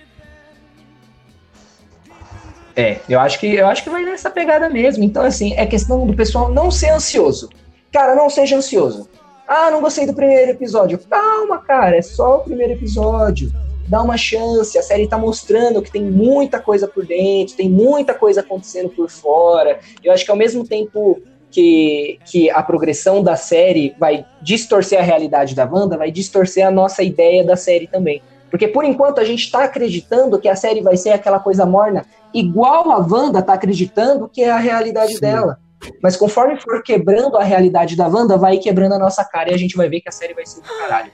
É, 2.76 3.00
eu 3.08 3.18
acho 3.18 3.40
que 3.40 3.54
eu 3.54 3.66
acho 3.66 3.82
que 3.82 3.90
vai 3.90 4.04
nessa 4.04 4.30
pegada 4.30 4.68
mesmo. 4.68 5.02
Então, 5.02 5.22
assim, 5.22 5.54
é 5.54 5.64
questão 5.64 6.06
do 6.06 6.14
pessoal 6.14 6.52
não 6.52 6.70
ser 6.70 6.90
ansioso. 6.90 7.48
Cara, 7.90 8.14
não 8.14 8.28
seja 8.28 8.56
ansioso. 8.56 9.08
Ah, 9.48 9.70
não 9.70 9.80
gostei 9.80 10.06
do 10.06 10.14
primeiro 10.14 10.52
episódio. 10.52 10.98
Calma, 10.98 11.58
cara, 11.58 11.96
é 11.96 12.02
só 12.02 12.36
o 12.36 12.44
primeiro 12.44 12.74
episódio. 12.74 13.50
Dá 13.90 14.00
uma 14.00 14.16
chance. 14.16 14.78
A 14.78 14.82
série 14.82 15.08
tá 15.08 15.18
mostrando 15.18 15.82
que 15.82 15.90
tem 15.90 16.04
muita 16.04 16.60
coisa 16.60 16.86
por 16.86 17.04
dentro, 17.04 17.56
tem 17.56 17.68
muita 17.68 18.14
coisa 18.14 18.40
acontecendo 18.40 18.88
por 18.88 19.10
fora. 19.10 19.80
Eu 20.02 20.12
acho 20.12 20.24
que 20.24 20.30
ao 20.30 20.36
mesmo 20.36 20.64
tempo 20.64 21.20
que, 21.50 22.20
que 22.24 22.48
a 22.48 22.62
progressão 22.62 23.20
da 23.20 23.34
série 23.34 23.92
vai 23.98 24.24
distorcer 24.40 25.00
a 25.00 25.02
realidade 25.02 25.56
da 25.56 25.68
Wanda, 25.68 25.98
vai 25.98 26.12
distorcer 26.12 26.64
a 26.64 26.70
nossa 26.70 27.02
ideia 27.02 27.42
da 27.42 27.56
série 27.56 27.88
também. 27.88 28.22
Porque 28.48 28.68
por 28.68 28.84
enquanto 28.84 29.18
a 29.18 29.24
gente 29.24 29.42
está 29.42 29.64
acreditando 29.64 30.38
que 30.38 30.48
a 30.48 30.54
série 30.54 30.82
vai 30.82 30.96
ser 30.96 31.10
aquela 31.10 31.40
coisa 31.40 31.66
morna 31.66 32.06
igual 32.32 32.92
a 32.92 32.98
Wanda 32.98 33.42
tá 33.42 33.54
acreditando 33.54 34.28
que 34.28 34.44
é 34.44 34.50
a 34.50 34.58
realidade 34.58 35.14
Sim. 35.14 35.20
dela. 35.20 35.58
Mas 36.00 36.16
conforme 36.16 36.60
for 36.60 36.80
quebrando 36.80 37.36
a 37.36 37.42
realidade 37.42 37.96
da 37.96 38.06
Wanda, 38.06 38.36
vai 38.36 38.58
quebrando 38.58 38.94
a 38.94 38.98
nossa 39.00 39.24
cara 39.24 39.50
e 39.50 39.54
a 39.54 39.58
gente 39.58 39.76
vai 39.76 39.88
ver 39.88 40.00
que 40.00 40.08
a 40.08 40.12
série 40.12 40.34
vai 40.34 40.46
ser 40.46 40.60
do 40.60 40.68
caralho. 40.68 41.10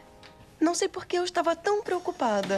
Não 0.61 0.75
sei 0.75 0.89
por 0.89 1.07
que 1.07 1.17
eu 1.17 1.25
estava 1.25 1.55
tão 1.55 1.83
preocupada. 1.83 2.57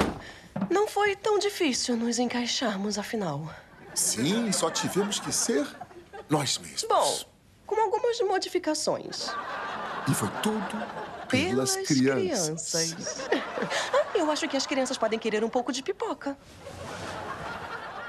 Não 0.71 0.87
foi 0.89 1.17
tão 1.17 1.39
difícil 1.39 1.97
nos 1.97 2.19
encaixarmos, 2.19 2.99
afinal. 2.99 3.49
Sim, 3.95 4.53
só 4.53 4.71
tivemos 4.71 5.19
que 5.19 5.33
ser 5.33 5.67
nós 6.29 6.59
mesmos. 6.59 6.85
Bom, 6.89 7.19
com 7.67 7.81
algumas 7.81 8.21
modificações. 8.21 9.29
E 10.09 10.15
foi 10.15 10.29
tudo 10.43 10.65
pelas, 11.29 11.75
Pelas 11.75 11.89
crianças. 11.89 12.73
crianças. 12.93 13.29
Ah, 13.93 14.17
Eu 14.17 14.31
acho 14.31 14.47
que 14.49 14.57
as 14.57 14.67
crianças 14.67 14.97
podem 14.97 15.19
querer 15.19 15.43
um 15.45 15.49
pouco 15.49 15.73
de 15.73 15.83
pipoca. 15.83 16.37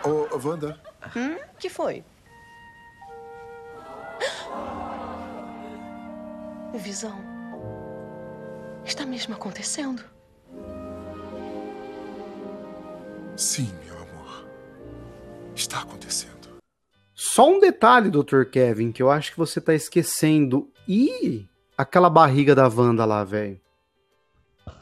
Ô, 0.04 0.28
Wanda, 0.48 0.80
Hum? 1.16 1.38
Que 1.58 1.70
foi? 1.70 2.04
Visão. 6.76 7.18
Está 8.90 9.06
mesmo 9.06 9.36
acontecendo? 9.36 10.04
sim, 13.38 13.70
meu 13.86 13.94
amor. 13.94 14.50
Está 15.56 15.82
acontecendo. 15.82 16.58
Só 17.14 17.48
um 17.52 17.60
detalhe, 17.60 18.10
Dr. 18.10 18.46
Kevin, 18.52 18.92
que 18.92 19.04
eu 19.04 19.12
acho 19.12 19.32
que 19.32 19.38
você 19.38 19.62
tá 19.62 19.76
esquecendo. 19.76 20.70
E 20.88 21.46
aquela 21.78 22.10
barriga 22.10 22.56
da 22.56 22.68
Wanda 22.68 23.06
lá, 23.06 23.24
velho? 23.24 23.62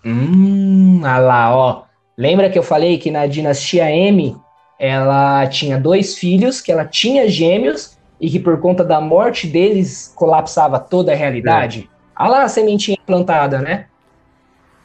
Hum, 0.06 1.02
ah 1.04 1.20
lá, 1.20 1.54
ó. 1.54 1.84
Lembra 2.18 2.50
que 2.50 2.58
eu 2.58 2.64
falei 2.64 2.98
que 2.98 3.12
na 3.12 3.28
dinastia 3.28 3.92
M 3.92 4.38
ela 4.80 5.46
tinha 5.48 5.78
dois 5.78 6.18
filhos, 6.18 6.62
que 6.62 6.72
ela 6.72 6.86
tinha 6.86 7.28
gêmeos 7.28 7.98
e 8.22 8.30
que 8.30 8.40
por 8.40 8.62
conta 8.62 8.86
da 8.86 9.02
morte 9.02 9.48
deles 9.48 10.14
colapsava 10.16 10.80
toda 10.80 11.12
a 11.12 11.16
realidade? 11.16 11.90
Ah 12.16 12.30
lá 12.30 12.44
a 12.44 12.50
sementinha 12.50 12.98
plantada, 13.06 13.60
né? 13.60 13.88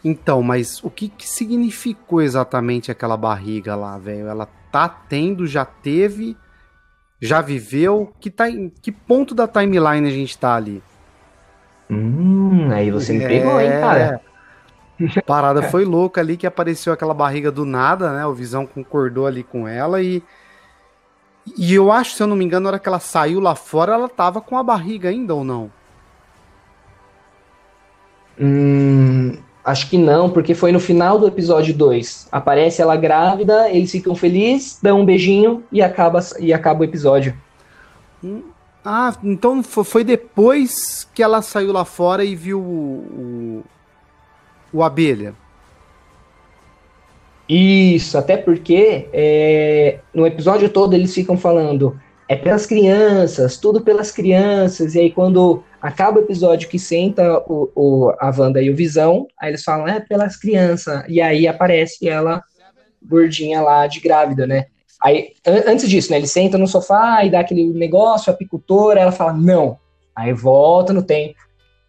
Então, 0.05 0.43
mas 0.43 0.83
o 0.83 0.91
que, 0.91 1.09
que 1.09 1.29
significou 1.29 2.21
exatamente 2.21 2.91
aquela 2.91 3.17
barriga 3.17 3.77
lá, 3.77 3.97
velho? 3.99 4.27
Ela 4.27 4.49
tá 4.71 4.89
tendo, 4.89 5.47
já 5.47 5.65
teve, 5.65 6.37
já 7.21 7.41
viveu? 7.41 8.13
Que, 8.19 8.31
tá, 8.31 8.51
em 8.51 8.69
que 8.69 8.91
ponto 8.91 9.35
da 9.35 9.47
timeline 9.47 10.09
a 10.09 10.13
gente 10.13 10.37
tá 10.37 10.57
ali? 10.57 10.83
Hum, 11.89 12.71
aí 12.73 12.91
você 12.91 13.13
me 13.13 13.27
pegou, 13.27 13.61
hein, 13.61 13.71
cara? 13.71 14.21
A 15.17 15.23
parada 15.23 15.63
foi 15.65 15.85
louca 15.85 16.21
ali 16.21 16.37
que 16.37 16.47
apareceu 16.47 16.93
aquela 16.93 17.15
barriga 17.15 17.51
do 17.51 17.65
nada, 17.65 18.13
né? 18.13 18.27
O 18.27 18.33
Visão 18.33 18.67
concordou 18.67 19.27
ali 19.27 19.43
com 19.43 19.67
ela 19.69 20.03
e. 20.03 20.23
E 21.57 21.75
eu 21.75 21.91
acho, 21.91 22.15
se 22.15 22.23
eu 22.23 22.27
não 22.29 22.37
me 22.37 22.45
engano, 22.45 22.65
na 22.65 22.71
hora 22.71 22.79
que 22.79 22.89
ela 22.89 23.01
saiu 23.01 23.41
lá 23.41 23.55
fora, 23.57 23.95
ela 23.95 24.09
tava 24.09 24.41
com 24.41 24.57
a 24.57 24.63
barriga 24.63 25.09
ainda 25.09 25.35
ou 25.35 25.43
não? 25.43 25.73
Hum, 28.41 29.37
acho 29.65 29.89
que 29.89 29.97
não, 29.99 30.29
porque 30.31 30.55
foi 30.55 30.73
no 30.73 30.81
final 30.81 31.19
do 31.19 31.27
episódio 31.27 31.75
2. 31.75 32.29
Aparece 32.33 32.83
ela 32.83 32.97
grávida, 32.97 33.71
eles 33.71 33.91
ficam 33.91 34.15
felizes, 34.15 34.79
dão 34.83 35.01
um 35.01 35.05
beijinho 35.05 35.63
e 35.71 35.81
acaba, 35.83 36.21
e 36.41 36.53
acaba 36.53 36.81
o 36.81 36.85
episódio. 36.85 37.35
Ah, 38.85 39.15
então 39.23 39.63
fo- 39.63 39.85
foi 39.85 40.03
depois 40.05 41.09
que 41.15 41.23
ela 41.23 41.41
saiu 41.43 41.73
lá 41.73 41.85
fora 41.85 42.25
e 42.25 42.35
viu 42.35 42.61
o, 42.61 43.63
o, 44.73 44.79
o 44.79 44.83
abelha. 44.83 45.35
Isso, 47.49 48.17
até 48.17 48.37
porque 48.37 49.09
é, 49.13 49.99
no 50.15 50.27
episódio 50.27 50.69
todo 50.69 50.95
eles 50.95 51.13
ficam 51.15 51.37
falando 51.37 51.99
é 52.33 52.37
pelas 52.37 52.65
crianças, 52.65 53.59
tudo 53.59 53.83
pelas 53.83 54.11
crianças, 54.11 54.95
e 54.95 55.01
aí 55.01 55.11
quando 55.13 55.63
acaba 55.81 56.19
o 56.19 56.23
episódio 56.23 56.69
que 56.69 56.79
senta 56.79 57.39
o, 57.47 57.71
o- 57.75 58.11
a 58.19 58.33
Wanda 58.37 58.63
e 58.63 58.71
o 58.71 58.77
Visão, 58.77 59.27
aí 59.39 59.51
eles 59.51 59.63
falam, 59.63 59.87
é 59.87 60.01
pelas 60.01 60.37
crianças, 60.37 61.05
e 61.09 61.21
aí 61.21 61.47
aparece 61.47 62.09
ela 62.09 62.43
gordinha 63.05 63.61
lá 63.61 63.87
de 63.87 64.01
grávida, 64.01 64.47
né? 64.47 64.67
Aí, 65.03 65.33
an- 65.47 65.65
antes 65.73 65.91
disso, 65.91 66.11
né, 66.11 66.17
ele 66.17 66.27
senta 66.27 66.57
no 66.57 66.67
sofá 66.67 67.23
e 67.25 67.31
dá 67.31 67.41
aquele 67.41 67.67
negócio, 67.67 68.33
apicultora, 68.33 69.01
ela 69.01 69.13
fala, 69.13 69.33
não. 69.35 69.77
Aí 70.17 70.33
volta 70.33 70.93
no 70.93 71.03
tempo, 71.03 71.35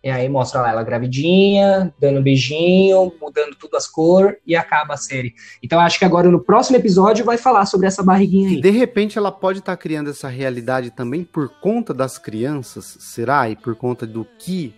e 0.04 0.10
aí 0.10 0.28
mostra 0.28 0.60
lá 0.62 0.72
ela 0.72 0.84
gravidinha, 0.84 1.94
dando 1.98 2.20
um 2.20 2.22
beijinho, 2.24 3.14
mudando 3.22 3.56
tudo 3.56 3.78
as 3.78 3.88
cores, 3.88 4.36
e 4.46 4.54
acaba 4.56 4.96
a 4.96 4.98
série. 4.98 5.34
Então 5.64 5.80
acho 5.80 5.98
que 5.98 6.04
agora 6.06 6.30
no 6.30 6.42
próximo 6.44 6.76
episódio 6.78 7.24
vai 7.24 7.38
falar 7.38 7.66
sobre 7.66 7.88
essa 7.88 8.04
barriguinha 8.04 8.50
aí. 8.50 8.62
De 8.62 8.70
repente 8.70 9.18
ela 9.18 9.32
pode 9.32 9.60
estar 9.60 9.78
criando 9.78 10.10
essa 10.10 10.28
realidade 10.28 10.92
também 10.92 11.24
por 11.24 11.48
conta 11.62 11.94
das 11.94 12.18
crianças, 12.18 12.98
será? 13.00 13.50
E 13.50 13.56
por 13.56 13.76
conta 13.76 14.06
do 14.06 14.26
que 14.38 14.74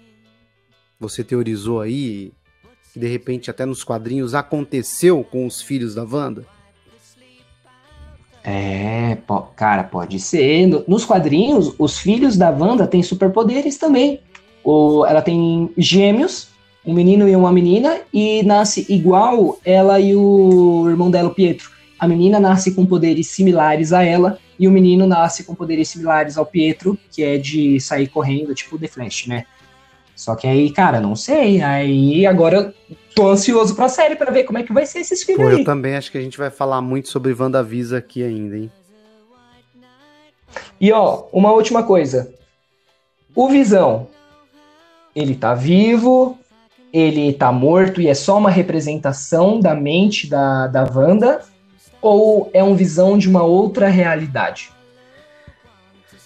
você 0.99 1.23
teorizou 1.23 1.81
aí, 1.81 2.31
que 2.93 2.99
de 2.99 3.07
repente 3.07 3.49
até 3.49 3.65
nos 3.65 3.83
quadrinhos 3.83 4.35
aconteceu 4.35 5.23
com 5.23 5.45
os 5.47 5.59
filhos 5.61 5.95
da 5.95 6.03
Wanda? 6.03 6.45
É, 8.43 9.17
cara, 9.55 9.83
pode 9.83 10.19
ser. 10.19 10.67
No- 10.67 10.83
Nos 10.87 11.03
quadrinhos, 11.03 11.73
os 11.79 11.97
filhos 11.97 12.37
da 12.37 12.51
Wanda 12.51 12.85
têm 12.85 13.01
superpoderes 13.01 13.77
também. 13.77 14.21
O, 14.65 15.05
ela 15.05 15.21
tem 15.21 15.69
gêmeos, 15.77 16.47
um 16.83 16.93
menino 16.93 17.29
e 17.29 17.35
uma 17.35 17.51
menina, 17.51 17.99
e 18.11 18.41
nasce 18.43 18.85
igual 18.89 19.59
ela 19.63 19.99
e 19.99 20.15
o 20.15 20.89
irmão 20.89 21.11
dela, 21.11 21.29
o 21.29 21.33
Pietro. 21.33 21.69
A 21.99 22.07
menina 22.07 22.39
nasce 22.39 22.73
com 22.73 22.85
poderes 22.85 23.27
similares 23.27 23.93
a 23.93 24.03
ela, 24.03 24.39
e 24.59 24.67
o 24.67 24.71
menino 24.71 25.05
nasce 25.05 25.43
com 25.43 25.53
poderes 25.53 25.87
similares 25.89 26.35
ao 26.37 26.45
Pietro, 26.45 26.97
que 27.11 27.23
é 27.23 27.37
de 27.37 27.79
sair 27.79 28.07
correndo, 28.07 28.55
tipo 28.55 28.79
The 28.79 28.87
Flash, 28.87 29.27
né? 29.27 29.45
Só 30.15 30.33
que 30.35 30.47
aí, 30.47 30.71
cara, 30.71 30.99
não 30.99 31.15
sei. 31.15 31.61
Aí 31.61 32.25
agora 32.25 32.73
eu 32.89 32.97
tô 33.13 33.29
ansioso 33.29 33.75
pra 33.75 33.89
série 33.89 34.15
pra 34.15 34.31
ver 34.31 34.45
como 34.45 34.57
é 34.57 34.63
que 34.63 34.73
vai 34.73 34.85
ser 34.85 34.99
esses 34.99 35.23
filhos 35.23 35.41
Pô, 35.41 35.47
aí. 35.47 35.59
eu 35.59 35.65
também 35.65 35.95
acho 35.95 36.11
que 36.11 36.17
a 36.17 36.21
gente 36.21 36.37
vai 36.37 36.49
falar 36.49 36.81
muito 36.81 37.09
sobre 37.09 37.33
WandaVisa 37.33 37.97
aqui 37.97 38.23
ainda, 38.23 38.57
hein? 38.57 38.71
E 40.79 40.91
ó, 40.91 41.25
uma 41.33 41.51
última 41.51 41.83
coisa. 41.83 42.33
O 43.35 43.49
Visão, 43.49 44.07
ele 45.15 45.33
tá 45.35 45.53
vivo, 45.55 46.37
ele 46.91 47.33
tá 47.33 47.51
morto 47.51 48.01
e 48.01 48.07
é 48.07 48.13
só 48.13 48.37
uma 48.37 48.49
representação 48.49 49.59
da 49.59 49.73
mente 49.73 50.27
da, 50.27 50.67
da 50.67 50.83
Wanda? 50.83 51.41
Ou 52.01 52.49
é 52.53 52.63
um 52.63 52.75
Visão 52.75 53.17
de 53.17 53.27
uma 53.29 53.43
outra 53.43 53.87
realidade? 53.87 54.69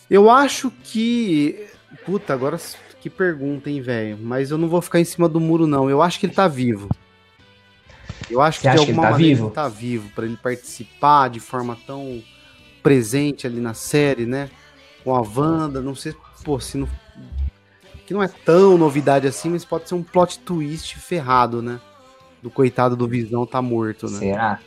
Eu 0.10 0.30
acho 0.30 0.72
que. 0.84 1.68
Puta, 2.06 2.34
agora 2.34 2.60
que 3.00 3.10
pergunta, 3.10 3.70
hein, 3.70 3.82
velho? 3.82 4.18
Mas 4.20 4.52
eu 4.52 4.58
não 4.58 4.68
vou 4.68 4.82
ficar 4.82 5.00
em 5.00 5.06
cima 5.06 5.30
do 5.30 5.40
muro, 5.40 5.68
não. 5.68 5.90
Eu 5.90 6.02
acho 6.02 6.20
que 6.20 6.26
ele 6.26 6.34
tá 6.34 6.48
vivo. 6.48 6.90
Eu 8.30 8.42
acho 8.42 8.60
Você 8.60 8.70
que 8.70 8.76
de 8.76 8.78
que 8.78 8.82
ele 8.84 8.90
alguma 8.92 9.04
tá 9.08 9.12
maneira 9.12 9.36
vivo? 9.36 9.48
ele 9.48 9.56
tá 9.56 9.68
vivo, 9.70 10.10
pra 10.14 10.26
ele 10.26 10.38
participar 10.38 11.30
de 11.30 11.40
forma 11.40 11.78
tão 11.88 12.22
presente 12.84 13.48
ali 13.48 13.60
na 13.62 13.74
série, 13.74 14.26
né? 14.26 14.50
Com 15.04 15.16
a 15.16 15.22
Wanda, 15.22 15.82
não 15.82 15.96
sei, 15.96 16.14
pô, 16.44 16.60
se 16.60 16.78
não. 16.78 16.88
Que 18.10 18.14
não 18.16 18.24
é 18.24 18.28
tão 18.28 18.76
novidade 18.76 19.28
assim, 19.28 19.49
mas 19.51 19.64
pode 19.64 19.88
ser 19.88 19.93
um 19.93 20.01
plot 20.01 20.39
twist 20.39 20.97
ferrado, 20.97 21.62
né? 21.62 21.80
Do 22.41 22.49
coitado 22.49 22.95
do 22.95 23.07
Visão 23.07 23.45
tá 23.45 23.62
morto, 23.62 24.10
né? 24.10 24.18
Será? 24.18 24.60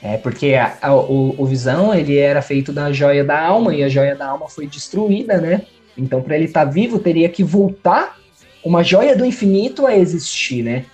É 0.00 0.16
porque 0.16 0.54
a- 0.54 0.78
a- 0.80 0.94
o, 0.94 1.34
o 1.36 1.44
Visão 1.44 1.92
ele 1.92 2.16
era 2.16 2.40
feito 2.40 2.72
da 2.72 2.92
joia 2.92 3.24
da 3.24 3.44
alma 3.44 3.74
e 3.74 3.82
a 3.82 3.88
joia 3.88 4.14
da 4.14 4.28
alma 4.28 4.48
foi 4.48 4.68
destruída, 4.68 5.40
né? 5.40 5.62
Então, 5.98 6.22
para 6.22 6.36
ele 6.36 6.44
estar 6.44 6.66
vivo, 6.66 7.00
teria 7.00 7.28
que 7.28 7.42
voltar 7.42 8.16
uma 8.64 8.84
joia 8.84 9.16
do 9.16 9.24
infinito 9.24 9.84
a 9.84 9.96
existir, 9.96 10.62
né? 10.62 10.84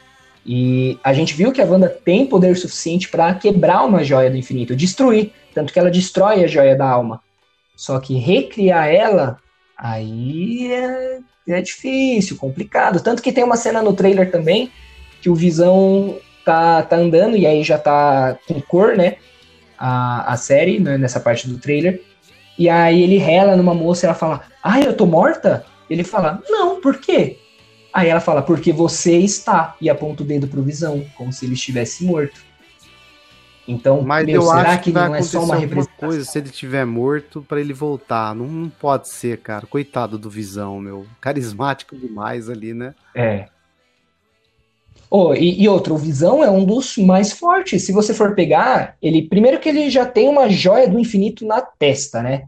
E 0.46 0.98
a 1.04 1.12
gente 1.12 1.34
viu 1.34 1.52
que 1.52 1.60
a 1.60 1.66
Wanda 1.66 1.86
tem 1.90 2.24
poder 2.24 2.56
suficiente 2.56 3.10
para 3.10 3.34
quebrar 3.34 3.84
uma 3.84 4.02
joia 4.02 4.30
do 4.30 4.38
infinito, 4.38 4.74
destruir, 4.74 5.32
tanto 5.54 5.70
que 5.70 5.78
ela 5.78 5.90
destrói 5.90 6.42
a 6.44 6.46
joia 6.46 6.74
da 6.74 6.88
alma. 6.88 7.20
Só 7.76 8.00
que 8.00 8.16
recriar 8.16 8.88
ela, 8.88 9.36
aí 9.78 10.72
é, 10.72 11.18
é 11.48 11.62
difícil, 11.62 12.36
complicado. 12.36 13.00
Tanto 13.00 13.22
que 13.22 13.32
tem 13.32 13.44
uma 13.44 13.56
cena 13.56 13.80
no 13.80 13.92
trailer 13.92 14.30
também 14.30 14.70
que 15.22 15.30
o 15.30 15.34
Visão 15.34 16.18
tá, 16.44 16.82
tá 16.82 16.96
andando 16.96 17.36
e 17.36 17.46
aí 17.46 17.62
já 17.62 17.78
tá 17.78 18.36
com 18.46 18.60
cor, 18.60 18.96
né? 18.96 19.16
A, 19.78 20.32
a 20.32 20.36
série, 20.36 20.80
né, 20.80 20.98
nessa 20.98 21.20
parte 21.20 21.48
do 21.48 21.58
trailer. 21.58 22.02
E 22.58 22.68
aí 22.68 23.02
ele 23.02 23.18
rela 23.18 23.54
numa 23.54 23.72
moça 23.72 24.04
e 24.04 24.06
ela 24.06 24.14
fala: 24.14 24.42
Ai, 24.62 24.86
eu 24.86 24.96
tô 24.96 25.06
morta? 25.06 25.64
Ele 25.88 26.02
fala: 26.02 26.42
Não, 26.48 26.80
por 26.80 26.98
quê? 26.98 27.38
Aí 27.92 28.08
ela 28.08 28.20
fala: 28.20 28.42
Porque 28.42 28.72
você 28.72 29.16
está. 29.18 29.76
E 29.80 29.88
aponta 29.88 30.22
o 30.22 30.26
dedo 30.26 30.48
pro 30.48 30.62
Visão, 30.62 31.04
como 31.16 31.32
se 31.32 31.46
ele 31.46 31.54
estivesse 31.54 32.04
morto. 32.04 32.47
Então, 33.68 34.02
Mas 34.02 34.24
meu, 34.24 34.36
eu 34.36 34.42
será 34.42 34.72
acho 34.72 34.80
que 34.80 34.90
vai 34.90 35.08
não 35.08 35.14
é 35.14 35.22
só 35.22 35.44
uma 35.44 35.54
representação? 35.54 36.08
coisa 36.08 36.24
se 36.24 36.38
ele 36.38 36.48
tiver 36.48 36.86
morto 36.86 37.44
pra 37.46 37.60
ele 37.60 37.74
voltar. 37.74 38.34
Não, 38.34 38.46
não 38.46 38.70
pode 38.70 39.08
ser, 39.10 39.38
cara. 39.42 39.66
Coitado 39.66 40.18
do 40.18 40.30
Visão, 40.30 40.80
meu. 40.80 41.06
Carismático 41.20 41.94
demais 41.94 42.48
ali, 42.48 42.72
né? 42.72 42.94
É. 43.14 43.48
Oh, 45.10 45.34
e, 45.34 45.62
e 45.62 45.68
outro, 45.68 45.94
o 45.94 45.98
Visão 45.98 46.42
é 46.42 46.50
um 46.50 46.64
dos 46.64 46.96
mais 46.96 47.32
fortes. 47.32 47.84
Se 47.84 47.92
você 47.92 48.14
for 48.14 48.34
pegar, 48.34 48.96
ele 49.02 49.22
primeiro 49.28 49.58
que 49.60 49.68
ele 49.68 49.90
já 49.90 50.06
tem 50.06 50.28
uma 50.28 50.48
joia 50.48 50.88
do 50.88 50.98
infinito 50.98 51.46
na 51.46 51.60
testa, 51.60 52.22
né? 52.22 52.44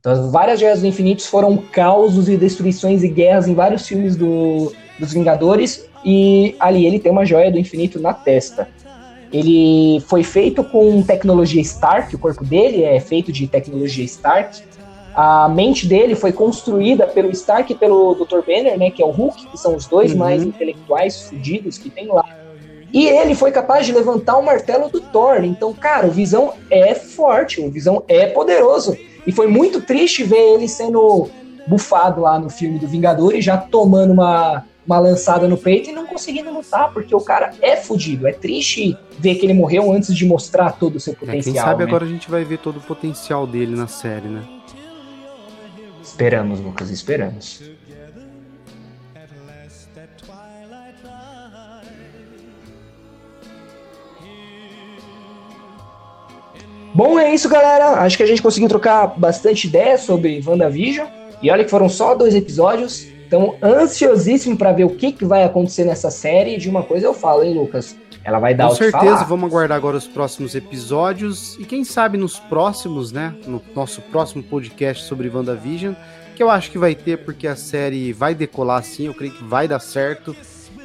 Então, 0.00 0.30
várias 0.30 0.60
joias 0.60 0.80
do 0.80 0.86
infinito 0.86 1.22
foram 1.22 1.56
causos 1.56 2.28
e 2.28 2.36
destruições 2.36 3.02
e 3.02 3.08
guerras 3.08 3.48
em 3.48 3.54
vários 3.54 3.86
filmes 3.86 4.16
do, 4.16 4.72
dos 4.98 5.12
Vingadores. 5.12 5.88
E 6.04 6.54
ali 6.60 6.84
ele 6.84 6.98
tem 6.98 7.10
uma 7.10 7.24
joia 7.24 7.50
do 7.50 7.58
infinito 7.58 7.98
na 8.00 8.12
testa. 8.12 8.68
Ele 9.34 10.00
foi 10.06 10.22
feito 10.22 10.62
com 10.62 11.02
tecnologia 11.02 11.60
Stark, 11.60 12.14
o 12.14 12.18
corpo 12.18 12.44
dele 12.44 12.84
é 12.84 13.00
feito 13.00 13.32
de 13.32 13.48
tecnologia 13.48 14.04
Stark. 14.04 14.62
a 15.16 15.48
mente 15.48 15.86
dele 15.86 16.16
foi 16.16 16.32
construída 16.32 17.06
pelo 17.06 17.30
Stark 17.30 17.72
e 17.72 17.76
pelo 17.76 18.14
Dr. 18.14 18.40
Banner, 18.44 18.76
né, 18.76 18.90
que 18.90 19.00
é 19.00 19.06
o 19.06 19.10
Hulk, 19.10 19.46
que 19.46 19.56
são 19.56 19.76
os 19.76 19.86
dois 19.86 20.10
Uhum. 20.10 20.18
mais 20.18 20.42
intelectuais 20.42 21.22
fudidos 21.28 21.78
que 21.78 21.88
tem 21.88 22.08
lá. 22.08 22.24
E 22.92 23.06
ele 23.06 23.34
foi 23.36 23.52
capaz 23.52 23.86
de 23.86 23.92
levantar 23.92 24.36
o 24.36 24.44
martelo 24.44 24.88
do 24.88 25.00
Thor. 25.00 25.44
Então, 25.44 25.72
cara, 25.72 26.08
o 26.08 26.10
Visão 26.10 26.52
é 26.68 26.94
forte, 26.96 27.60
o 27.60 27.70
Visão 27.70 28.02
é 28.08 28.26
poderoso. 28.26 28.96
E 29.24 29.30
foi 29.30 29.46
muito 29.46 29.80
triste 29.80 30.24
ver 30.24 30.54
ele 30.54 30.66
sendo 30.66 31.28
bufado 31.66 32.20
lá 32.20 32.36
no 32.36 32.50
filme 32.50 32.78
do 32.80 32.88
Vingador 32.88 33.34
e 33.36 33.40
já 33.40 33.56
tomando 33.56 34.12
uma, 34.12 34.64
uma 34.86 34.98
lançada 34.98 35.48
no 35.48 35.56
peito 35.56 35.90
e 35.90 35.92
não 35.92 36.06
conseguindo 36.06 36.52
lutar, 36.52 36.92
porque 36.92 37.14
o 37.14 37.20
cara 37.20 37.52
é 37.60 37.76
fudido. 37.76 38.26
É 38.26 38.32
triste 38.32 38.96
ver 39.18 39.36
que 39.36 39.46
ele 39.46 39.54
morreu 39.54 39.90
antes 39.92 40.14
de 40.14 40.24
mostrar 40.26 40.72
todo 40.72 40.96
o 40.96 41.00
seu 41.00 41.12
É, 41.14 41.16
potencial. 41.16 41.54
quem 41.54 41.62
sabe 41.62 41.84
né? 41.84 41.88
agora 41.88 42.04
a 42.04 42.08
gente 42.08 42.30
vai 42.30 42.44
ver 42.44 42.58
todo 42.58 42.76
o 42.76 42.80
potencial 42.80 43.46
dele 43.46 43.74
na 43.74 43.86
série, 43.86 44.28
né? 44.28 44.42
Esperamos, 46.02 46.60
Lucas, 46.60 46.90
esperamos. 46.90 47.62
Bom, 56.94 57.18
é 57.18 57.34
isso, 57.34 57.48
galera. 57.48 58.00
Acho 58.02 58.16
que 58.16 58.22
a 58.22 58.26
gente 58.26 58.40
conseguiu 58.40 58.68
trocar 58.68 59.08
bastante 59.18 59.66
ideia 59.66 59.98
sobre 59.98 60.40
WandaVision. 60.46 61.08
E 61.42 61.50
olha 61.50 61.64
que 61.64 61.70
foram 61.70 61.88
só 61.88 62.14
dois 62.14 62.34
episódios. 62.34 63.08
Então, 63.34 63.56
ansiosíssimo 63.60 64.56
para 64.56 64.72
ver 64.72 64.84
o 64.84 64.90
que, 64.90 65.10
que 65.10 65.24
vai 65.24 65.42
acontecer 65.42 65.84
nessa 65.84 66.08
série. 66.08 66.56
De 66.56 66.70
uma 66.70 66.84
coisa 66.84 67.06
eu 67.06 67.12
falo, 67.12 67.42
hein, 67.42 67.54
Lucas? 67.54 67.96
Ela 68.22 68.38
vai 68.38 68.54
dar 68.54 68.68
Com 68.68 68.74
o 68.74 68.76
certeza, 68.76 69.24
vamos 69.24 69.50
aguardar 69.50 69.76
agora 69.76 69.96
os 69.96 70.06
próximos 70.06 70.54
episódios 70.54 71.58
e 71.58 71.64
quem 71.64 71.84
sabe 71.84 72.16
nos 72.16 72.38
próximos, 72.38 73.10
né? 73.10 73.34
No 73.44 73.60
nosso 73.74 74.00
próximo 74.02 74.42
podcast 74.42 75.04
sobre 75.04 75.28
WandaVision, 75.28 75.94
que 76.36 76.42
eu 76.42 76.48
acho 76.48 76.70
que 76.70 76.78
vai 76.78 76.94
ter 76.94 77.18
porque 77.24 77.48
a 77.48 77.56
série 77.56 78.12
vai 78.12 78.36
decolar 78.36 78.82
sim, 78.84 79.06
eu 79.06 79.14
creio 79.14 79.34
que 79.34 79.42
vai 79.42 79.66
dar 79.66 79.80
certo. 79.80 80.34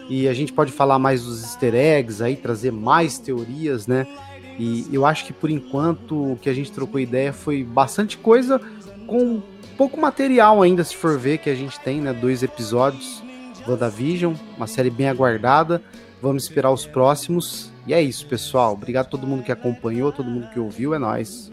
E 0.09 0.27
a 0.27 0.33
gente 0.33 0.51
pode 0.51 0.71
falar 0.71 0.97
mais 0.97 1.23
dos 1.23 1.43
easter 1.43 1.75
eggs 1.75 2.21
aí, 2.21 2.35
trazer 2.35 2.71
mais 2.71 3.19
teorias, 3.19 3.85
né? 3.85 4.07
E 4.59 4.85
eu 4.91 5.05
acho 5.05 5.25
que 5.25 5.31
por 5.31 5.49
enquanto 5.49 6.33
o 6.33 6.35
que 6.35 6.49
a 6.49 6.53
gente 6.53 6.69
trocou 6.69 6.99
ideia 6.99 7.31
foi 7.31 7.63
bastante 7.63 8.17
coisa 8.17 8.59
com 9.07 9.41
pouco 9.77 9.99
material 9.99 10.61
ainda, 10.61 10.83
se 10.83 10.93
for 10.93 11.17
ver, 11.17 11.37
que 11.37 11.49
a 11.49 11.55
gente 11.55 11.79
tem, 11.79 12.01
né? 12.01 12.11
Dois 12.11 12.43
episódios, 12.43 13.23
WandaVision, 13.65 14.33
uma 14.57 14.67
série 14.67 14.89
bem 14.89 15.07
aguardada. 15.07 15.81
Vamos 16.21 16.43
esperar 16.43 16.71
os 16.71 16.85
próximos. 16.85 17.71
E 17.87 17.93
é 17.93 18.01
isso, 18.01 18.25
pessoal. 18.27 18.73
Obrigado 18.73 19.05
a 19.05 19.09
todo 19.09 19.25
mundo 19.25 19.43
que 19.43 19.51
acompanhou, 19.51 20.11
todo 20.11 20.29
mundo 20.29 20.49
que 20.49 20.59
ouviu. 20.59 20.93
É 20.93 20.99
nóis. 20.99 21.49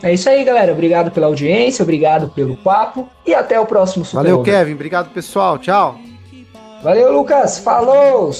É 0.00 0.14
isso 0.14 0.28
aí, 0.28 0.44
galera. 0.44 0.72
Obrigado 0.72 1.10
pela 1.10 1.26
audiência, 1.26 1.82
obrigado 1.82 2.28
pelo 2.28 2.56
papo. 2.58 3.08
E 3.26 3.34
até 3.34 3.58
o 3.58 3.66
próximo 3.66 4.04
Super 4.04 4.18
Valeu, 4.18 4.38
Over. 4.38 4.54
Kevin. 4.54 4.74
Obrigado, 4.74 5.10
pessoal. 5.12 5.58
Tchau. 5.58 5.98
Valeu, 6.82 7.12
Lucas. 7.12 7.58
Falou! 7.58 8.30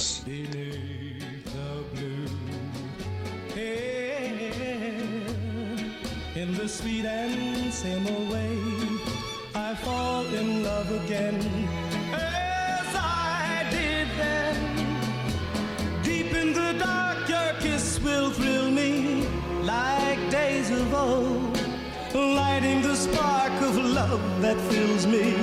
love 24.09 24.41
that 24.41 24.59
fills 24.71 25.05
me 25.07 25.33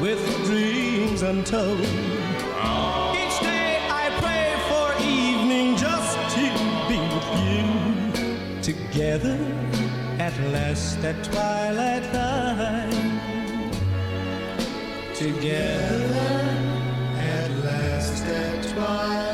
with 0.00 0.20
dreams 0.46 1.22
untold. 1.22 1.80
Each 3.22 3.38
day 3.50 3.78
I 4.02 4.04
pray 4.22 4.48
for 4.68 4.86
evening 5.02 5.76
just 5.76 6.16
to 6.36 6.44
be 6.88 6.98
with 7.14 7.30
you. 7.48 7.66
Together 8.62 9.38
at 10.18 10.34
last 10.52 10.98
at 11.04 11.16
twilight 11.24 12.04
time. 12.12 13.20
Together 15.14 16.44
at 17.36 17.50
last 17.64 18.24
at 18.26 18.66
twilight. 18.72 19.33